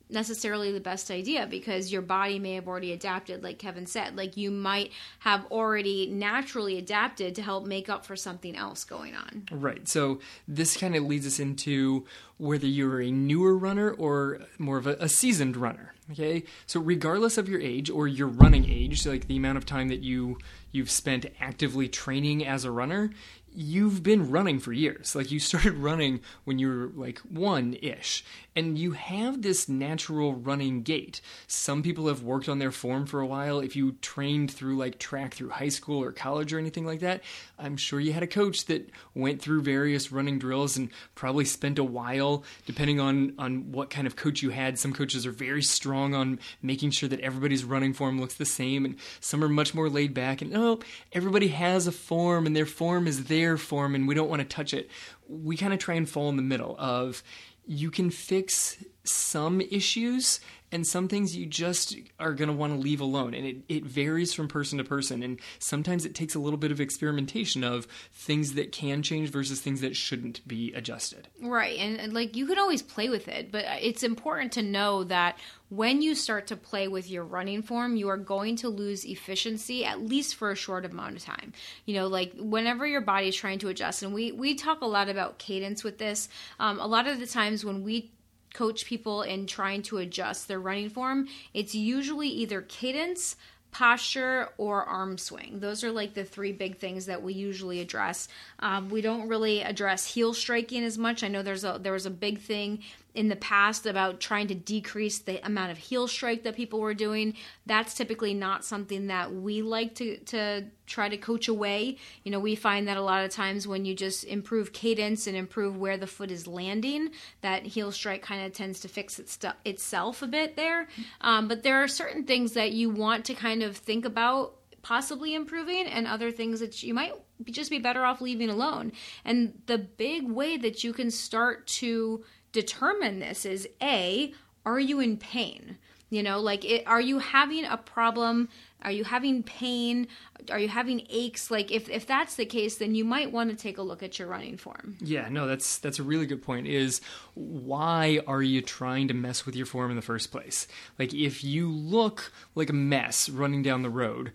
necessarily 0.09 0.71
the 0.71 0.79
best 0.79 1.09
idea 1.09 1.47
because 1.47 1.91
your 1.91 2.01
body 2.01 2.39
may 2.39 2.55
have 2.55 2.67
already 2.67 2.91
adapted 2.91 3.43
like 3.43 3.59
Kevin 3.59 3.85
said. 3.85 4.15
Like 4.15 4.37
you 4.37 4.51
might 4.51 4.91
have 5.19 5.45
already 5.51 6.07
naturally 6.07 6.77
adapted 6.77 7.35
to 7.35 7.41
help 7.41 7.65
make 7.65 7.89
up 7.89 8.05
for 8.05 8.15
something 8.15 8.55
else 8.55 8.83
going 8.83 9.15
on. 9.15 9.47
Right. 9.51 9.87
So 9.87 10.19
this 10.47 10.77
kind 10.77 10.95
of 10.95 11.03
leads 11.03 11.25
us 11.25 11.39
into 11.39 12.05
whether 12.37 12.67
you're 12.67 13.01
a 13.01 13.11
newer 13.11 13.57
runner 13.57 13.91
or 13.91 14.39
more 14.57 14.77
of 14.77 14.87
a, 14.87 14.95
a 14.99 15.09
seasoned 15.09 15.57
runner 15.57 15.93
okay? 16.11 16.43
So 16.65 16.81
regardless 16.81 17.37
of 17.37 17.47
your 17.47 17.61
age 17.61 17.89
or 17.89 18.07
your 18.07 18.27
running 18.27 18.69
age 18.69 19.01
so 19.01 19.11
like 19.11 19.27
the 19.27 19.37
amount 19.37 19.57
of 19.57 19.65
time 19.65 19.87
that 19.87 20.01
you 20.01 20.37
you've 20.71 20.89
spent 20.91 21.27
actively 21.39 21.87
training 21.87 22.45
as 22.45 22.65
a 22.65 22.71
runner 22.71 23.11
you've 23.55 24.03
been 24.03 24.31
running 24.31 24.59
for 24.59 24.73
years. 24.73 25.15
Like 25.15 25.31
you 25.31 25.39
started 25.39 25.75
running 25.75 26.21
when 26.43 26.59
you 26.59 26.67
were 26.67 26.91
like 26.95 27.19
one 27.19 27.75
ish, 27.81 28.23
and 28.55 28.77
you 28.77 28.91
have 28.91 29.41
this 29.41 29.67
natural 29.67 30.33
running 30.33 30.83
gait. 30.83 31.21
Some 31.47 31.83
people 31.83 32.07
have 32.07 32.23
worked 32.23 32.47
on 32.47 32.59
their 32.59 32.71
form 32.71 33.05
for 33.05 33.19
a 33.19 33.25
while. 33.25 33.59
If 33.59 33.75
you 33.75 33.93
trained 34.01 34.51
through 34.51 34.77
like 34.77 34.99
track 34.99 35.33
through 35.33 35.49
high 35.49 35.69
school 35.69 36.03
or 36.03 36.11
college 36.11 36.53
or 36.53 36.59
anything 36.59 36.85
like 36.85 36.99
that, 36.99 37.21
I'm 37.57 37.77
sure 37.77 37.99
you 37.99 38.13
had 38.13 38.23
a 38.23 38.27
coach 38.27 38.65
that 38.65 38.89
went 39.15 39.41
through 39.41 39.63
various 39.63 40.11
running 40.11 40.39
drills 40.39 40.77
and 40.77 40.89
probably 41.15 41.45
spent 41.45 41.79
a 41.79 41.83
while, 41.83 42.43
depending 42.65 42.99
on 42.99 43.33
on 43.37 43.71
what 43.71 43.89
kind 43.89 44.07
of 44.07 44.15
coach 44.15 44.41
you 44.41 44.51
had. 44.51 44.77
Some 44.77 44.93
coaches 44.93 45.25
are 45.25 45.31
very 45.31 45.63
strong 45.63 46.13
on 46.13 46.39
making 46.61 46.91
sure 46.91 47.09
that 47.09 47.21
everybody's 47.21 47.63
running 47.63 47.93
form 47.93 48.19
looks 48.19 48.35
the 48.35 48.45
same, 48.45 48.85
and 48.85 48.95
some 49.19 49.43
are 49.43 49.49
much 49.49 49.73
more 49.73 49.89
laid 49.89 50.13
back. 50.13 50.41
And 50.41 50.55
oh, 50.55 50.79
everybody 51.11 51.47
has 51.49 51.87
a 51.87 51.91
form, 51.91 52.45
and 52.45 52.55
their 52.55 52.65
form 52.65 53.07
is 53.07 53.25
their 53.25 53.57
form 53.57 53.95
and 53.95 54.07
we 54.07 54.15
don't 54.15 54.29
want 54.29 54.41
to 54.41 54.47
touch 54.47 54.73
it. 54.73 54.89
We 55.27 55.57
kind 55.57 55.73
of 55.73 55.79
try 55.79 55.95
and 55.95 56.07
fall 56.07 56.29
in 56.29 56.35
the 56.35 56.41
middle 56.41 56.75
of 56.77 57.23
you 57.65 57.91
can 57.91 58.09
fix 58.09 58.77
some 59.03 59.61
issues 59.61 60.39
and 60.73 60.87
some 60.87 61.07
things 61.07 61.37
you 61.37 61.45
just 61.45 61.95
are 62.19 62.33
going 62.33 62.47
to 62.49 62.53
want 62.53 62.73
to 62.73 62.79
leave 62.79 62.99
alone. 62.99 63.35
And 63.35 63.45
it, 63.45 63.57
it 63.69 63.85
varies 63.85 64.33
from 64.33 64.47
person 64.47 64.79
to 64.79 64.83
person. 64.83 65.21
And 65.21 65.39
sometimes 65.59 66.03
it 66.03 66.15
takes 66.15 66.33
a 66.33 66.39
little 66.39 66.57
bit 66.57 66.71
of 66.71 66.81
experimentation 66.81 67.63
of 67.63 67.87
things 68.11 68.55
that 68.55 68.71
can 68.71 69.03
change 69.03 69.29
versus 69.29 69.61
things 69.61 69.81
that 69.81 69.95
shouldn't 69.95 70.45
be 70.47 70.73
adjusted. 70.73 71.27
Right. 71.39 71.77
And, 71.77 71.99
and 71.99 72.11
like 72.11 72.35
you 72.35 72.47
can 72.47 72.57
always 72.57 72.81
play 72.81 73.07
with 73.09 73.27
it, 73.27 73.51
but 73.51 73.65
it's 73.81 74.01
important 74.01 74.51
to 74.53 74.63
know 74.63 75.03
that 75.03 75.37
when 75.69 76.01
you 76.01 76.15
start 76.15 76.47
to 76.47 76.55
play 76.55 76.87
with 76.87 77.09
your 77.09 77.23
running 77.23 77.61
form, 77.61 77.95
you 77.95 78.09
are 78.09 78.17
going 78.17 78.55
to 78.57 78.69
lose 78.69 79.05
efficiency 79.05 79.85
at 79.85 80.01
least 80.01 80.35
for 80.35 80.51
a 80.51 80.55
short 80.55 80.85
amount 80.85 81.15
of 81.15 81.23
time. 81.23 81.53
You 81.85 81.95
know, 81.95 82.07
like 82.07 82.33
whenever 82.35 82.87
your 82.87 83.01
body 83.01 83.27
is 83.27 83.35
trying 83.35 83.59
to 83.59 83.69
adjust, 83.69 84.01
and 84.03 84.13
we 84.13 84.31
we 84.31 84.55
talk 84.55 84.81
a 84.81 84.85
lot 84.85 85.09
about 85.09 85.39
cadence 85.39 85.83
with 85.83 85.97
this. 85.97 86.29
Um, 86.59 86.79
a 86.79 86.85
lot 86.85 87.07
of 87.07 87.19
the 87.19 87.27
times 87.27 87.65
when 87.65 87.83
we 87.83 88.11
coach 88.53 88.85
people 88.85 89.23
in 89.23 89.47
trying 89.47 89.81
to 89.83 89.97
adjust 89.97 90.47
their 90.47 90.59
running 90.59 90.89
form, 90.89 91.27
it's 91.53 91.75
usually 91.75 92.29
either 92.29 92.61
cadence, 92.61 93.35
posture 93.71 94.49
or 94.57 94.83
arm 94.83 95.17
swing. 95.17 95.59
Those 95.59 95.83
are 95.83 95.91
like 95.91 96.13
the 96.13 96.23
three 96.23 96.51
big 96.51 96.77
things 96.77 97.07
that 97.07 97.21
we 97.21 97.33
usually 97.33 97.81
address. 97.81 98.27
Um, 98.59 98.89
we 98.89 99.01
don't 99.01 99.27
really 99.27 99.61
address 99.61 100.05
heel 100.05 100.33
striking 100.33 100.83
as 100.83 100.97
much. 100.97 101.23
I 101.23 101.27
know 101.27 101.41
there's 101.41 101.63
a 101.63 101.79
there 101.81 101.91
was 101.91 102.05
a 102.05 102.11
big 102.11 102.39
thing 102.39 102.83
in 103.15 103.27
the 103.27 103.35
past 103.35 103.85
about 103.85 104.19
trying 104.19 104.47
to 104.47 104.55
decrease 104.55 105.19
the 105.19 105.45
amount 105.45 105.71
of 105.71 105.77
heel 105.77 106.07
strike 106.07 106.43
that 106.43 106.55
people 106.55 106.79
were 106.79 106.93
doing. 106.93 107.35
That's 107.65 107.93
typically 107.93 108.33
not 108.33 108.65
something 108.65 109.07
that 109.07 109.33
we 109.33 109.61
like 109.61 109.95
to, 109.95 110.17
to 110.17 110.65
try 110.87 111.09
to 111.09 111.17
coach 111.17 111.47
away. 111.47 111.97
You 112.23 112.31
know, 112.31 112.39
we 112.39 112.55
find 112.55 112.87
that 112.87 112.97
a 112.97 113.01
lot 113.01 113.23
of 113.23 113.31
times 113.31 113.67
when 113.67 113.85
you 113.85 113.95
just 113.95 114.23
improve 114.23 114.73
cadence 114.73 115.27
and 115.27 115.37
improve 115.37 115.77
where 115.77 115.97
the 115.97 116.07
foot 116.07 116.31
is 116.31 116.47
landing, 116.47 117.11
that 117.41 117.65
heel 117.65 117.91
strike 117.91 118.23
kind 118.23 118.45
of 118.45 118.53
tends 118.53 118.79
to 118.81 118.87
fix 118.87 119.19
it 119.19 119.29
st- 119.29 119.55
itself 119.63 120.21
a 120.23 120.27
bit 120.27 120.55
there. 120.55 120.87
Um, 121.21 121.47
but 121.47 121.63
there 121.63 121.83
are 121.83 121.87
certain 121.87 122.23
things 122.23 122.53
that 122.53 122.71
you 122.71 122.89
want 122.89 123.25
to 123.25 123.35
kind 123.35 123.61
of 123.61 123.77
think 123.77 124.05
about 124.05 124.55
possibly 124.81 125.33
improving 125.33 125.87
and 125.87 126.05
other 126.05 126.29
things 126.31 126.59
that 126.59 126.83
you 126.83 126.93
might 126.93 127.13
just 127.45 127.69
be 127.69 127.79
better 127.79 128.03
off 128.03 128.21
leaving 128.21 128.49
alone. 128.49 128.91
And 129.23 129.61
the 129.65 129.77
big 129.77 130.29
way 130.29 130.57
that 130.57 130.83
you 130.83 130.93
can 130.93 131.09
start 131.09 131.67
to 131.67 132.23
determine 132.53 133.19
this 133.19 133.45
is 133.45 133.67
A, 133.81 134.33
are 134.65 134.79
you 134.79 135.01
in 135.01 135.17
pain? 135.17 135.77
You 136.09 136.21
know, 136.21 136.39
like, 136.39 136.63
it, 136.63 136.83
are 136.85 137.01
you 137.01 137.17
having 137.17 137.65
a 137.65 137.75
problem? 137.75 138.47
Are 138.83 138.91
you 138.91 139.03
having 139.03 139.41
pain? 139.41 140.07
Are 140.51 140.59
you 140.59 140.67
having 140.67 141.07
aches? 141.09 141.49
Like, 141.49 141.71
if, 141.71 141.89
if 141.89 142.05
that's 142.05 142.35
the 142.35 142.45
case, 142.45 142.75
then 142.75 142.93
you 142.93 143.03
might 143.03 143.31
want 143.31 143.49
to 143.49 143.55
take 143.55 143.79
a 143.79 143.81
look 143.81 144.03
at 144.03 144.19
your 144.19 144.27
running 144.27 144.57
form. 144.57 144.95
Yeah, 145.01 145.27
no, 145.29 145.47
that's 145.47 145.79
that's 145.79 145.97
a 145.97 146.03
really 146.03 146.27
good 146.27 146.43
point. 146.43 146.67
Is 146.67 147.01
why 147.33 148.19
are 148.27 148.43
you 148.43 148.61
trying 148.61 149.07
to 149.07 149.15
mess 149.15 149.47
with 149.47 149.55
your 149.55 149.65
form 149.65 149.89
in 149.89 149.95
the 149.95 150.03
first 150.03 150.31
place? 150.31 150.67
Like, 150.99 151.15
if 151.15 151.43
you 151.43 151.71
look 151.71 152.31
like 152.53 152.69
a 152.69 152.73
mess 152.73 153.27
running 153.27 153.63
down 153.63 153.81
the 153.81 153.89
road, 153.89 154.33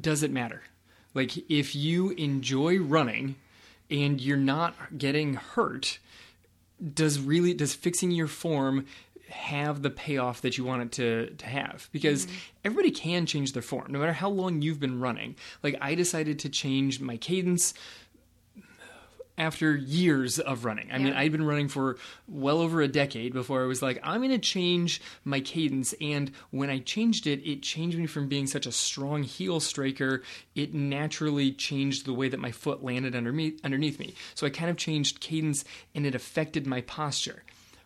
does 0.00 0.22
it 0.22 0.30
matter? 0.30 0.62
Like, 1.12 1.36
if 1.50 1.74
you 1.74 2.10
enjoy 2.10 2.78
running 2.78 3.34
and 3.90 4.20
you're 4.20 4.36
not 4.36 4.96
getting 4.96 5.34
hurt, 5.34 5.98
does 6.94 7.18
really 7.18 7.54
does 7.54 7.74
fixing 7.74 8.10
your 8.10 8.28
form 8.28 8.86
have 9.28 9.82
the 9.82 9.90
payoff 9.90 10.42
that 10.42 10.56
you 10.56 10.64
want 10.64 10.82
it 10.82 10.92
to 10.92 11.34
to 11.36 11.46
have 11.46 11.88
because 11.90 12.26
mm-hmm. 12.26 12.36
everybody 12.64 12.90
can 12.90 13.26
change 13.26 13.52
their 13.52 13.62
form 13.62 13.90
no 13.90 13.98
matter 13.98 14.12
how 14.12 14.28
long 14.28 14.62
you've 14.62 14.78
been 14.78 15.00
running 15.00 15.34
like 15.62 15.76
i 15.80 15.94
decided 15.94 16.38
to 16.38 16.48
change 16.48 17.00
my 17.00 17.16
cadence 17.16 17.74
after 19.38 19.76
years 19.76 20.38
of 20.38 20.64
running. 20.64 20.90
I 20.90 20.96
yeah. 20.96 21.04
mean, 21.04 21.12
I'd 21.12 21.32
been 21.32 21.44
running 21.44 21.68
for 21.68 21.96
well 22.26 22.58
over 22.58 22.80
a 22.80 22.88
decade 22.88 23.32
before 23.32 23.62
I 23.62 23.66
was 23.66 23.82
like, 23.82 24.00
I'm 24.02 24.20
going 24.20 24.30
to 24.30 24.38
change 24.38 25.00
my 25.24 25.40
cadence. 25.40 25.94
And 26.00 26.30
when 26.50 26.70
I 26.70 26.78
changed 26.78 27.26
it, 27.26 27.46
it 27.46 27.62
changed 27.62 27.98
me 27.98 28.06
from 28.06 28.28
being 28.28 28.46
such 28.46 28.66
a 28.66 28.72
strong 28.72 29.22
heel 29.22 29.60
striker. 29.60 30.22
It 30.54 30.74
naturally 30.74 31.52
changed 31.52 32.06
the 32.06 32.14
way 32.14 32.28
that 32.28 32.40
my 32.40 32.50
foot 32.50 32.82
landed 32.82 33.14
underneath, 33.14 33.62
underneath 33.64 33.98
me. 33.98 34.14
So 34.34 34.46
I 34.46 34.50
kind 34.50 34.70
of 34.70 34.76
changed 34.76 35.20
cadence 35.20 35.64
and 35.94 36.06
it 36.06 36.14
affected 36.14 36.66
my 36.66 36.80
posture. 36.80 37.42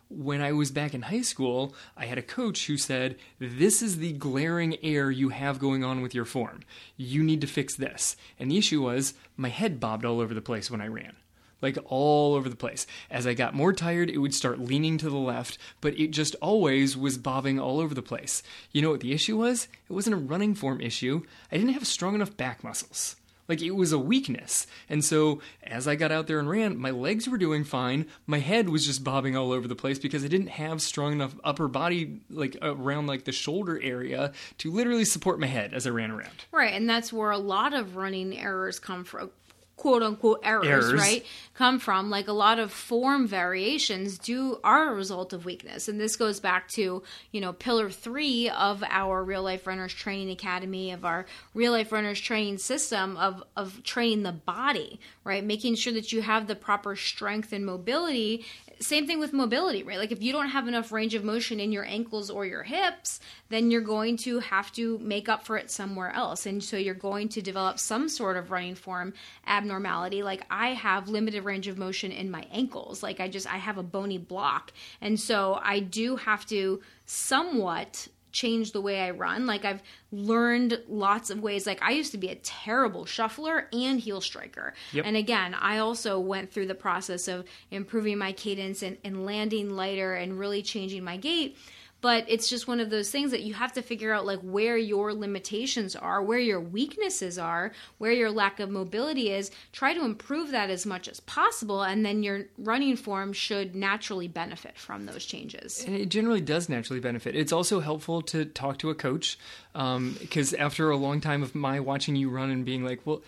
When 0.09 0.41
I 0.41 0.51
was 0.51 0.71
back 0.71 0.93
in 0.93 1.03
high 1.03 1.21
school, 1.21 1.73
I 1.95 2.05
had 2.05 2.17
a 2.17 2.21
coach 2.21 2.67
who 2.67 2.75
said, 2.75 3.15
This 3.39 3.81
is 3.81 3.97
the 3.97 4.11
glaring 4.11 4.75
error 4.83 5.09
you 5.09 5.29
have 5.29 5.57
going 5.57 5.85
on 5.85 6.01
with 6.01 6.13
your 6.13 6.25
form. 6.25 6.63
You 6.97 7.23
need 7.23 7.39
to 7.41 7.47
fix 7.47 7.77
this. 7.77 8.17
And 8.37 8.51
the 8.51 8.57
issue 8.57 8.81
was, 8.81 9.13
my 9.37 9.47
head 9.47 9.79
bobbed 9.79 10.03
all 10.03 10.19
over 10.19 10.33
the 10.33 10.41
place 10.41 10.69
when 10.69 10.81
I 10.81 10.87
ran 10.87 11.15
like 11.61 11.77
all 11.85 12.35
over 12.35 12.49
the 12.49 12.55
place. 12.55 12.87
As 13.09 13.27
I 13.27 13.33
got 13.33 13.53
more 13.53 13.73
tired, 13.73 14.09
it 14.09 14.17
would 14.17 14.33
start 14.33 14.59
leaning 14.59 14.97
to 14.99 15.09
the 15.09 15.17
left, 15.17 15.57
but 15.79 15.97
it 15.99 16.11
just 16.11 16.35
always 16.41 16.97
was 16.97 17.17
bobbing 17.17 17.59
all 17.59 17.79
over 17.79 17.93
the 17.93 18.01
place. 18.01 18.43
You 18.71 18.81
know 18.81 18.91
what 18.91 19.01
the 19.01 19.13
issue 19.13 19.37
was? 19.37 19.67
It 19.89 19.93
wasn't 19.93 20.15
a 20.15 20.19
running 20.19 20.55
form 20.55 20.81
issue. 20.81 21.23
I 21.51 21.57
didn't 21.57 21.73
have 21.73 21.87
strong 21.87 22.15
enough 22.15 22.35
back 22.37 22.63
muscles. 22.63 23.15
Like 23.51 23.61
it 23.61 23.71
was 23.71 23.91
a 23.91 23.99
weakness. 23.99 24.65
And 24.87 25.03
so 25.03 25.41
as 25.61 25.85
I 25.85 25.95
got 25.95 26.09
out 26.09 26.27
there 26.27 26.39
and 26.39 26.49
ran, 26.49 26.77
my 26.77 26.91
legs 26.91 27.27
were 27.27 27.37
doing 27.37 27.65
fine. 27.65 28.05
My 28.25 28.39
head 28.39 28.69
was 28.69 28.85
just 28.85 29.03
bobbing 29.03 29.35
all 29.35 29.51
over 29.51 29.67
the 29.67 29.75
place 29.75 29.99
because 29.99 30.23
I 30.23 30.29
didn't 30.29 30.47
have 30.47 30.81
strong 30.81 31.11
enough 31.11 31.35
upper 31.43 31.67
body 31.67 32.21
like 32.29 32.55
around 32.61 33.07
like 33.07 33.25
the 33.25 33.33
shoulder 33.33 33.77
area 33.83 34.31
to 34.59 34.71
literally 34.71 35.03
support 35.03 35.37
my 35.37 35.47
head 35.47 35.73
as 35.73 35.85
I 35.85 35.89
ran 35.89 36.11
around. 36.11 36.45
Right, 36.53 36.73
and 36.73 36.89
that's 36.89 37.11
where 37.11 37.31
a 37.31 37.37
lot 37.37 37.73
of 37.73 37.97
running 37.97 38.37
errors 38.37 38.79
come 38.79 39.03
from 39.03 39.31
quote 39.81 40.03
unquote 40.03 40.39
errors, 40.43 40.67
errors, 40.67 40.93
right 40.93 41.25
come 41.55 41.79
from 41.79 42.11
like 42.11 42.27
a 42.27 42.31
lot 42.31 42.59
of 42.59 42.71
form 42.71 43.27
variations 43.27 44.19
do 44.19 44.59
are 44.63 44.91
a 44.91 44.93
result 44.93 45.33
of 45.33 45.43
weakness. 45.43 45.87
And 45.87 45.99
this 45.99 46.15
goes 46.15 46.39
back 46.39 46.67
to 46.69 47.01
you 47.31 47.41
know 47.41 47.51
pillar 47.51 47.89
3 47.89 48.49
of 48.51 48.83
our 48.87 49.23
real 49.23 49.41
life 49.41 49.65
runners 49.65 49.91
training 49.91 50.29
academy 50.29 50.91
of 50.91 51.03
our 51.03 51.25
real 51.55 51.71
life 51.71 51.91
runners 51.91 52.21
training 52.21 52.59
system 52.59 53.17
of 53.17 53.43
of 53.57 53.81
training 53.81 54.21
the 54.21 54.31
body 54.31 54.99
right? 55.23 55.43
Making 55.43 55.75
sure 55.75 55.93
that 55.93 56.11
you 56.11 56.21
have 56.21 56.47
the 56.47 56.55
proper 56.55 56.95
strength 56.95 57.53
and 57.53 57.65
mobility 57.65 58.45
same 58.81 59.05
thing 59.07 59.19
with 59.19 59.31
mobility, 59.31 59.83
right? 59.83 59.97
Like 59.97 60.11
if 60.11 60.21
you 60.21 60.31
don't 60.31 60.49
have 60.49 60.67
enough 60.67 60.91
range 60.91 61.13
of 61.13 61.23
motion 61.23 61.59
in 61.59 61.71
your 61.71 61.85
ankles 61.85 62.29
or 62.29 62.45
your 62.45 62.63
hips, 62.63 63.19
then 63.49 63.69
you're 63.71 63.81
going 63.81 64.17
to 64.17 64.39
have 64.39 64.71
to 64.73 64.97
make 64.99 65.29
up 65.29 65.45
for 65.45 65.57
it 65.57 65.69
somewhere 65.69 66.11
else. 66.11 66.45
And 66.45 66.63
so 66.63 66.77
you're 66.77 66.93
going 66.93 67.29
to 67.29 67.41
develop 67.41 67.79
some 67.79 68.09
sort 68.09 68.37
of 68.37 68.51
running 68.51 68.75
form 68.75 69.13
abnormality. 69.45 70.23
Like 70.23 70.45
I 70.49 70.69
have 70.69 71.09
limited 71.09 71.43
range 71.43 71.67
of 71.67 71.77
motion 71.77 72.11
in 72.11 72.31
my 72.31 72.45
ankles. 72.51 73.03
Like 73.03 73.19
I 73.19 73.27
just 73.27 73.51
I 73.51 73.57
have 73.57 73.77
a 73.77 73.83
bony 73.83 74.17
block. 74.17 74.71
And 74.99 75.19
so 75.19 75.59
I 75.61 75.79
do 75.79 76.15
have 76.15 76.45
to 76.47 76.81
somewhat 77.05 78.07
changed 78.31 78.73
the 78.73 78.81
way 78.81 79.01
I 79.01 79.11
run. 79.11 79.45
Like 79.45 79.65
I've 79.65 79.81
learned 80.11 80.81
lots 80.87 81.29
of 81.29 81.39
ways. 81.39 81.65
Like 81.65 81.81
I 81.81 81.91
used 81.91 82.11
to 82.11 82.17
be 82.17 82.29
a 82.29 82.35
terrible 82.35 83.05
shuffler 83.05 83.67
and 83.73 83.99
heel 83.99 84.21
striker. 84.21 84.73
Yep. 84.93 85.05
And 85.05 85.17
again, 85.17 85.53
I 85.53 85.79
also 85.79 86.19
went 86.19 86.51
through 86.51 86.67
the 86.67 86.75
process 86.75 87.27
of 87.27 87.45
improving 87.69 88.17
my 88.17 88.31
cadence 88.31 88.81
and, 88.83 88.97
and 89.03 89.25
landing 89.25 89.71
lighter 89.71 90.13
and 90.13 90.37
really 90.37 90.61
changing 90.61 91.03
my 91.03 91.17
gait 91.17 91.57
but 92.01 92.25
it's 92.27 92.49
just 92.49 92.67
one 92.67 92.79
of 92.79 92.89
those 92.89 93.09
things 93.09 93.31
that 93.31 93.41
you 93.41 93.53
have 93.53 93.71
to 93.73 93.81
figure 93.81 94.13
out 94.13 94.25
like 94.25 94.39
where 94.41 94.77
your 94.77 95.13
limitations 95.13 95.95
are 95.95 96.21
where 96.21 96.39
your 96.39 96.59
weaknesses 96.59 97.37
are 97.37 97.71
where 97.99 98.11
your 98.11 98.31
lack 98.31 98.59
of 98.59 98.69
mobility 98.69 99.31
is 99.31 99.51
try 99.71 99.93
to 99.93 100.03
improve 100.03 100.51
that 100.51 100.69
as 100.69 100.85
much 100.85 101.07
as 101.07 101.19
possible 101.21 101.83
and 101.83 102.05
then 102.05 102.23
your 102.23 102.45
running 102.57 102.95
form 102.95 103.31
should 103.31 103.75
naturally 103.75 104.27
benefit 104.27 104.77
from 104.77 105.05
those 105.05 105.25
changes 105.25 105.83
and 105.85 105.95
it 105.95 106.09
generally 106.09 106.41
does 106.41 106.67
naturally 106.67 106.99
benefit 106.99 107.35
it's 107.35 107.53
also 107.53 107.79
helpful 107.79 108.21
to 108.21 108.43
talk 108.45 108.77
to 108.77 108.89
a 108.89 108.95
coach 108.95 109.37
because 109.73 110.53
um, 110.53 110.59
after 110.59 110.89
a 110.89 110.97
long 110.97 111.21
time 111.21 111.43
of 111.43 111.55
my 111.55 111.79
watching 111.79 112.15
you 112.15 112.29
run 112.29 112.49
and 112.49 112.65
being 112.65 112.83
like 112.83 112.99
well 113.05 113.21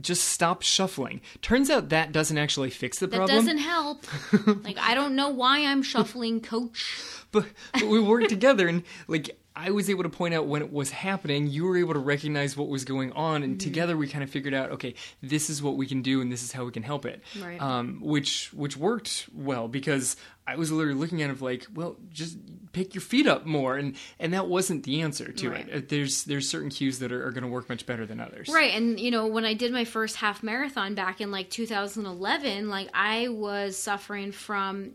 just 0.00 0.24
stop 0.24 0.62
shuffling. 0.62 1.20
Turns 1.42 1.70
out 1.70 1.88
that 1.90 2.12
doesn't 2.12 2.36
actually 2.36 2.70
fix 2.70 2.98
the 2.98 3.08
problem. 3.08 3.28
That 3.28 3.34
doesn't 3.34 3.58
help. 3.58 4.04
like 4.64 4.78
I 4.78 4.94
don't 4.94 5.16
know 5.16 5.30
why 5.30 5.60
I'm 5.60 5.82
shuffling, 5.82 6.40
coach. 6.40 7.02
But, 7.36 7.46
but 7.74 7.86
we 7.88 8.00
worked 8.00 8.30
together 8.30 8.66
and 8.66 8.82
like 9.08 9.36
I 9.56 9.70
was 9.70 9.88
able 9.88 10.02
to 10.02 10.10
point 10.10 10.34
out 10.34 10.46
when 10.46 10.60
it 10.60 10.70
was 10.70 10.90
happening. 10.90 11.46
You 11.46 11.64
were 11.64 11.78
able 11.78 11.94
to 11.94 11.98
recognize 11.98 12.58
what 12.58 12.68
was 12.68 12.84
going 12.84 13.12
on, 13.12 13.42
and 13.42 13.54
mm-hmm. 13.54 13.66
together 13.66 13.96
we 13.96 14.06
kind 14.06 14.22
of 14.22 14.28
figured 14.28 14.52
out, 14.52 14.72
okay, 14.72 14.94
this 15.22 15.48
is 15.48 15.62
what 15.62 15.78
we 15.78 15.86
can 15.86 16.02
do, 16.02 16.20
and 16.20 16.30
this 16.30 16.42
is 16.42 16.52
how 16.52 16.66
we 16.66 16.72
can 16.72 16.82
help 16.82 17.06
it. 17.06 17.22
Right. 17.40 17.60
Um, 17.60 18.00
which 18.02 18.52
which 18.52 18.76
worked 18.76 19.30
well 19.34 19.66
because 19.66 20.16
I 20.46 20.56
was 20.56 20.70
literally 20.70 20.98
looking 20.98 21.22
at 21.22 21.30
it 21.30 21.40
like, 21.40 21.66
well, 21.74 21.96
just 22.10 22.36
pick 22.72 22.94
your 22.94 23.00
feet 23.00 23.26
up 23.26 23.46
more, 23.46 23.78
and 23.78 23.96
and 24.20 24.34
that 24.34 24.46
wasn't 24.46 24.84
the 24.84 25.00
answer 25.00 25.32
to 25.32 25.50
right. 25.50 25.66
it. 25.66 25.74
Uh, 25.74 25.86
there's 25.88 26.24
there's 26.24 26.46
certain 26.46 26.68
cues 26.68 26.98
that 26.98 27.10
are, 27.10 27.26
are 27.26 27.30
going 27.30 27.42
to 27.42 27.48
work 27.48 27.70
much 27.70 27.86
better 27.86 28.04
than 28.04 28.20
others. 28.20 28.50
Right, 28.50 28.74
and 28.74 29.00
you 29.00 29.10
know 29.10 29.26
when 29.26 29.46
I 29.46 29.54
did 29.54 29.72
my 29.72 29.86
first 29.86 30.16
half 30.16 30.42
marathon 30.42 30.94
back 30.94 31.22
in 31.22 31.30
like 31.30 31.48
2011, 31.48 32.68
like 32.68 32.90
I 32.92 33.28
was 33.28 33.78
suffering 33.78 34.32
from 34.32 34.92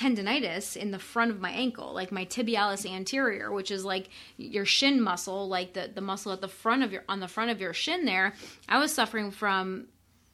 tendonitis 0.00 0.76
in 0.76 0.90
the 0.92 0.98
front 0.98 1.30
of 1.30 1.40
my 1.40 1.50
ankle, 1.50 1.92
like 1.92 2.10
my 2.10 2.24
tibialis 2.24 2.90
anterior, 2.90 3.52
which 3.52 3.70
is 3.70 3.84
like 3.84 4.08
your 4.38 4.64
shin 4.64 5.00
muscle, 5.00 5.46
like 5.46 5.74
the, 5.74 5.90
the 5.94 6.00
muscle 6.00 6.32
at 6.32 6.40
the 6.40 6.48
front 6.48 6.82
of 6.82 6.90
your 6.90 7.04
on 7.08 7.20
the 7.20 7.28
front 7.28 7.50
of 7.50 7.60
your 7.60 7.74
shin 7.74 8.06
there. 8.06 8.34
I 8.68 8.78
was 8.78 8.92
suffering 8.94 9.30
from 9.30 9.88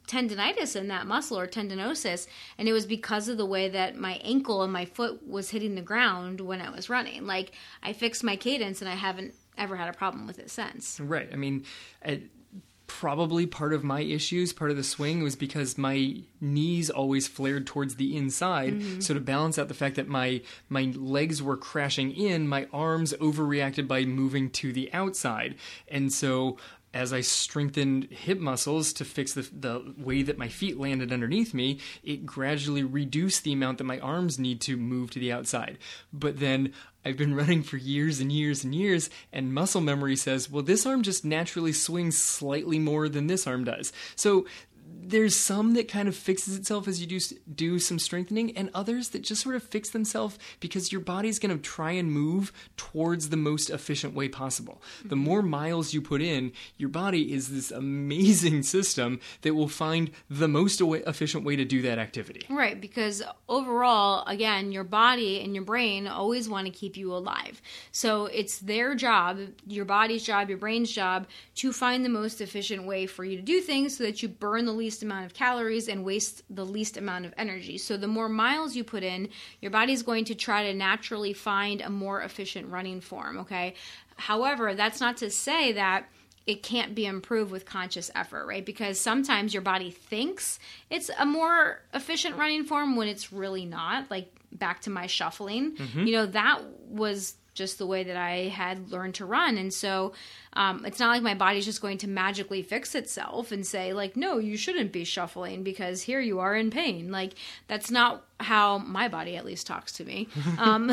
tendonitis 0.07 0.76
in 0.76 0.86
that 0.86 1.05
muscle 1.05 1.36
or 1.36 1.49
tendinosis 1.49 2.28
and 2.59 2.68
it 2.68 2.72
was 2.72 2.86
because 2.86 3.28
of 3.28 3.38
the 3.38 3.45
way 3.45 3.68
that 3.68 3.97
my 3.97 4.20
ankle 4.22 4.62
and 4.62 4.72
my 4.72 4.84
foot 4.84 5.26
was 5.26 5.51
hitting 5.51 5.74
the 5.74 5.82
ground 5.82 6.40
when 6.40 6.61
I 6.61 6.70
was 6.70 6.88
running. 6.88 7.26
Like 7.26 7.51
I 7.82 7.93
fixed 7.93 8.22
my 8.22 8.36
cadence 8.36 8.80
and 8.80 8.88
I 8.88 8.95
haven't 8.95 9.34
ever 9.59 9.74
had 9.74 9.88
a 9.88 9.93
problem 9.93 10.28
with 10.28 10.38
it 10.38 10.49
since. 10.49 11.01
Right. 11.01 11.28
I 11.32 11.36
mean, 11.36 11.64
probably 12.87 13.47
part 13.47 13.72
of 13.72 13.84
my 13.84 14.01
issues, 14.01 14.53
part 14.53 14.70
of 14.70 14.76
the 14.76 14.84
swing 14.84 15.22
was 15.22 15.37
because 15.37 15.76
my 15.76 16.22
knees 16.41 16.91
always 16.91 17.26
flared 17.26 17.66
towards 17.66 17.97
the 17.97 18.16
inside. 18.16 18.74
Mm-hmm. 18.74 19.01
So 19.01 19.14
to 19.14 19.20
balance 19.20 19.59
out 19.59 19.68
the 19.68 19.74
fact 19.74 19.97
that 19.97 20.09
my 20.09 20.43
my 20.68 20.93
legs 20.95 21.43
were 21.43 21.57
crashing 21.57 22.12
in, 22.12 22.49
my 22.49 22.68
arms 22.72 23.12
overreacted 23.14 23.89
by 23.89 24.05
moving 24.05 24.51
to 24.51 24.72
the 24.72 24.93
outside. 24.93 25.57
And 25.89 26.12
so 26.12 26.59
as 26.97 27.12
I 27.12 27.20
strengthened 27.20 28.05
hip 28.05 28.39
muscles 28.39 28.95
to 28.95 29.05
fix 29.05 29.34
the, 29.34 29.43
the 29.43 29.95
way 29.99 30.22
that 30.22 30.39
my 30.39 30.49
feet 30.49 30.78
landed 30.80 31.12
underneath 31.12 31.53
me, 31.53 31.78
it 32.03 32.24
gradually 32.24 32.82
reduced 32.82 33.45
the 33.45 33.53
amount 33.53 33.78
that 33.78 33.84
my 33.84 33.99
arms 33.99 34.39
need 34.39 34.62
to 34.62 34.78
move 34.78 35.11
to 35.11 35.18
the 35.18 35.30
outside. 35.30 35.76
But 36.11 36.41
then 36.41 36.72
I've 37.07 37.16
been 37.16 37.36
running 37.36 37.62
for 37.62 37.76
years 37.76 38.18
and 38.18 38.32
years 38.32 38.64
and 38.64 38.74
years, 38.74 39.11
and 39.32 39.54
muscle 39.54 39.80
memory 39.80 40.16
says, 40.16 40.50
well, 40.50 40.64
this 40.64 40.84
arm 40.84 41.04
just 41.04 41.24
naturally 41.24 41.72
swings 41.72 42.18
slightly 42.18 42.80
more 42.80 43.09
than 43.09 43.28
this 43.28 43.46
arm 43.46 43.62
does. 43.62 43.92
So 44.16 44.44
there's 45.09 45.36
some 45.36 45.74
that 45.74 45.88
kind 45.88 46.09
of 46.09 46.16
fixes 46.16 46.57
itself 46.57 46.88
as 46.88 47.00
you 47.00 47.07
do 47.07 47.20
do 47.54 47.78
some 47.78 47.98
strengthening 47.98 48.57
and 48.57 48.70
others 48.74 49.11
that 49.11 49.22
just 49.22 49.42
sort 49.42 49.54
of 49.54 49.62
fix 49.62 49.90
themselves 49.90 50.38
because 50.61 50.90
your 50.90 51.00
body's 51.00 51.38
going 51.38 51.57
to 51.57 51.62
try 51.62 51.92
and 51.92 52.11
move 52.11 52.52
towards 52.76 53.28
the 53.28 53.36
most 53.36 53.70
efficient 53.70 54.14
way 54.14 54.28
possible. 54.28 54.82
Mm-hmm. 54.98 55.09
The 55.09 55.16
more 55.16 55.42
miles 55.42 55.94
you 55.94 56.02
put 56.02 56.22
in, 56.22 56.52
your 56.76 56.88
body 56.88 57.32
is 57.32 57.50
this 57.50 57.70
amazing 57.70 58.62
system 58.64 59.20
that 59.42 59.54
will 59.54 59.68
find 59.68 60.11
the 60.28 60.48
most 60.48 60.80
efficient 60.80 61.44
way 61.44 61.57
to 61.57 61.64
do 61.64 61.82
that 61.82 61.98
activity. 61.98 62.46
Right, 62.48 62.80
because 62.80 63.22
overall, 63.48 64.26
again, 64.26 64.72
your 64.72 64.84
body 64.84 65.40
and 65.40 65.54
your 65.54 65.64
brain 65.64 66.07
always 66.07 66.48
want 66.48 66.66
to 66.66 66.72
keep 66.72 66.96
you 66.96 67.12
alive. 67.12 67.62
So 67.92 68.26
it's 68.26 68.59
their 68.59 68.94
job, 68.94 69.38
your 69.66 69.84
body's 69.84 70.24
job, 70.24 70.48
your 70.48 70.59
brain's 70.59 70.90
job 70.90 71.26
to 71.57 71.72
find 71.72 72.04
the 72.04 72.09
most 72.09 72.40
efficient 72.40 72.86
way 72.86 73.07
for 73.07 73.24
you 73.24 73.36
to 73.36 73.42
do 73.42 73.61
things 73.61 73.96
so 73.96 74.04
that 74.04 74.22
you 74.22 74.28
burn 74.28 74.66
the 74.66 74.72
least 74.72 74.95
amount 75.03 75.26
of 75.26 75.34
calories 75.34 75.88
and 75.88 76.05
waste 76.05 76.42
the 76.51 76.64
least 76.64 76.97
amount 76.97 77.26
of 77.26 77.34
energy. 77.36 77.78
So 77.78 77.97
the 77.97 78.07
more 78.07 78.28
miles 78.28 78.76
you 78.76 78.84
put 78.84 79.03
in, 79.03 79.28
your 79.61 79.70
body's 79.70 80.03
going 80.03 80.24
to 80.26 80.34
try 80.34 80.64
to 80.64 80.74
naturally 80.74 81.32
find 81.32 81.80
a 81.80 81.90
more 81.90 82.22
efficient 82.22 82.70
running 82.70 83.01
form, 83.01 83.38
okay? 83.38 83.74
However, 84.16 84.74
that's 84.74 85.01
not 85.01 85.18
to 85.18 85.30
say 85.30 85.72
that 85.72 86.07
it 86.47 86.62
can't 86.62 86.94
be 86.94 87.07
improved 87.07 87.51
with 87.51 87.66
conscious 87.66 88.11
effort, 88.14 88.47
right? 88.47 88.64
Because 88.64 89.01
sometimes 89.01 89.53
your 89.53 89.62
body 89.62 89.90
thinks 89.90 90.59
it's 90.90 91.11
a 91.18 91.26
more 91.26 91.82
efficient 91.92 92.36
running 92.36 92.64
form 92.64 92.94
when 92.94 93.09
it's 93.09 93.32
really 93.32 93.64
not. 93.64 94.11
Like 94.11 94.32
back 94.53 94.82
to 94.82 94.90
my 94.90 95.07
shuffling, 95.07 95.76
mm-hmm. 95.76 96.07
you 96.07 96.12
know, 96.12 96.26
that 96.26 96.62
was 96.88 97.34
just 97.57 97.78
the 97.78 97.86
way 97.86 98.04
that 98.04 98.16
I 98.16 98.48
had 98.48 98.92
learned 98.92 99.16
to 99.16 99.24
run. 99.24 99.59
And 99.59 99.74
so 99.74 100.12
um, 100.52 100.84
it's 100.84 101.00
not 101.00 101.09
like 101.09 101.22
my 101.22 101.34
body's 101.34 101.64
just 101.64 101.82
going 101.82 101.98
to 101.98 102.09
magically 102.09 102.62
fix 102.62 102.94
itself 102.94 103.50
and 103.50 103.66
say, 103.66 103.92
like, 103.92 104.16
no, 104.16 104.38
you 104.38 104.57
shouldn't 104.57 104.92
be 104.92 105.04
shuffling 105.04 105.64
because 105.64 106.02
here 106.02 106.20
you 106.20 106.38
are 106.38 106.54
in 106.54 106.70
pain. 106.70 107.11
Like, 107.11 107.32
that's 107.66 107.90
not 107.90 108.24
how 108.38 108.78
my 108.78 109.09
body 109.09 109.36
at 109.36 109.44
least 109.44 109.66
talks 109.66 109.92
to 109.92 110.04
me. 110.04 110.28
um, 110.59 110.92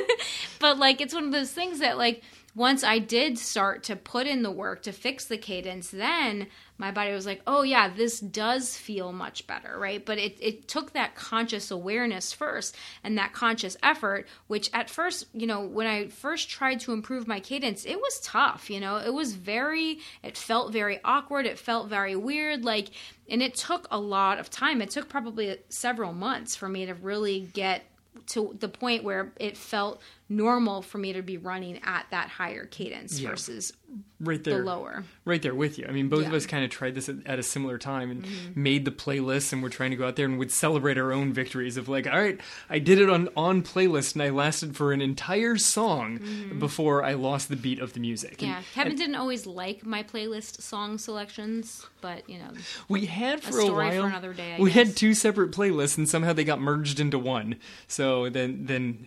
but, 0.60 0.78
like, 0.78 1.00
it's 1.00 1.12
one 1.12 1.24
of 1.24 1.32
those 1.32 1.52
things 1.52 1.80
that, 1.80 1.98
like, 1.98 2.22
once 2.54 2.82
I 2.82 2.98
did 2.98 3.36
start 3.36 3.82
to 3.84 3.96
put 3.96 4.26
in 4.26 4.42
the 4.42 4.50
work 4.50 4.82
to 4.84 4.92
fix 4.92 5.26
the 5.26 5.36
cadence, 5.36 5.90
then 5.90 6.46
my 6.78 6.90
body 6.90 7.12
was 7.12 7.26
like, 7.26 7.40
oh, 7.46 7.62
yeah, 7.62 7.88
this 7.88 8.20
does 8.20 8.76
feel 8.76 9.12
much 9.12 9.46
better, 9.46 9.78
right? 9.78 10.04
But 10.04 10.18
it, 10.18 10.36
it 10.40 10.68
took 10.68 10.92
that 10.92 11.14
conscious 11.14 11.70
awareness 11.70 12.32
first 12.32 12.76
and 13.02 13.16
that 13.16 13.32
conscious 13.32 13.76
effort, 13.82 14.26
which 14.46 14.70
at 14.72 14.90
first, 14.90 15.26
you 15.32 15.46
know, 15.46 15.62
when 15.62 15.86
I 15.86 16.08
first 16.08 16.50
tried 16.50 16.80
to 16.80 16.92
improve 16.92 17.26
my 17.26 17.40
cadence, 17.40 17.84
it 17.84 17.98
was 17.98 18.20
tough, 18.20 18.68
you 18.68 18.80
know, 18.80 18.96
it 18.96 19.12
was 19.12 19.34
very, 19.34 20.00
it 20.22 20.36
felt 20.36 20.72
very 20.72 21.00
awkward, 21.04 21.46
it 21.46 21.58
felt 21.58 21.88
very 21.88 22.14
weird, 22.16 22.64
like, 22.64 22.88
and 23.28 23.42
it 23.42 23.54
took 23.54 23.88
a 23.90 23.98
lot 23.98 24.38
of 24.38 24.50
time. 24.50 24.80
It 24.80 24.90
took 24.90 25.08
probably 25.08 25.56
several 25.68 26.12
months 26.12 26.54
for 26.54 26.68
me 26.68 26.86
to 26.86 26.94
really 26.94 27.48
get 27.52 27.84
to 28.28 28.56
the 28.58 28.68
point 28.68 29.04
where 29.04 29.32
it 29.38 29.56
felt 29.56 30.00
normal 30.28 30.82
for 30.82 30.98
me 30.98 31.12
to 31.12 31.22
be 31.22 31.36
running 31.36 31.80
at 31.84 32.06
that 32.10 32.28
higher 32.28 32.66
cadence 32.66 33.20
yeah. 33.20 33.30
versus 33.30 33.72
right 34.18 34.42
there 34.42 34.58
the 34.58 34.64
lower 34.64 35.04
right 35.24 35.40
there 35.42 35.54
with 35.54 35.78
you 35.78 35.86
i 35.88 35.92
mean 35.92 36.08
both 36.08 36.22
yeah. 36.22 36.28
of 36.28 36.34
us 36.34 36.46
kind 36.46 36.64
of 36.64 36.70
tried 36.70 36.96
this 36.96 37.08
at, 37.08 37.14
at 37.26 37.38
a 37.38 37.42
similar 37.42 37.78
time 37.78 38.10
and 38.10 38.24
mm-hmm. 38.24 38.62
made 38.62 38.84
the 38.84 38.90
playlists 38.90 39.52
and 39.52 39.62
we're 39.62 39.68
trying 39.68 39.90
to 39.90 39.96
go 39.96 40.06
out 40.06 40.16
there 40.16 40.26
and 40.26 40.36
would 40.36 40.50
celebrate 40.50 40.98
our 40.98 41.12
own 41.12 41.32
victories 41.32 41.76
of 41.76 41.88
like 41.88 42.08
all 42.08 42.18
right 42.18 42.40
i 42.68 42.78
did 42.78 42.98
it 42.98 43.08
on 43.08 43.28
on 43.36 43.62
playlist 43.62 44.14
and 44.14 44.22
i 44.22 44.28
lasted 44.28 44.74
for 44.74 44.92
an 44.92 45.00
entire 45.00 45.56
song 45.56 46.18
mm-hmm. 46.18 46.58
before 46.58 47.04
i 47.04 47.12
lost 47.12 47.48
the 47.48 47.56
beat 47.56 47.78
of 47.78 47.92
the 47.92 48.00
music 48.00 48.42
yeah 48.42 48.56
and, 48.56 48.66
kevin 48.74 48.92
and, 48.92 48.98
didn't 48.98 49.16
always 49.16 49.46
like 49.46 49.86
my 49.86 50.02
playlist 50.02 50.60
song 50.60 50.98
selections 50.98 51.86
but 52.00 52.28
you 52.28 52.38
know 52.38 52.50
we 52.88 53.06
had 53.06 53.40
for 53.40 53.60
a, 53.60 53.66
a 53.66 53.72
while 53.72 54.02
for 54.02 54.08
another 54.08 54.32
day, 54.32 54.56
we 54.58 54.72
had 54.72 54.96
two 54.96 55.14
separate 55.14 55.52
playlists 55.52 55.96
and 55.96 56.08
somehow 56.08 56.32
they 56.32 56.44
got 56.44 56.60
merged 56.60 56.98
into 56.98 57.18
one 57.18 57.54
so 57.86 58.28
then 58.28 58.66
then 58.66 59.06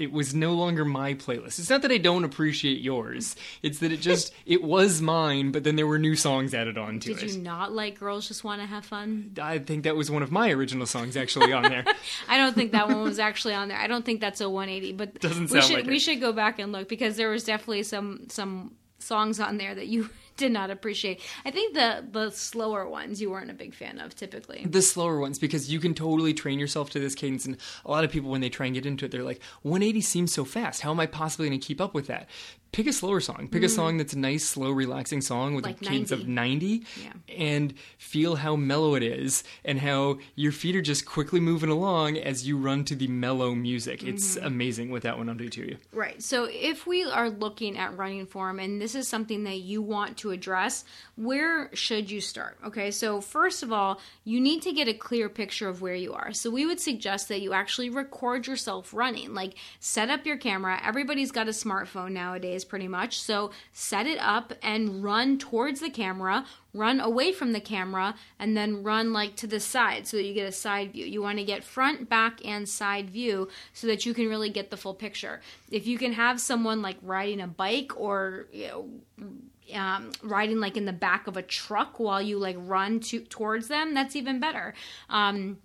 it 0.00 0.10
was 0.10 0.34
no 0.34 0.54
longer 0.54 0.84
my 0.84 1.12
playlist. 1.12 1.58
It's 1.58 1.68
not 1.68 1.82
that 1.82 1.92
I 1.92 1.98
don't 1.98 2.24
appreciate 2.24 2.80
yours. 2.80 3.36
It's 3.62 3.80
that 3.80 3.92
it 3.92 4.00
just 4.00 4.32
it 4.46 4.62
was 4.62 5.02
mine, 5.02 5.52
but 5.52 5.62
then 5.62 5.76
there 5.76 5.86
were 5.86 5.98
new 5.98 6.16
songs 6.16 6.54
added 6.54 6.78
on 6.78 7.00
to 7.00 7.08
Did 7.08 7.18
it. 7.18 7.20
Did 7.20 7.34
you 7.34 7.42
not 7.42 7.72
like 7.72 7.98
"Girls 7.98 8.26
Just 8.26 8.42
Want 8.42 8.62
to 8.62 8.66
Have 8.66 8.86
Fun"? 8.86 9.36
I 9.40 9.58
think 9.58 9.84
that 9.84 9.96
was 9.96 10.10
one 10.10 10.22
of 10.22 10.32
my 10.32 10.50
original 10.50 10.86
songs 10.86 11.18
actually 11.18 11.52
on 11.52 11.64
there. 11.64 11.84
I 12.28 12.38
don't 12.38 12.54
think 12.54 12.72
that 12.72 12.88
one 12.88 13.02
was 13.02 13.18
actually 13.18 13.54
on 13.54 13.68
there. 13.68 13.78
I 13.78 13.86
don't 13.86 14.04
think 14.04 14.22
that's 14.22 14.40
a 14.40 14.48
180, 14.48 14.92
but 14.94 15.20
doesn't 15.20 15.42
we 15.44 15.48
sound 15.48 15.64
should 15.64 15.74
like 15.74 15.86
we 15.86 15.98
should 15.98 16.20
go 16.20 16.32
back 16.32 16.58
and 16.58 16.72
look 16.72 16.88
because 16.88 17.16
there 17.18 17.28
was 17.28 17.44
definitely 17.44 17.82
some 17.82 18.26
some 18.30 18.74
songs 19.00 19.38
on 19.38 19.58
there 19.58 19.74
that 19.74 19.86
you 19.86 20.08
did 20.40 20.50
not 20.50 20.70
appreciate. 20.70 21.20
I 21.44 21.52
think 21.52 21.74
the 21.74 22.04
the 22.10 22.30
slower 22.30 22.88
ones 22.88 23.20
you 23.20 23.30
weren't 23.30 23.50
a 23.50 23.54
big 23.54 23.74
fan 23.74 24.00
of 24.00 24.16
typically. 24.16 24.66
The 24.68 24.82
slower 24.82 25.20
ones 25.20 25.38
because 25.38 25.70
you 25.70 25.78
can 25.78 25.94
totally 25.94 26.34
train 26.34 26.58
yourself 26.58 26.90
to 26.90 26.98
this 26.98 27.14
cadence 27.14 27.44
and 27.44 27.56
a 27.84 27.90
lot 27.90 28.02
of 28.02 28.10
people 28.10 28.30
when 28.30 28.40
they 28.40 28.48
try 28.48 28.66
and 28.66 28.74
get 28.74 28.86
into 28.86 29.04
it 29.04 29.12
they're 29.12 29.22
like 29.22 29.42
180 29.62 30.00
seems 30.00 30.32
so 30.32 30.44
fast. 30.44 30.80
How 30.80 30.90
am 30.90 30.98
I 30.98 31.06
possibly 31.06 31.48
going 31.48 31.60
to 31.60 31.66
keep 31.66 31.80
up 31.80 31.94
with 31.94 32.08
that? 32.08 32.28
Pick 32.72 32.86
a 32.86 32.92
slower 32.92 33.20
song. 33.20 33.48
Pick 33.50 33.62
mm. 33.62 33.66
a 33.66 33.68
song 33.68 33.96
that's 33.96 34.12
a 34.12 34.18
nice, 34.18 34.44
slow, 34.44 34.70
relaxing 34.70 35.20
song 35.20 35.54
with 35.54 35.64
like 35.64 35.80
a 35.80 35.84
cadence 35.84 36.10
90. 36.10 36.22
of 36.22 36.28
90 36.28 36.66
yeah. 37.02 37.12
and 37.36 37.74
feel 37.98 38.36
how 38.36 38.56
mellow 38.56 38.94
it 38.94 39.02
is 39.02 39.42
and 39.64 39.80
how 39.80 40.18
your 40.36 40.52
feet 40.52 40.76
are 40.76 40.82
just 40.82 41.06
quickly 41.06 41.40
moving 41.40 41.70
along 41.70 42.16
as 42.16 42.46
you 42.46 42.56
run 42.56 42.84
to 42.84 42.94
the 42.94 43.08
mellow 43.08 43.54
music. 43.54 44.00
Mm-hmm. 44.00 44.10
It's 44.10 44.36
amazing 44.36 44.90
what 44.90 45.02
that 45.02 45.18
one 45.18 45.26
will 45.26 45.34
do 45.34 45.48
to 45.48 45.68
you. 45.68 45.76
Right. 45.92 46.22
So 46.22 46.44
if 46.50 46.86
we 46.86 47.04
are 47.04 47.28
looking 47.28 47.76
at 47.76 47.96
running 47.96 48.26
form 48.26 48.60
and 48.60 48.80
this 48.80 48.94
is 48.94 49.08
something 49.08 49.44
that 49.44 49.58
you 49.58 49.82
want 49.82 50.18
to 50.18 50.30
address, 50.30 50.84
where 51.16 51.74
should 51.74 52.10
you 52.10 52.20
start? 52.20 52.58
Okay. 52.64 52.90
So 52.90 53.20
first 53.20 53.62
of 53.62 53.72
all, 53.72 54.00
you 54.24 54.40
need 54.40 54.62
to 54.62 54.72
get 54.72 54.88
a 54.88 54.94
clear 54.94 55.28
picture 55.28 55.68
of 55.68 55.82
where 55.82 55.94
you 55.94 56.12
are. 56.12 56.32
So 56.32 56.50
we 56.50 56.66
would 56.66 56.80
suggest 56.80 57.28
that 57.28 57.40
you 57.40 57.52
actually 57.52 57.90
record 57.90 58.46
yourself 58.46 58.94
running. 58.94 59.34
Like 59.34 59.54
set 59.80 60.08
up 60.08 60.24
your 60.24 60.36
camera. 60.36 60.80
Everybody's 60.84 61.32
got 61.32 61.48
a 61.48 61.52
smartphone 61.52 62.12
nowadays 62.12 62.59
pretty 62.64 62.88
much. 62.88 63.20
So 63.20 63.50
set 63.72 64.06
it 64.06 64.18
up 64.18 64.52
and 64.62 65.02
run 65.02 65.38
towards 65.38 65.80
the 65.80 65.90
camera, 65.90 66.44
run 66.72 67.00
away 67.00 67.32
from 67.32 67.52
the 67.52 67.60
camera, 67.60 68.14
and 68.38 68.56
then 68.56 68.82
run 68.82 69.12
like 69.12 69.36
to 69.36 69.46
the 69.46 69.60
side 69.60 70.06
so 70.06 70.16
that 70.16 70.24
you 70.24 70.34
get 70.34 70.48
a 70.48 70.52
side 70.52 70.92
view. 70.92 71.04
You 71.04 71.22
want 71.22 71.38
to 71.38 71.44
get 71.44 71.64
front, 71.64 72.08
back, 72.08 72.44
and 72.44 72.68
side 72.68 73.10
view 73.10 73.48
so 73.72 73.86
that 73.86 74.06
you 74.06 74.14
can 74.14 74.28
really 74.28 74.50
get 74.50 74.70
the 74.70 74.76
full 74.76 74.94
picture. 74.94 75.40
If 75.70 75.86
you 75.86 75.98
can 75.98 76.12
have 76.12 76.40
someone 76.40 76.82
like 76.82 76.96
riding 77.02 77.40
a 77.40 77.46
bike 77.46 77.92
or, 77.96 78.46
you 78.52 78.68
know, 78.68 78.88
um, 79.74 80.10
riding 80.22 80.58
like 80.58 80.76
in 80.76 80.84
the 80.84 80.92
back 80.92 81.26
of 81.26 81.36
a 81.36 81.42
truck 81.42 82.00
while 82.00 82.20
you 82.20 82.38
like 82.38 82.56
run 82.58 83.00
to 83.00 83.20
towards 83.20 83.68
them, 83.68 83.94
that's 83.94 84.16
even 84.16 84.40
better. 84.40 84.74
Um, 85.08 85.58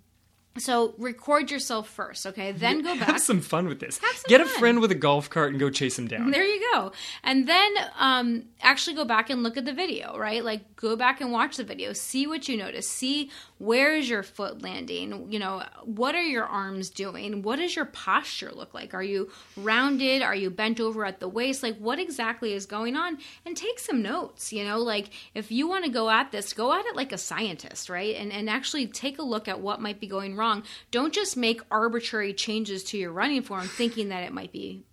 so 0.58 0.94
record 0.98 1.50
yourself 1.50 1.88
first, 1.88 2.26
okay? 2.26 2.52
Then 2.52 2.82
go 2.82 2.96
back. 2.96 3.08
Have 3.08 3.20
some 3.20 3.40
fun 3.40 3.68
with 3.68 3.80
this. 3.80 4.00
Get 4.28 4.40
fun. 4.40 4.46
a 4.46 4.58
friend 4.58 4.80
with 4.80 4.90
a 4.90 4.96
golf 4.96 5.28
cart 5.30 5.50
and 5.50 5.60
go 5.60 5.70
chase 5.70 5.98
him 5.98 6.08
down. 6.08 6.30
There 6.30 6.44
you 6.44 6.60
go. 6.72 6.92
And 7.22 7.48
then 7.48 7.72
um, 7.98 8.44
actually 8.62 8.96
go 8.96 9.04
back 9.04 9.30
and 9.30 9.42
look 9.42 9.56
at 9.56 9.64
the 9.64 9.72
video, 9.72 10.16
right? 10.18 10.44
Like 10.44 10.76
go 10.76 10.96
back 10.96 11.20
and 11.20 11.32
watch 11.32 11.56
the 11.56 11.64
video. 11.64 11.92
See 11.92 12.26
what 12.26 12.48
you 12.48 12.56
notice. 12.56 12.88
See 12.88 13.30
where 13.58 13.94
is 13.94 14.08
your 14.08 14.22
foot 14.22 14.62
landing? 14.62 15.30
You 15.30 15.38
know, 15.38 15.62
what 15.84 16.14
are 16.14 16.22
your 16.22 16.44
arms 16.44 16.90
doing? 16.90 17.42
What 17.42 17.56
does 17.56 17.74
your 17.76 17.86
posture 17.86 18.52
look 18.52 18.74
like? 18.74 18.94
Are 18.94 19.02
you 19.02 19.30
rounded? 19.56 20.22
Are 20.22 20.34
you 20.34 20.50
bent 20.50 20.80
over 20.80 21.04
at 21.04 21.20
the 21.20 21.28
waist? 21.28 21.62
Like 21.62 21.76
what 21.78 21.98
exactly 21.98 22.52
is 22.52 22.66
going 22.66 22.96
on? 22.96 23.18
And 23.44 23.56
take 23.56 23.78
some 23.78 24.02
notes, 24.02 24.52
you 24.52 24.64
know? 24.64 24.78
Like 24.78 25.10
if 25.34 25.50
you 25.50 25.68
want 25.68 25.84
to 25.84 25.90
go 25.90 26.10
at 26.10 26.32
this, 26.32 26.52
go 26.52 26.72
at 26.72 26.86
it 26.86 26.96
like 26.96 27.12
a 27.12 27.18
scientist, 27.18 27.88
right? 27.88 28.16
And 28.16 28.32
and 28.32 28.48
actually 28.50 28.86
take 28.86 29.18
a 29.18 29.22
look 29.22 29.48
at 29.48 29.60
what 29.60 29.80
might 29.80 30.00
be 30.00 30.06
going 30.06 30.36
wrong 30.36 30.45
wrong. 30.46 30.62
Don't 30.90 31.12
just 31.12 31.36
make 31.36 31.60
arbitrary 31.70 32.32
changes 32.32 32.84
to 32.84 32.98
your 32.98 33.12
running 33.12 33.42
form 33.42 33.66
thinking 33.66 34.08
that 34.10 34.22
it 34.22 34.32
might 34.32 34.52
be 34.52 34.84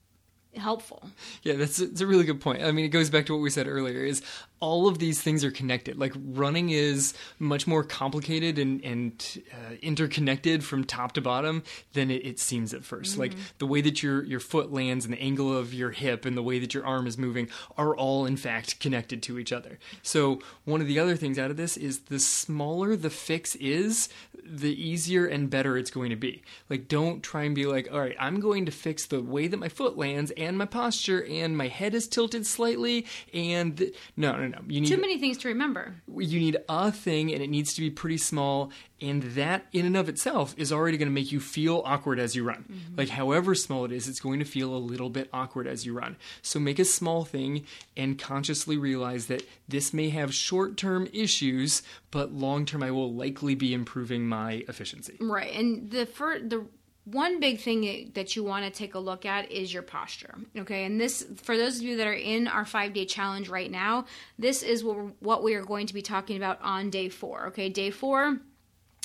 helpful. 0.55 1.09
Yeah, 1.41 1.53
that's 1.53 1.79
it's 1.79 2.01
a 2.01 2.07
really 2.07 2.25
good 2.25 2.41
point. 2.41 2.63
I 2.63 2.71
mean, 2.71 2.85
it 2.85 2.89
goes 2.89 3.09
back 3.09 3.25
to 3.27 3.33
what 3.33 3.41
we 3.41 3.49
said 3.49 3.67
earlier 3.67 4.03
is 4.03 4.21
all 4.63 4.87
of 4.87 4.97
these 4.97 5.21
things 5.21 5.43
are 5.43 5.51
connected. 5.51 5.99
Like 5.99 6.13
running 6.15 6.69
is 6.69 7.13
much 7.37 7.67
more 7.67 7.83
complicated 7.83 8.57
and, 8.57 8.81
and 8.81 9.43
uh, 9.51 9.73
interconnected 9.81 10.63
from 10.63 10.85
top 10.85 11.11
to 11.13 11.21
bottom 11.21 11.63
than 11.91 12.09
it, 12.09 12.25
it 12.25 12.39
seems 12.39 12.73
at 12.73 12.81
1st 12.81 13.01
mm-hmm. 13.01 13.19
Like 13.19 13.33
the 13.57 13.67
way 13.67 13.81
that 13.81 14.01
your, 14.01 14.23
your 14.23 14.39
foot 14.39 14.71
lands 14.71 15.03
and 15.03 15.13
the 15.13 15.21
angle 15.21 15.55
of 15.55 15.73
your 15.73 15.91
hip 15.91 16.23
and 16.23 16.37
the 16.37 16.41
way 16.41 16.59
that 16.59 16.73
your 16.73 16.85
arm 16.85 17.07
is 17.07 17.17
moving 17.17 17.49
are 17.77 17.93
all 17.93 18.25
in 18.25 18.37
fact 18.37 18.79
connected 18.79 19.21
to 19.23 19.37
each 19.37 19.51
other. 19.51 19.79
So 20.01 20.39
one 20.63 20.79
of 20.79 20.87
the 20.87 20.97
other 20.97 21.17
things 21.17 21.37
out 21.37 21.51
of 21.51 21.57
this 21.57 21.75
is 21.75 21.99
the 22.03 22.19
smaller 22.19 22.95
the 22.95 23.09
fix 23.09 23.55
is, 23.55 24.07
the 24.45 24.71
easier 24.81 25.25
and 25.25 25.49
better 25.49 25.77
it's 25.77 25.91
going 25.91 26.09
to 26.09 26.15
be. 26.15 26.41
Like 26.69 26.87
don't 26.87 27.21
try 27.21 27.43
and 27.43 27.53
be 27.53 27.65
like, 27.65 27.89
all 27.91 27.99
right, 27.99 28.15
I'm 28.17 28.39
going 28.39 28.65
to 28.65 28.71
fix 28.71 29.07
the 29.07 29.21
way 29.21 29.47
that 29.47 29.57
my 29.57 29.69
foot 29.69 29.97
lands 29.97 30.31
and 30.37 30.57
my 30.57 30.65
posture 30.65 31.25
and 31.25 31.57
my 31.57 31.67
head 31.67 31.93
is 31.93 32.07
tilted 32.07 32.45
slightly 32.45 33.05
and 33.33 33.91
no, 34.15 34.37
no, 34.37 34.47
no. 34.47 34.52
You 34.67 34.81
need 34.81 34.87
too 34.87 34.99
many 34.99 35.17
things 35.17 35.37
to 35.39 35.47
remember. 35.47 35.95
You 36.07 36.39
need 36.39 36.57
a 36.69 36.91
thing 36.91 37.33
and 37.33 37.41
it 37.41 37.49
needs 37.49 37.73
to 37.75 37.81
be 37.81 37.89
pretty 37.89 38.17
small 38.17 38.71
and 39.01 39.23
that 39.23 39.65
in 39.73 39.85
and 39.85 39.97
of 39.97 40.07
itself 40.07 40.55
is 40.57 40.71
already 40.71 40.97
going 40.97 41.09
to 41.09 41.13
make 41.13 41.31
you 41.31 41.39
feel 41.39 41.81
awkward 41.85 42.19
as 42.19 42.35
you 42.35 42.43
run. 42.43 42.65
Mm-hmm. 42.71 42.95
Like 42.95 43.09
however 43.09 43.53
small 43.53 43.83
it 43.85 43.91
is, 43.91 44.07
it's 44.07 44.19
going 44.19 44.39
to 44.39 44.45
feel 44.45 44.73
a 44.73 44.77
little 44.77 45.09
bit 45.09 45.29
awkward 45.33 45.67
as 45.67 45.85
you 45.85 45.93
run. 45.93 46.15
So 46.41 46.59
make 46.59 46.79
a 46.79 46.85
small 46.85 47.25
thing 47.25 47.65
and 47.97 48.17
consciously 48.17 48.77
realize 48.77 49.27
that 49.27 49.45
this 49.67 49.93
may 49.93 50.09
have 50.09 50.33
short-term 50.33 51.09
issues, 51.11 51.83
but 52.11 52.31
long-term 52.31 52.81
I 52.81 52.91
will 52.91 53.13
likely 53.13 53.55
be 53.55 53.73
improving 53.73 54.25
my 54.25 54.63
efficiency. 54.69 55.17
Right. 55.19 55.53
And 55.53 55.91
the 55.91 56.05
first, 56.05 56.49
the 56.49 56.65
one 57.05 57.39
big 57.39 57.59
thing 57.59 58.11
that 58.13 58.35
you 58.35 58.43
want 58.43 58.65
to 58.65 58.71
take 58.71 58.95
a 58.95 58.99
look 58.99 59.25
at 59.25 59.51
is 59.51 59.73
your 59.73 59.83
posture. 59.83 60.35
Okay, 60.57 60.85
and 60.85 60.99
this, 60.99 61.25
for 61.41 61.57
those 61.57 61.77
of 61.77 61.83
you 61.83 61.97
that 61.97 62.07
are 62.07 62.13
in 62.13 62.47
our 62.47 62.65
five 62.65 62.93
day 62.93 63.05
challenge 63.05 63.49
right 63.49 63.69
now, 63.69 64.05
this 64.39 64.63
is 64.63 64.83
what 64.83 64.97
what 65.21 65.43
we 65.43 65.53
are 65.55 65.63
going 65.63 65.87
to 65.87 65.93
be 65.93 66.01
talking 66.01 66.37
about 66.37 66.61
on 66.61 66.89
day 66.89 67.09
four. 67.09 67.47
Okay, 67.47 67.69
day 67.69 67.91
four 67.91 68.39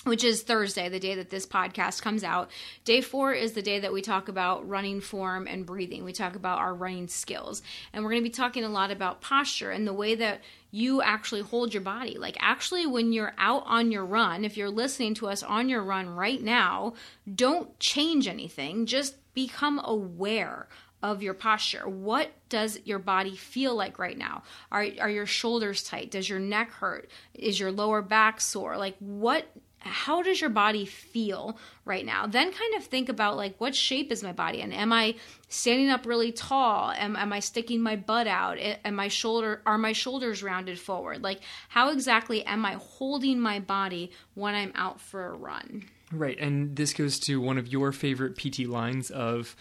which 0.04 0.24
is 0.24 0.42
Thursday, 0.42 0.88
the 0.88 1.00
day 1.00 1.16
that 1.16 1.30
this 1.30 1.46
podcast 1.46 2.02
comes 2.02 2.22
out. 2.22 2.50
Day 2.84 3.00
four 3.00 3.32
is 3.32 3.52
the 3.52 3.62
day 3.62 3.80
that 3.80 3.92
we 3.92 4.00
talk 4.00 4.28
about 4.28 4.68
running 4.68 5.00
form 5.00 5.46
and 5.46 5.66
breathing. 5.66 6.04
We 6.04 6.12
talk 6.12 6.36
about 6.36 6.58
our 6.58 6.72
running 6.72 7.08
skills. 7.08 7.62
And 7.92 8.02
we're 8.04 8.10
going 8.10 8.22
to 8.22 8.28
be 8.28 8.32
talking 8.32 8.64
a 8.64 8.68
lot 8.68 8.90
about 8.90 9.20
posture 9.20 9.70
and 9.70 9.86
the 9.86 9.92
way 9.92 10.14
that 10.14 10.40
you 10.70 11.02
actually 11.02 11.42
hold 11.42 11.74
your 11.74 11.82
body. 11.82 12.16
Like, 12.16 12.36
actually, 12.40 12.86
when 12.86 13.12
you're 13.12 13.34
out 13.38 13.64
on 13.66 13.90
your 13.90 14.04
run, 14.04 14.44
if 14.44 14.56
you're 14.56 14.70
listening 14.70 15.14
to 15.14 15.28
us 15.28 15.42
on 15.42 15.68
your 15.68 15.82
run 15.82 16.08
right 16.08 16.42
now, 16.42 16.94
don't 17.32 17.78
change 17.80 18.28
anything. 18.28 18.86
Just 18.86 19.16
become 19.34 19.80
aware 19.82 20.68
of 21.02 21.22
your 21.22 21.34
posture. 21.34 21.88
What 21.88 22.30
does 22.48 22.80
your 22.84 22.98
body 22.98 23.36
feel 23.36 23.74
like 23.74 23.98
right 23.98 24.18
now? 24.18 24.42
Are, 24.70 24.86
are 25.00 25.10
your 25.10 25.26
shoulders 25.26 25.82
tight? 25.82 26.10
Does 26.10 26.28
your 26.28 26.40
neck 26.40 26.70
hurt? 26.72 27.10
Is 27.34 27.58
your 27.58 27.70
lower 27.70 28.02
back 28.02 28.40
sore? 28.40 28.76
Like, 28.76 28.96
what 28.98 29.46
how 29.80 30.22
does 30.22 30.40
your 30.40 30.50
body 30.50 30.84
feel 30.84 31.56
right 31.84 32.04
now? 32.04 32.26
Then 32.26 32.52
kind 32.52 32.74
of 32.76 32.84
think 32.84 33.08
about 33.08 33.36
like 33.36 33.54
what 33.58 33.74
shape 33.74 34.10
is 34.10 34.22
my 34.22 34.32
body 34.32 34.60
and 34.60 34.74
am 34.74 34.92
i 34.92 35.14
standing 35.48 35.88
up 35.88 36.06
really 36.06 36.32
tall? 36.32 36.90
Am, 36.90 37.16
am 37.16 37.32
i 37.32 37.40
sticking 37.40 37.80
my 37.80 37.96
butt 37.96 38.26
out? 38.26 38.58
Am 38.58 38.94
my 38.94 39.08
shoulder 39.08 39.62
are 39.66 39.78
my 39.78 39.92
shoulders 39.92 40.42
rounded 40.42 40.78
forward? 40.78 41.22
Like 41.22 41.40
how 41.68 41.90
exactly 41.90 42.44
am 42.44 42.64
i 42.64 42.74
holding 42.74 43.40
my 43.40 43.60
body 43.60 44.10
when 44.34 44.54
i'm 44.54 44.72
out 44.74 45.00
for 45.00 45.26
a 45.26 45.36
run? 45.36 45.84
Right 46.12 46.38
and 46.38 46.76
this 46.76 46.92
goes 46.92 47.18
to 47.20 47.40
one 47.40 47.58
of 47.58 47.68
your 47.68 47.92
favorite 47.92 48.36
pt 48.36 48.60
lines 48.60 49.10
of 49.10 49.54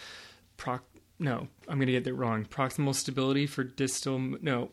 proc 0.57 0.83
no 1.19 1.47
i'm 1.67 1.77
going 1.77 1.87
to 1.87 1.93
get 1.93 2.03
that 2.05 2.15
wrong. 2.15 2.45
Proximal 2.45 2.95
stability 2.95 3.45
for 3.45 3.63
distal 3.63 4.19
no 4.19 4.71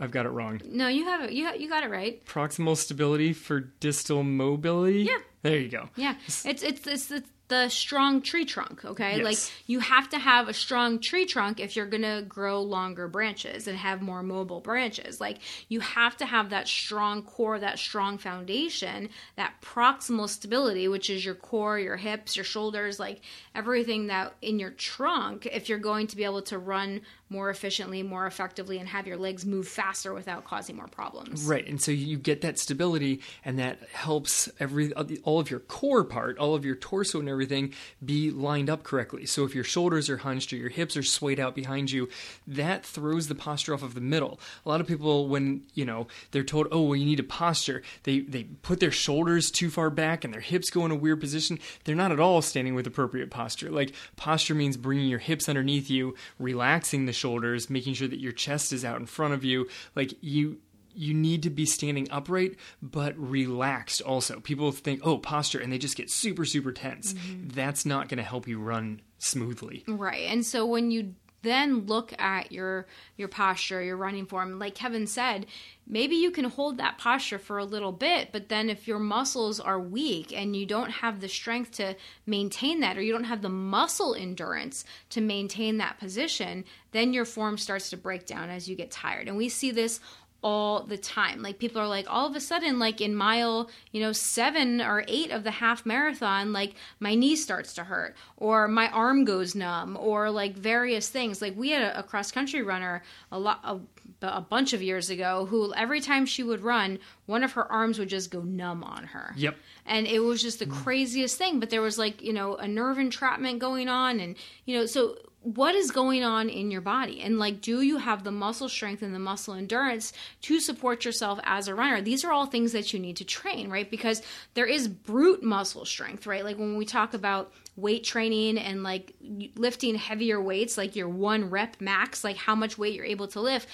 I've 0.00 0.10
got 0.10 0.26
it 0.26 0.30
wrong. 0.30 0.60
No, 0.64 0.88
you 0.88 1.04
have 1.04 1.22
it. 1.22 1.32
You 1.32 1.50
you 1.56 1.68
got 1.68 1.82
it 1.82 1.90
right. 1.90 2.24
Proximal 2.24 2.76
stability 2.76 3.32
for 3.32 3.60
distal 3.60 4.22
mobility. 4.22 5.02
Yeah. 5.02 5.18
There 5.42 5.58
you 5.58 5.68
go. 5.68 5.88
Yeah. 5.96 6.14
It's 6.26 6.44
it's 6.46 6.62
it's, 6.86 7.10
it's 7.10 7.28
the 7.48 7.68
strong 7.70 8.20
tree 8.20 8.44
trunk, 8.44 8.84
okay? 8.84 9.16
Yes. 9.16 9.24
Like 9.24 9.38
you 9.66 9.80
have 9.80 10.08
to 10.10 10.18
have 10.18 10.48
a 10.48 10.54
strong 10.54 11.00
tree 11.00 11.24
trunk 11.24 11.60
if 11.60 11.76
you're 11.76 11.86
going 11.86 12.02
to 12.02 12.22
grow 12.28 12.60
longer 12.60 13.08
branches 13.08 13.66
and 13.66 13.76
have 13.76 14.02
more 14.02 14.22
mobile 14.22 14.60
branches. 14.60 15.20
Like 15.20 15.38
you 15.68 15.80
have 15.80 16.16
to 16.18 16.26
have 16.26 16.50
that 16.50 16.68
strong 16.68 17.22
core, 17.22 17.58
that 17.58 17.78
strong 17.78 18.18
foundation, 18.18 19.08
that 19.36 19.54
proximal 19.62 20.28
stability, 20.28 20.88
which 20.88 21.08
is 21.08 21.24
your 21.24 21.34
core, 21.34 21.78
your 21.78 21.96
hips, 21.96 22.36
your 22.36 22.44
shoulders, 22.44 23.00
like 23.00 23.22
everything 23.54 24.08
that 24.08 24.34
in 24.42 24.58
your 24.58 24.70
trunk 24.70 25.46
if 25.50 25.68
you're 25.68 25.78
going 25.78 26.06
to 26.08 26.16
be 26.16 26.24
able 26.24 26.42
to 26.42 26.58
run 26.58 27.00
more 27.30 27.50
efficiently, 27.50 28.02
more 28.02 28.26
effectively, 28.26 28.78
and 28.78 28.88
have 28.88 29.06
your 29.06 29.16
legs 29.16 29.44
move 29.44 29.68
faster 29.68 30.14
without 30.14 30.44
causing 30.44 30.76
more 30.76 30.86
problems. 30.88 31.44
Right, 31.44 31.66
and 31.66 31.80
so 31.80 31.92
you 31.92 32.16
get 32.16 32.40
that 32.40 32.58
stability, 32.58 33.20
and 33.44 33.58
that 33.58 33.78
helps 33.92 34.48
every 34.58 34.92
all 34.94 35.38
of 35.38 35.50
your 35.50 35.60
core 35.60 36.04
part, 36.04 36.38
all 36.38 36.54
of 36.54 36.64
your 36.64 36.74
torso 36.74 37.20
and 37.20 37.28
everything 37.38 37.72
be 38.04 38.30
lined 38.30 38.68
up 38.68 38.82
correctly. 38.82 39.24
So 39.24 39.44
if 39.44 39.54
your 39.54 39.64
shoulders 39.64 40.10
are 40.10 40.18
hunched 40.18 40.52
or 40.52 40.56
your 40.56 40.70
hips 40.70 40.96
are 40.96 41.02
swayed 41.04 41.38
out 41.38 41.54
behind 41.54 41.90
you, 41.90 42.08
that 42.46 42.84
throws 42.84 43.28
the 43.28 43.34
posture 43.36 43.74
off 43.74 43.82
of 43.84 43.94
the 43.94 44.00
middle. 44.00 44.40
A 44.66 44.68
lot 44.68 44.80
of 44.80 44.88
people, 44.88 45.28
when 45.28 45.62
you 45.74 45.84
know 45.84 46.08
they're 46.32 46.42
told, 46.42 46.66
"Oh, 46.72 46.82
well, 46.82 46.96
you 46.96 47.04
need 47.04 47.20
a 47.20 47.24
posture," 47.24 47.82
they 48.02 48.20
they 48.20 48.44
put 48.62 48.80
their 48.80 48.90
shoulders 48.90 49.50
too 49.50 49.70
far 49.70 49.88
back 49.88 50.24
and 50.24 50.34
their 50.34 50.40
hips 50.40 50.70
go 50.70 50.84
in 50.84 50.90
a 50.90 50.96
weird 50.96 51.20
position. 51.20 51.58
They're 51.84 51.94
not 51.94 52.12
at 52.12 52.20
all 52.20 52.42
standing 52.42 52.74
with 52.74 52.86
appropriate 52.86 53.30
posture. 53.30 53.70
Like 53.70 53.94
posture 54.16 54.54
means 54.54 54.76
bringing 54.76 55.08
your 55.08 55.20
hips 55.20 55.48
underneath 55.48 55.88
you, 55.88 56.16
relaxing 56.38 57.06
the 57.06 57.12
shoulders, 57.12 57.70
making 57.70 57.94
sure 57.94 58.08
that 58.08 58.20
your 58.20 58.32
chest 58.32 58.72
is 58.72 58.84
out 58.84 58.98
in 58.98 59.06
front 59.06 59.34
of 59.34 59.44
you. 59.44 59.68
Like 59.94 60.14
you 60.20 60.58
you 60.98 61.14
need 61.14 61.42
to 61.44 61.50
be 61.50 61.64
standing 61.64 62.08
upright 62.10 62.56
but 62.82 63.16
relaxed 63.16 64.02
also. 64.02 64.40
People 64.40 64.72
think, 64.72 65.00
"Oh, 65.04 65.18
posture," 65.18 65.60
and 65.60 65.72
they 65.72 65.78
just 65.78 65.96
get 65.96 66.10
super 66.10 66.44
super 66.44 66.72
tense. 66.72 67.14
Mm-hmm. 67.14 67.48
That's 67.48 67.86
not 67.86 68.08
going 68.08 68.18
to 68.18 68.24
help 68.24 68.48
you 68.48 68.58
run 68.58 69.00
smoothly. 69.18 69.84
Right. 69.86 70.28
And 70.28 70.44
so 70.44 70.66
when 70.66 70.90
you 70.90 71.14
then 71.42 71.86
look 71.86 72.12
at 72.20 72.50
your 72.50 72.86
your 73.16 73.28
posture 73.28 73.82
your 73.82 73.96
running 73.96 74.26
form 74.26 74.58
like 74.58 74.74
kevin 74.74 75.06
said 75.06 75.46
maybe 75.86 76.16
you 76.16 76.30
can 76.30 76.44
hold 76.44 76.76
that 76.76 76.98
posture 76.98 77.38
for 77.38 77.58
a 77.58 77.64
little 77.64 77.92
bit 77.92 78.30
but 78.32 78.48
then 78.48 78.68
if 78.68 78.88
your 78.88 78.98
muscles 78.98 79.60
are 79.60 79.78
weak 79.78 80.32
and 80.36 80.56
you 80.56 80.66
don't 80.66 80.90
have 80.90 81.20
the 81.20 81.28
strength 81.28 81.70
to 81.70 81.94
maintain 82.26 82.80
that 82.80 82.98
or 82.98 83.02
you 83.02 83.12
don't 83.12 83.24
have 83.24 83.42
the 83.42 83.48
muscle 83.48 84.14
endurance 84.14 84.84
to 85.10 85.20
maintain 85.20 85.78
that 85.78 85.98
position 85.98 86.64
then 86.92 87.12
your 87.12 87.24
form 87.24 87.56
starts 87.56 87.90
to 87.90 87.96
break 87.96 88.26
down 88.26 88.50
as 88.50 88.68
you 88.68 88.74
get 88.74 88.90
tired 88.90 89.28
and 89.28 89.36
we 89.36 89.48
see 89.48 89.70
this 89.70 90.00
all 90.42 90.84
the 90.84 90.96
time. 90.96 91.42
Like 91.42 91.58
people 91.58 91.80
are 91.80 91.88
like 91.88 92.06
all 92.08 92.26
of 92.26 92.36
a 92.36 92.40
sudden 92.40 92.78
like 92.78 93.00
in 93.00 93.14
mile, 93.14 93.68
you 93.90 94.00
know, 94.00 94.12
7 94.12 94.80
or 94.80 95.04
8 95.08 95.32
of 95.32 95.42
the 95.42 95.50
half 95.50 95.84
marathon 95.84 96.52
like 96.52 96.74
my 97.00 97.14
knee 97.14 97.34
starts 97.34 97.74
to 97.74 97.84
hurt 97.84 98.14
or 98.36 98.68
my 98.68 98.88
arm 98.90 99.24
goes 99.24 99.56
numb 99.56 99.96
or 100.00 100.30
like 100.30 100.54
various 100.54 101.08
things. 101.08 101.42
Like 101.42 101.56
we 101.56 101.70
had 101.70 101.82
a, 101.82 101.98
a 101.98 102.02
cross 102.04 102.30
country 102.30 102.62
runner 102.62 103.02
a 103.32 103.38
lot 103.38 103.60
a, 103.64 103.80
a 104.22 104.40
bunch 104.40 104.72
of 104.72 104.80
years 104.80 105.10
ago 105.10 105.46
who 105.46 105.74
every 105.74 106.00
time 106.00 106.24
she 106.24 106.44
would 106.44 106.60
run, 106.60 107.00
one 107.26 107.42
of 107.42 107.52
her 107.52 107.70
arms 107.70 107.98
would 107.98 108.08
just 108.08 108.30
go 108.30 108.42
numb 108.42 108.84
on 108.84 109.04
her. 109.04 109.34
Yep. 109.36 109.56
And 109.86 110.06
it 110.06 110.20
was 110.20 110.40
just 110.40 110.60
the 110.60 110.66
craziest 110.66 111.36
thing, 111.36 111.58
but 111.58 111.70
there 111.70 111.82
was 111.82 111.98
like, 111.98 112.22
you 112.22 112.32
know, 112.32 112.54
a 112.54 112.68
nerve 112.68 112.98
entrapment 112.98 113.58
going 113.58 113.88
on 113.88 114.20
and 114.20 114.36
you 114.66 114.78
know, 114.78 114.86
so 114.86 115.16
what 115.54 115.74
is 115.74 115.90
going 115.90 116.24
on 116.24 116.48
in 116.48 116.70
your 116.70 116.80
body? 116.80 117.20
And 117.20 117.38
like 117.38 117.60
do 117.60 117.80
you 117.80 117.98
have 117.98 118.24
the 118.24 118.30
muscle 118.30 118.68
strength 118.68 119.02
and 119.02 119.14
the 119.14 119.18
muscle 119.18 119.54
endurance 119.54 120.12
to 120.42 120.60
support 120.60 121.04
yourself 121.04 121.38
as 121.44 121.68
a 121.68 121.74
runner? 121.74 122.00
These 122.00 122.24
are 122.24 122.32
all 122.32 122.46
things 122.46 122.72
that 122.72 122.92
you 122.92 122.98
need 122.98 123.16
to 123.16 123.24
train 123.24 123.70
right? 123.70 123.90
Because 123.90 124.22
there 124.54 124.66
is 124.66 124.88
brute 124.88 125.42
muscle 125.42 125.84
strength 125.84 126.26
right? 126.26 126.44
Like 126.44 126.58
when 126.58 126.76
we 126.76 126.84
talk 126.84 127.14
about 127.14 127.52
weight 127.76 128.04
training 128.04 128.58
and 128.58 128.82
like 128.82 129.14
lifting 129.56 129.94
heavier 129.94 130.40
weights 130.40 130.76
like 130.76 130.96
your 130.96 131.08
one 131.08 131.48
rep 131.48 131.80
max 131.80 132.24
like 132.24 132.36
how 132.36 132.54
much 132.54 132.76
weight 132.76 132.94
you're 132.94 133.04
able 133.04 133.28
to 133.28 133.40
lift. 133.40 133.68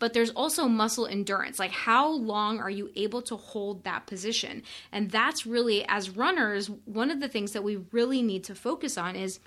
But 0.00 0.14
there's 0.14 0.30
also 0.30 0.66
muscle 0.66 1.06
endurance. 1.06 1.58
Like, 1.58 1.72
how 1.72 2.08
long 2.08 2.58
are 2.58 2.70
you 2.70 2.90
able 2.96 3.20
to 3.20 3.36
hold 3.36 3.84
that 3.84 4.06
position? 4.06 4.62
And 4.90 5.10
that's 5.10 5.44
really, 5.44 5.86
as 5.86 6.08
runners, 6.08 6.70
one 6.86 7.10
of 7.10 7.20
the 7.20 7.28
things 7.28 7.52
that 7.52 7.62
we 7.62 7.76
really 7.92 8.22
need 8.22 8.44
to 8.44 8.54
focus 8.54 8.96
on 8.96 9.14
is 9.14 9.40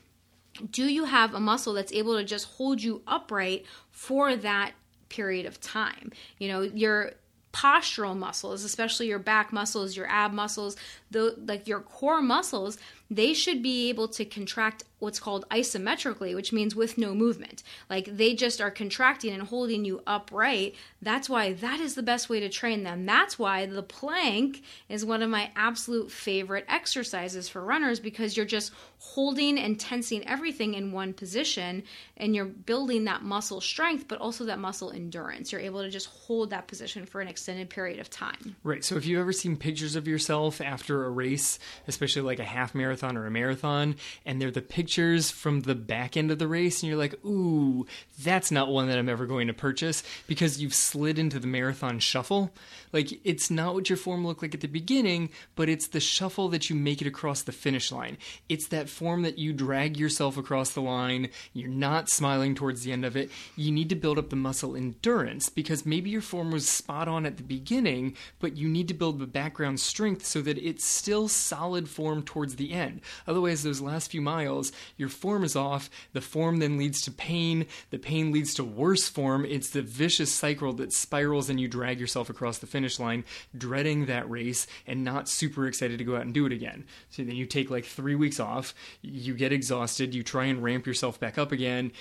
do 0.69 0.83
you 0.85 1.05
have 1.05 1.33
a 1.33 1.39
muscle 1.39 1.73
that's 1.73 1.91
able 1.93 2.17
to 2.17 2.23
just 2.23 2.45
hold 2.45 2.81
you 2.81 3.01
upright 3.07 3.65
for 3.91 4.35
that 4.35 4.73
period 5.09 5.45
of 5.45 5.59
time? 5.59 6.11
You 6.37 6.47
know, 6.49 6.61
your 6.61 7.13
postural 7.53 8.17
muscles, 8.17 8.63
especially 8.63 9.07
your 9.07 9.19
back 9.19 9.53
muscles, 9.53 9.95
your 9.95 10.07
ab 10.07 10.33
muscles, 10.33 10.75
the 11.11 11.35
like 11.45 11.67
your 11.67 11.79
core 11.79 12.21
muscles, 12.21 12.77
they 13.09 13.33
should 13.33 13.61
be 13.61 13.89
able 13.89 14.07
to 14.09 14.25
contract 14.25 14.83
what's 15.03 15.19
called 15.19 15.45
isometrically, 15.51 16.33
which 16.33 16.53
means 16.53 16.75
with 16.75 16.97
no 16.97 17.13
movement. 17.13 17.61
Like 17.89 18.05
they 18.05 18.33
just 18.33 18.61
are 18.61 18.71
contracting 18.71 19.33
and 19.33 19.43
holding 19.43 19.83
you 19.85 20.01
upright. 20.07 20.75
That's 21.01 21.29
why 21.29 21.53
that 21.53 21.79
is 21.79 21.95
the 21.95 22.01
best 22.01 22.29
way 22.29 22.39
to 22.39 22.49
train 22.49 22.83
them. 22.83 23.05
That's 23.05 23.37
why 23.37 23.65
the 23.65 23.83
plank 23.83 24.63
is 24.87 25.05
one 25.05 25.21
of 25.21 25.29
my 25.29 25.51
absolute 25.55 26.09
favorite 26.09 26.65
exercises 26.69 27.49
for 27.49 27.63
runners 27.63 27.99
because 27.99 28.37
you're 28.37 28.45
just 28.45 28.71
holding 28.97 29.59
and 29.59 29.77
tensing 29.77 30.25
everything 30.25 30.75
in 30.75 30.93
one 30.93 31.13
position 31.13 31.83
and 32.15 32.33
you're 32.33 32.45
building 32.45 33.03
that 33.03 33.21
muscle 33.21 33.59
strength 33.59 34.07
but 34.07 34.19
also 34.19 34.45
that 34.45 34.59
muscle 34.59 34.91
endurance. 34.91 35.51
You're 35.51 35.59
able 35.61 35.81
to 35.81 35.89
just 35.89 36.07
hold 36.07 36.51
that 36.51 36.67
position 36.67 37.05
for 37.05 37.19
an 37.19 37.27
extended 37.27 37.69
period 37.69 37.99
of 37.99 38.09
time. 38.09 38.55
Right. 38.63 38.83
So 38.83 38.95
if 38.95 39.05
you've 39.05 39.19
ever 39.19 39.33
seen 39.33 39.57
pictures 39.57 39.97
of 39.97 40.07
yourself 40.07 40.61
after 40.61 41.03
a 41.03 41.09
race, 41.09 41.59
especially 41.89 42.21
like 42.21 42.39
a 42.39 42.45
half 42.45 42.73
marathon 42.73 43.17
or 43.17 43.25
a 43.25 43.31
marathon, 43.31 43.97
and 44.25 44.41
they're 44.41 44.49
the 44.49 44.61
from 44.95 45.61
the 45.61 45.75
back 45.75 46.15
end 46.17 46.31
of 46.31 46.39
the 46.39 46.47
race, 46.47 46.81
and 46.81 46.89
you're 46.89 46.97
like, 46.97 47.23
ooh, 47.25 47.85
that's 48.21 48.51
not 48.51 48.69
one 48.69 48.87
that 48.87 48.97
I'm 48.97 49.09
ever 49.09 49.25
going 49.25 49.47
to 49.47 49.53
purchase 49.53 50.03
because 50.27 50.61
you've 50.61 50.73
slid 50.73 51.17
into 51.17 51.39
the 51.39 51.47
marathon 51.47 51.99
shuffle. 51.99 52.51
Like, 52.91 53.19
it's 53.23 53.49
not 53.49 53.73
what 53.73 53.89
your 53.89 53.97
form 53.97 54.25
looked 54.25 54.41
like 54.41 54.53
at 54.53 54.61
the 54.61 54.67
beginning, 54.67 55.29
but 55.55 55.69
it's 55.69 55.87
the 55.87 55.99
shuffle 55.99 56.49
that 56.49 56.69
you 56.69 56.75
make 56.75 57.01
it 57.01 57.07
across 57.07 57.41
the 57.41 57.51
finish 57.51 57.91
line. 57.91 58.17
It's 58.49 58.67
that 58.67 58.89
form 58.89 59.23
that 59.23 59.39
you 59.39 59.53
drag 59.53 59.97
yourself 59.97 60.37
across 60.37 60.71
the 60.71 60.81
line. 60.81 61.29
You're 61.53 61.69
not 61.69 62.09
smiling 62.09 62.53
towards 62.53 62.83
the 62.83 62.91
end 62.91 63.05
of 63.05 63.15
it. 63.15 63.31
You 63.55 63.71
need 63.71 63.89
to 63.89 63.95
build 63.95 64.19
up 64.19 64.29
the 64.29 64.35
muscle 64.35 64.75
endurance 64.75 65.49
because 65.49 65.85
maybe 65.85 66.09
your 66.09 66.21
form 66.21 66.51
was 66.51 66.67
spot 66.67 67.07
on 67.07 67.25
at 67.25 67.37
the 67.37 67.43
beginning, 67.43 68.15
but 68.39 68.57
you 68.57 68.67
need 68.67 68.87
to 68.89 68.93
build 68.93 69.19
the 69.19 69.25
background 69.25 69.79
strength 69.79 70.25
so 70.25 70.41
that 70.41 70.57
it's 70.57 70.85
still 70.85 71.27
solid 71.27 71.89
form 71.89 72.21
towards 72.21 72.57
the 72.57 72.73
end. 72.73 73.01
Otherwise, 73.27 73.63
those 73.63 73.81
last 73.81 74.11
few 74.11 74.21
miles, 74.21 74.71
your 74.97 75.09
form 75.09 75.43
is 75.43 75.55
off. 75.55 75.89
The 76.13 76.21
form 76.21 76.57
then 76.57 76.77
leads 76.77 77.01
to 77.03 77.11
pain. 77.11 77.65
The 77.89 77.97
pain 77.97 78.31
leads 78.31 78.53
to 78.55 78.63
worse 78.63 79.07
form. 79.07 79.45
It's 79.45 79.69
the 79.69 79.81
vicious 79.81 80.31
cycle 80.31 80.73
that 80.73 80.93
spirals 80.93 81.49
and 81.49 81.59
you 81.59 81.67
drag 81.67 81.99
yourself 81.99 82.29
across 82.29 82.57
the 82.57 82.67
finish 82.67 82.99
line, 82.99 83.23
dreading 83.57 84.05
that 84.05 84.29
race 84.29 84.67
and 84.87 85.03
not 85.03 85.29
super 85.29 85.67
excited 85.67 85.97
to 85.97 86.03
go 86.03 86.15
out 86.15 86.23
and 86.23 86.33
do 86.33 86.45
it 86.45 86.51
again. 86.51 86.85
So 87.09 87.23
then 87.23 87.35
you 87.35 87.45
take 87.45 87.69
like 87.69 87.85
three 87.85 88.15
weeks 88.15 88.39
off, 88.39 88.73
you 89.01 89.33
get 89.33 89.51
exhausted, 89.51 90.15
you 90.15 90.23
try 90.23 90.45
and 90.45 90.63
ramp 90.63 90.85
yourself 90.85 91.19
back 91.19 91.37
up 91.37 91.51
again 91.51 91.91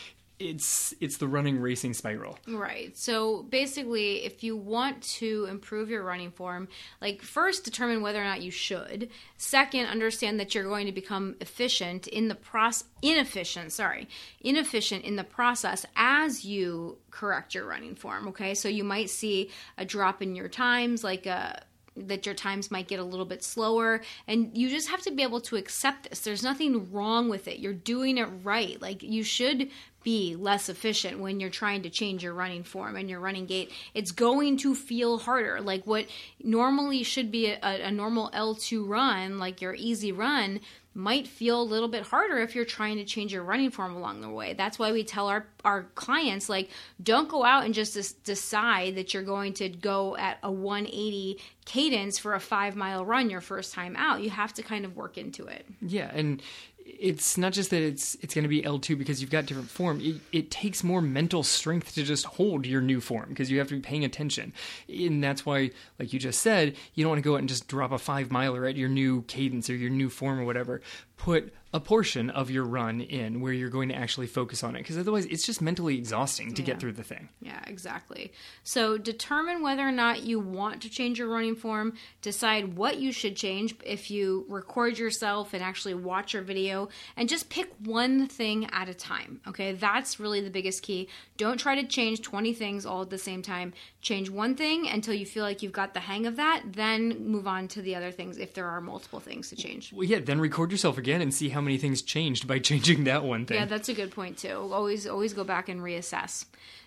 it's 0.42 0.94
it's 1.00 1.16
the 1.16 1.28
running 1.28 1.58
racing 1.58 1.94
spiral. 1.94 2.38
Right. 2.46 2.96
So 2.96 3.44
basically, 3.44 4.24
if 4.24 4.42
you 4.42 4.56
want 4.56 5.02
to 5.02 5.46
improve 5.48 5.88
your 5.88 6.02
running 6.02 6.30
form, 6.30 6.68
like 7.00 7.22
first 7.22 7.64
determine 7.64 8.02
whether 8.02 8.20
or 8.20 8.24
not 8.24 8.42
you 8.42 8.50
should. 8.50 9.08
Second, 9.36 9.86
understand 9.86 10.38
that 10.40 10.54
you're 10.54 10.64
going 10.64 10.86
to 10.86 10.92
become 10.92 11.36
efficient 11.40 12.06
in 12.06 12.28
the 12.28 12.34
process 12.34 12.88
inefficient, 13.02 13.72
sorry, 13.72 14.08
inefficient 14.40 15.04
in 15.04 15.16
the 15.16 15.24
process 15.24 15.84
as 15.96 16.44
you 16.44 16.98
correct 17.10 17.54
your 17.54 17.66
running 17.66 17.96
form, 17.96 18.28
okay? 18.28 18.54
So 18.54 18.68
you 18.68 18.84
might 18.84 19.10
see 19.10 19.50
a 19.76 19.84
drop 19.84 20.22
in 20.22 20.36
your 20.36 20.48
times 20.48 21.02
like 21.02 21.26
a 21.26 21.64
that 21.94 22.24
your 22.24 22.34
times 22.34 22.70
might 22.70 22.88
get 22.88 22.98
a 22.98 23.04
little 23.04 23.26
bit 23.26 23.44
slower 23.44 24.00
and 24.26 24.56
you 24.56 24.70
just 24.70 24.88
have 24.88 25.02
to 25.02 25.10
be 25.10 25.22
able 25.22 25.42
to 25.42 25.56
accept 25.56 26.08
this 26.08 26.20
there's 26.20 26.42
nothing 26.42 26.90
wrong 26.90 27.28
with 27.28 27.46
it 27.46 27.58
you're 27.58 27.74
doing 27.74 28.16
it 28.16 28.24
right 28.42 28.80
like 28.80 29.02
you 29.02 29.22
should 29.22 29.68
be 30.02 30.36
less 30.36 30.68
efficient 30.68 31.18
when 31.18 31.40
you're 31.40 31.50
trying 31.50 31.82
to 31.82 31.90
change 31.90 32.22
your 32.22 32.34
running 32.34 32.62
form 32.62 32.96
and 32.96 33.08
your 33.08 33.20
running 33.20 33.46
gait 33.46 33.70
it's 33.94 34.12
going 34.12 34.56
to 34.56 34.74
feel 34.74 35.18
harder 35.18 35.60
like 35.60 35.86
what 35.86 36.06
normally 36.42 37.02
should 37.02 37.30
be 37.30 37.46
a, 37.46 37.58
a 37.62 37.90
normal 37.90 38.30
l2 38.30 38.86
run 38.86 39.38
like 39.38 39.60
your 39.60 39.74
easy 39.74 40.12
run 40.12 40.60
might 40.94 41.26
feel 41.26 41.60
a 41.60 41.64
little 41.64 41.88
bit 41.88 42.02
harder 42.02 42.38
if 42.38 42.54
you're 42.54 42.64
trying 42.66 42.96
to 42.96 43.04
change 43.04 43.32
your 43.32 43.42
running 43.42 43.70
form 43.70 43.96
along 43.96 44.20
the 44.20 44.28
way. 44.28 44.52
That's 44.52 44.78
why 44.78 44.92
we 44.92 45.04
tell 45.04 45.28
our, 45.28 45.46
our 45.64 45.84
clients, 45.94 46.48
like, 46.48 46.68
don't 47.02 47.28
go 47.28 47.44
out 47.44 47.64
and 47.64 47.72
just 47.72 47.94
des- 47.94 48.32
decide 48.32 48.96
that 48.96 49.14
you're 49.14 49.22
going 49.22 49.54
to 49.54 49.70
go 49.70 50.16
at 50.16 50.38
a 50.42 50.50
180 50.50 51.38
cadence 51.64 52.18
for 52.18 52.34
a 52.34 52.40
five 52.40 52.76
mile 52.76 53.06
run 53.06 53.30
your 53.30 53.40
first 53.40 53.72
time 53.72 53.96
out. 53.96 54.20
You 54.20 54.30
have 54.30 54.52
to 54.54 54.62
kind 54.62 54.84
of 54.84 54.96
work 54.96 55.16
into 55.16 55.46
it. 55.46 55.64
Yeah. 55.80 56.10
And 56.12 56.42
it's 56.84 57.36
not 57.36 57.52
just 57.52 57.70
that 57.70 57.82
it's 57.82 58.16
it's 58.20 58.34
going 58.34 58.44
to 58.44 58.48
be 58.48 58.62
L2 58.62 58.96
because 58.98 59.20
you've 59.20 59.30
got 59.30 59.46
different 59.46 59.70
form. 59.70 60.00
It, 60.00 60.16
it 60.32 60.50
takes 60.50 60.82
more 60.82 61.00
mental 61.00 61.42
strength 61.42 61.94
to 61.94 62.02
just 62.02 62.24
hold 62.24 62.66
your 62.66 62.80
new 62.80 63.00
form 63.00 63.28
because 63.28 63.50
you 63.50 63.58
have 63.58 63.68
to 63.68 63.74
be 63.74 63.80
paying 63.80 64.04
attention. 64.04 64.52
And 64.88 65.22
that's 65.22 65.44
why, 65.44 65.70
like 65.98 66.12
you 66.12 66.18
just 66.18 66.40
said, 66.40 66.76
you 66.94 67.04
don't 67.04 67.10
want 67.10 67.18
to 67.18 67.28
go 67.28 67.34
out 67.34 67.40
and 67.40 67.48
just 67.48 67.68
drop 67.68 67.92
a 67.92 67.98
five 67.98 68.30
miler 68.30 68.66
at 68.66 68.76
your 68.76 68.88
new 68.88 69.22
cadence 69.22 69.68
or 69.70 69.74
your 69.74 69.90
new 69.90 70.08
form 70.08 70.40
or 70.40 70.44
whatever. 70.44 70.80
Put 71.16 71.52
a 71.74 71.80
portion 71.80 72.28
of 72.30 72.50
your 72.50 72.64
run 72.64 73.00
in 73.00 73.40
where 73.40 73.52
you're 73.52 73.70
going 73.70 73.88
to 73.88 73.94
actually 73.94 74.26
focus 74.26 74.62
on 74.62 74.76
it 74.76 74.80
because 74.80 74.98
otherwise 74.98 75.24
it's 75.26 75.46
just 75.46 75.62
mentally 75.62 75.96
exhausting 75.96 76.52
to 76.52 76.60
Yeah. 76.62 76.66
get 76.66 76.80
through 76.80 76.92
the 76.92 77.02
thing. 77.02 77.30
Yeah, 77.40 77.60
exactly. 77.66 78.30
So 78.62 78.98
determine 78.98 79.62
whether 79.62 79.82
or 79.86 79.92
not 79.92 80.22
you 80.22 80.38
want 80.38 80.82
to 80.82 80.90
change 80.90 81.18
your 81.18 81.28
running 81.28 81.56
form. 81.56 81.94
Decide 82.20 82.76
what 82.76 82.98
you 82.98 83.10
should 83.10 83.36
change 83.36 83.74
if 83.86 84.10
you 84.10 84.44
record 84.48 84.98
yourself 84.98 85.54
and 85.54 85.62
actually 85.62 85.94
watch 85.94 86.34
your 86.34 86.42
video, 86.42 86.90
and 87.16 87.28
just 87.28 87.48
pick 87.48 87.72
one 87.82 88.26
thing 88.28 88.68
at 88.70 88.88
a 88.90 88.94
time. 88.94 89.40
Okay, 89.48 89.72
that's 89.72 90.20
really 90.20 90.40
the 90.42 90.50
biggest 90.50 90.82
key. 90.82 91.08
Don't 91.38 91.58
try 91.58 91.80
to 91.80 91.86
change 91.86 92.20
20 92.20 92.52
things 92.52 92.84
all 92.84 93.02
at 93.02 93.10
the 93.10 93.18
same 93.18 93.40
time. 93.40 93.72
Change 94.02 94.28
one 94.28 94.54
thing 94.56 94.88
until 94.88 95.14
you 95.14 95.24
feel 95.24 95.42
like 95.44 95.62
you've 95.62 95.72
got 95.72 95.94
the 95.94 96.00
hang 96.00 96.26
of 96.26 96.36
that, 96.36 96.62
then 96.66 97.26
move 97.26 97.46
on 97.46 97.66
to 97.68 97.80
the 97.80 97.94
other 97.94 98.10
things 98.10 98.36
if 98.36 98.52
there 98.52 98.66
are 98.66 98.80
multiple 98.80 99.20
things 99.20 99.48
to 99.50 99.56
change. 99.56 99.92
Well, 99.92 100.04
yeah, 100.04 100.18
then 100.20 100.38
record 100.40 100.70
yourself 100.70 100.98
again 100.98 101.20
and 101.22 101.32
see 101.32 101.48
how 101.48 101.61
many 101.62 101.78
things 101.78 102.02
changed 102.02 102.46
by 102.46 102.58
changing 102.70 103.04
that 103.04 103.24
one 103.24 103.46
thing. 103.46 103.58
Yeah, 103.58 103.64
that's 103.64 103.88
a 103.88 103.94
good 103.94 104.10
point 104.10 104.36
too. 104.36 104.70
Always 104.72 105.06
always 105.06 105.32
go 105.32 105.44
back 105.44 105.68
and 105.68 105.80
reassess. 105.80 106.44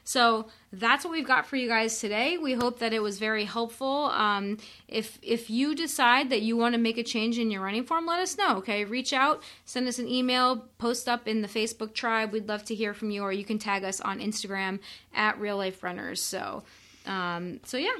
So 0.07 0.49
that's 0.71 1.03
what 1.03 1.11
we've 1.11 1.25
got 1.25 1.47
for 1.47 1.55
you 1.55 1.67
guys 1.67 1.99
today. 1.99 2.37
We 2.37 2.53
hope 2.53 2.77
that 2.77 2.93
it 2.93 3.01
was 3.01 3.17
very 3.17 3.43
helpful. 3.43 4.05
Um, 4.13 4.59
if 4.87 5.17
if 5.23 5.49
you 5.49 5.73
decide 5.73 6.29
that 6.29 6.43
you 6.43 6.55
want 6.55 6.75
to 6.75 6.79
make 6.79 6.99
a 6.99 7.03
change 7.03 7.39
in 7.39 7.49
your 7.49 7.61
running 7.61 7.85
form, 7.85 8.05
let 8.05 8.19
us 8.19 8.37
know. 8.37 8.57
Okay, 8.57 8.85
reach 8.85 9.13
out, 9.13 9.41
send 9.65 9.87
us 9.87 9.97
an 9.97 10.07
email, 10.07 10.67
post 10.77 11.09
up 11.09 11.27
in 11.27 11.41
the 11.41 11.47
Facebook 11.47 11.95
tribe. 11.95 12.31
We'd 12.31 12.47
love 12.47 12.63
to 12.65 12.75
hear 12.75 12.93
from 12.93 13.09
you, 13.09 13.23
or 13.23 13.31
you 13.31 13.43
can 13.43 13.57
tag 13.57 13.83
us 13.83 13.99
on 13.99 14.19
Instagram 14.19 14.79
at 15.15 15.39
Real 15.39 15.57
Life 15.57 15.81
Runners. 15.81 16.21
So, 16.21 16.61
um, 17.07 17.59
so 17.65 17.77
yeah. 17.77 17.95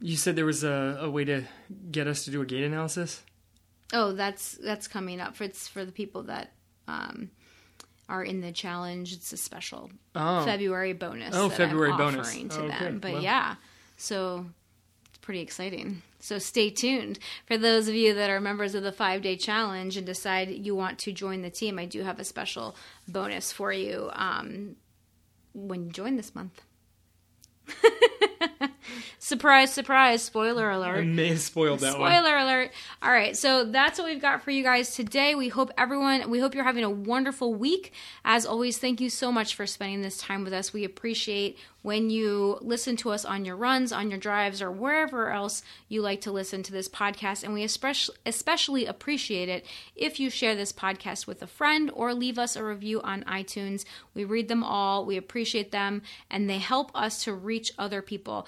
you 0.00 0.16
said 0.16 0.36
there 0.36 0.46
was 0.46 0.64
a, 0.64 0.98
a 1.02 1.10
way 1.10 1.26
to 1.26 1.44
get 1.92 2.06
us 2.06 2.24
to 2.24 2.30
do 2.30 2.40
a 2.40 2.46
gait 2.46 2.64
analysis. 2.64 3.22
Oh, 3.92 4.12
that's 4.12 4.52
that's 4.62 4.86
coming 4.88 5.20
up. 5.20 5.36
For 5.36 5.44
it's 5.44 5.66
for 5.68 5.84
the 5.84 5.92
people 5.92 6.22
that 6.24 6.52
um, 6.88 7.30
are 8.08 8.22
in 8.22 8.40
the 8.40 8.52
challenge. 8.52 9.12
It's 9.12 9.32
a 9.32 9.36
special 9.36 9.90
Oh. 10.14 10.44
February 10.44 10.92
bonus. 10.92 11.34
Oh, 11.34 11.48
February 11.48 11.92
I'm 11.92 11.98
bonus. 11.98 12.28
offering 12.28 12.48
to 12.50 12.64
Oh, 12.64 12.68
them. 12.68 12.98
But 13.00 13.12
Well. 13.14 13.22
yeah, 13.22 13.54
so 13.96 14.46
it's 15.08 15.18
pretty 15.18 15.40
exciting. 15.40 16.02
So 16.22 16.38
stay 16.38 16.68
tuned 16.70 17.18
for 17.46 17.56
those 17.56 17.88
of 17.88 17.94
you 17.94 18.14
that 18.14 18.28
are 18.30 18.40
members 18.40 18.74
of 18.74 18.82
the 18.82 18.92
five 18.92 19.22
day 19.22 19.36
challenge 19.36 19.96
and 19.96 20.04
decide 20.06 20.50
you 20.50 20.74
want 20.74 20.98
to 21.00 21.12
join 21.12 21.42
the 21.42 21.50
team. 21.50 21.78
I 21.78 21.86
do 21.86 22.02
have 22.02 22.18
a 22.20 22.24
special 22.24 22.76
bonus 23.08 23.50
for 23.52 23.72
you 23.72 24.10
um, 24.12 24.76
when 25.54 25.84
you 25.86 25.90
join 25.90 26.16
this 26.16 26.34
month. 26.34 26.60
surprise, 29.30 29.72
surprise! 29.72 30.22
Spoiler 30.22 30.70
alert. 30.70 30.98
I 30.98 31.02
may 31.04 31.28
have 31.28 31.40
spoiled 31.40 31.80
that 31.80 31.98
one. 31.98 32.12
Spoiler 32.12 32.36
alert. 32.36 32.72
All 33.00 33.10
right, 33.10 33.36
so 33.36 33.64
that's 33.64 33.98
what 33.98 34.08
we've 34.08 34.20
got 34.20 34.42
for 34.42 34.50
you 34.50 34.62
guys 34.62 34.94
today. 34.94 35.34
We 35.34 35.48
hope 35.48 35.70
everyone, 35.78 36.28
we 36.28 36.40
hope 36.40 36.54
you're 36.54 36.64
having 36.64 36.84
a 36.84 36.90
wonderful 36.90 37.54
week. 37.54 37.92
As 38.24 38.44
always, 38.44 38.76
thank 38.78 39.00
you 39.00 39.08
so 39.08 39.32
much 39.32 39.54
for 39.54 39.66
spending 39.66 40.02
this 40.02 40.18
time 40.18 40.44
with 40.44 40.52
us. 40.52 40.72
We 40.72 40.84
appreciate 40.84 41.56
when 41.82 42.10
you 42.10 42.58
listen 42.60 42.96
to 42.96 43.10
us 43.10 43.24
on 43.24 43.44
your 43.44 43.56
runs, 43.56 43.92
on 43.92 44.10
your 44.10 44.18
drives, 44.18 44.60
or 44.60 44.70
wherever 44.70 45.30
else 45.30 45.62
you 45.88 46.02
like 46.02 46.20
to 46.22 46.32
listen 46.32 46.62
to 46.64 46.72
this 46.72 46.88
podcast. 46.88 47.42
And 47.42 47.54
we 47.54 47.62
especially 47.62 48.16
especially 48.26 48.86
appreciate 48.86 49.48
it 49.48 49.64
if 49.96 50.20
you 50.20 50.28
share 50.28 50.54
this 50.54 50.72
podcast 50.72 51.26
with 51.26 51.42
a 51.42 51.46
friend 51.46 51.90
or 51.94 52.12
leave 52.12 52.38
us 52.38 52.56
a 52.56 52.64
review 52.64 53.00
on 53.02 53.24
iTunes. 53.24 53.84
We 54.12 54.24
read 54.24 54.48
them 54.48 54.62
all, 54.62 55.06
we 55.06 55.16
appreciate 55.16 55.70
them, 55.72 56.02
and 56.30 56.50
they 56.50 56.58
help 56.58 56.90
us 56.94 57.24
to 57.24 57.32
reach 57.32 57.72
other 57.78 58.02
people. 58.02 58.46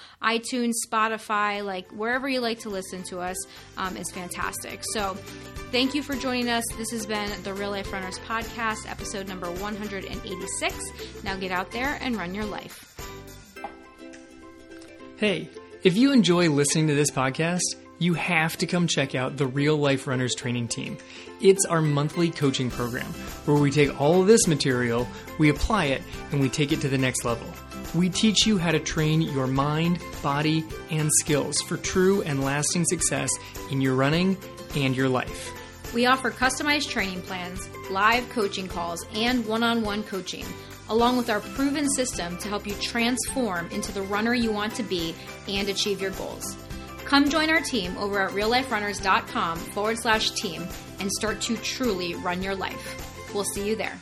iTunes, 0.73 0.89
Spotify, 0.89 1.65
like 1.65 1.91
wherever 1.93 2.29
you 2.29 2.41
like 2.41 2.61
to 2.61 2.71
listen 2.71 3.03
to 3.05 3.21
us, 3.21 3.37
um, 3.77 3.97
is 3.97 4.11
fantastic. 4.11 4.83
So, 4.93 5.15
thank 5.71 5.95
you 5.95 6.03
for 6.03 6.15
joining 6.15 6.49
us. 6.49 6.65
This 6.77 6.91
has 6.91 7.07
been 7.07 7.31
the 7.43 7.55
Real 7.55 7.71
Life 7.71 7.93
Runners 7.93 8.19
Podcast, 8.21 8.91
episode 8.91 9.29
number 9.29 9.51
186. 9.51 11.25
Now 11.25 11.37
get 11.37 11.51
out 11.51 11.71
there 11.71 11.99
and 12.01 12.17
run 12.17 12.35
your 12.35 12.45
life. 12.45 12.89
Hey, 15.17 15.49
if 15.83 15.97
you 15.97 16.13
enjoy 16.13 16.51
listening 16.51 16.89
to 16.89 16.95
this 16.95 17.11
podcast, 17.11 17.61
you 17.99 18.15
have 18.15 18.57
to 18.57 18.67
come 18.67 18.89
check 18.89 19.15
out 19.15 19.37
the 19.37 19.47
Real 19.47 19.77
Life 19.77 20.09
Runners 20.09 20.35
Training 20.35 20.67
Team. 20.67 20.99
It's 21.41 21.65
our 21.67 21.81
monthly 21.81 22.31
coaching 22.31 22.71
program 22.71 23.07
where 23.45 23.57
we 23.57 23.71
take 23.71 24.01
all 24.01 24.21
of 24.21 24.27
this 24.27 24.49
material, 24.49 25.07
we 25.39 25.49
apply 25.49 25.87
it, 25.87 26.03
and 26.33 26.41
we 26.41 26.49
take 26.49 26.73
it 26.73 26.81
to 26.81 26.89
the 26.89 26.99
next 26.99 27.25
level. 27.25 27.47
We 27.95 28.09
teach 28.09 28.47
you 28.47 28.59
how 28.59 28.73
to 28.73 28.81
train 28.81 29.23
your 29.23 29.47
mind, 29.47 29.99
body, 30.23 30.65
and 30.91 31.11
skills 31.21 31.61
for 31.63 31.77
true 31.77 32.23
and 32.23 32.43
lasting 32.43 32.85
success 32.87 33.31
in 33.71 33.81
your 33.81 33.95
running 33.95 34.37
and 34.77 34.97
your 34.97 35.09
life. 35.09 35.53
We 35.95 36.07
offer 36.07 36.31
customized 36.31 36.89
training 36.89 37.23
plans, 37.23 37.69
live 37.91 38.29
coaching 38.31 38.67
calls, 38.67 39.07
and 39.15 39.47
one 39.47 39.63
on 39.63 39.83
one 39.83 40.03
coaching, 40.05 40.47
along 40.89 41.19
with 41.19 41.29
our 41.29 41.41
proven 41.41 41.89
system 41.91 42.39
to 42.39 42.49
help 42.49 42.67
you 42.67 42.75
transform 42.75 43.69
into 43.71 43.93
the 43.93 44.03
runner 44.03 44.35
you 44.35 44.51
want 44.51 44.75
to 44.77 44.83
be 44.83 45.15
and 45.49 45.69
achieve 45.69 46.01
your 46.01 46.13
goals. 46.13 46.57
Come 47.05 47.29
join 47.29 47.51
our 47.51 47.61
team 47.61 47.95
over 47.99 48.23
at 48.23 48.31
realliferunners.com 48.31 49.59
forward 49.59 49.99
slash 49.99 50.31
team 50.31 50.67
and 50.99 51.13
start 51.13 51.43
to 51.43 51.57
truly 51.59 52.15
run 52.15 52.43
your 52.43 52.55
life. 52.55 53.35
We'll 53.35 53.45
see 53.45 53.69
you 53.69 53.77
there. 53.77 53.99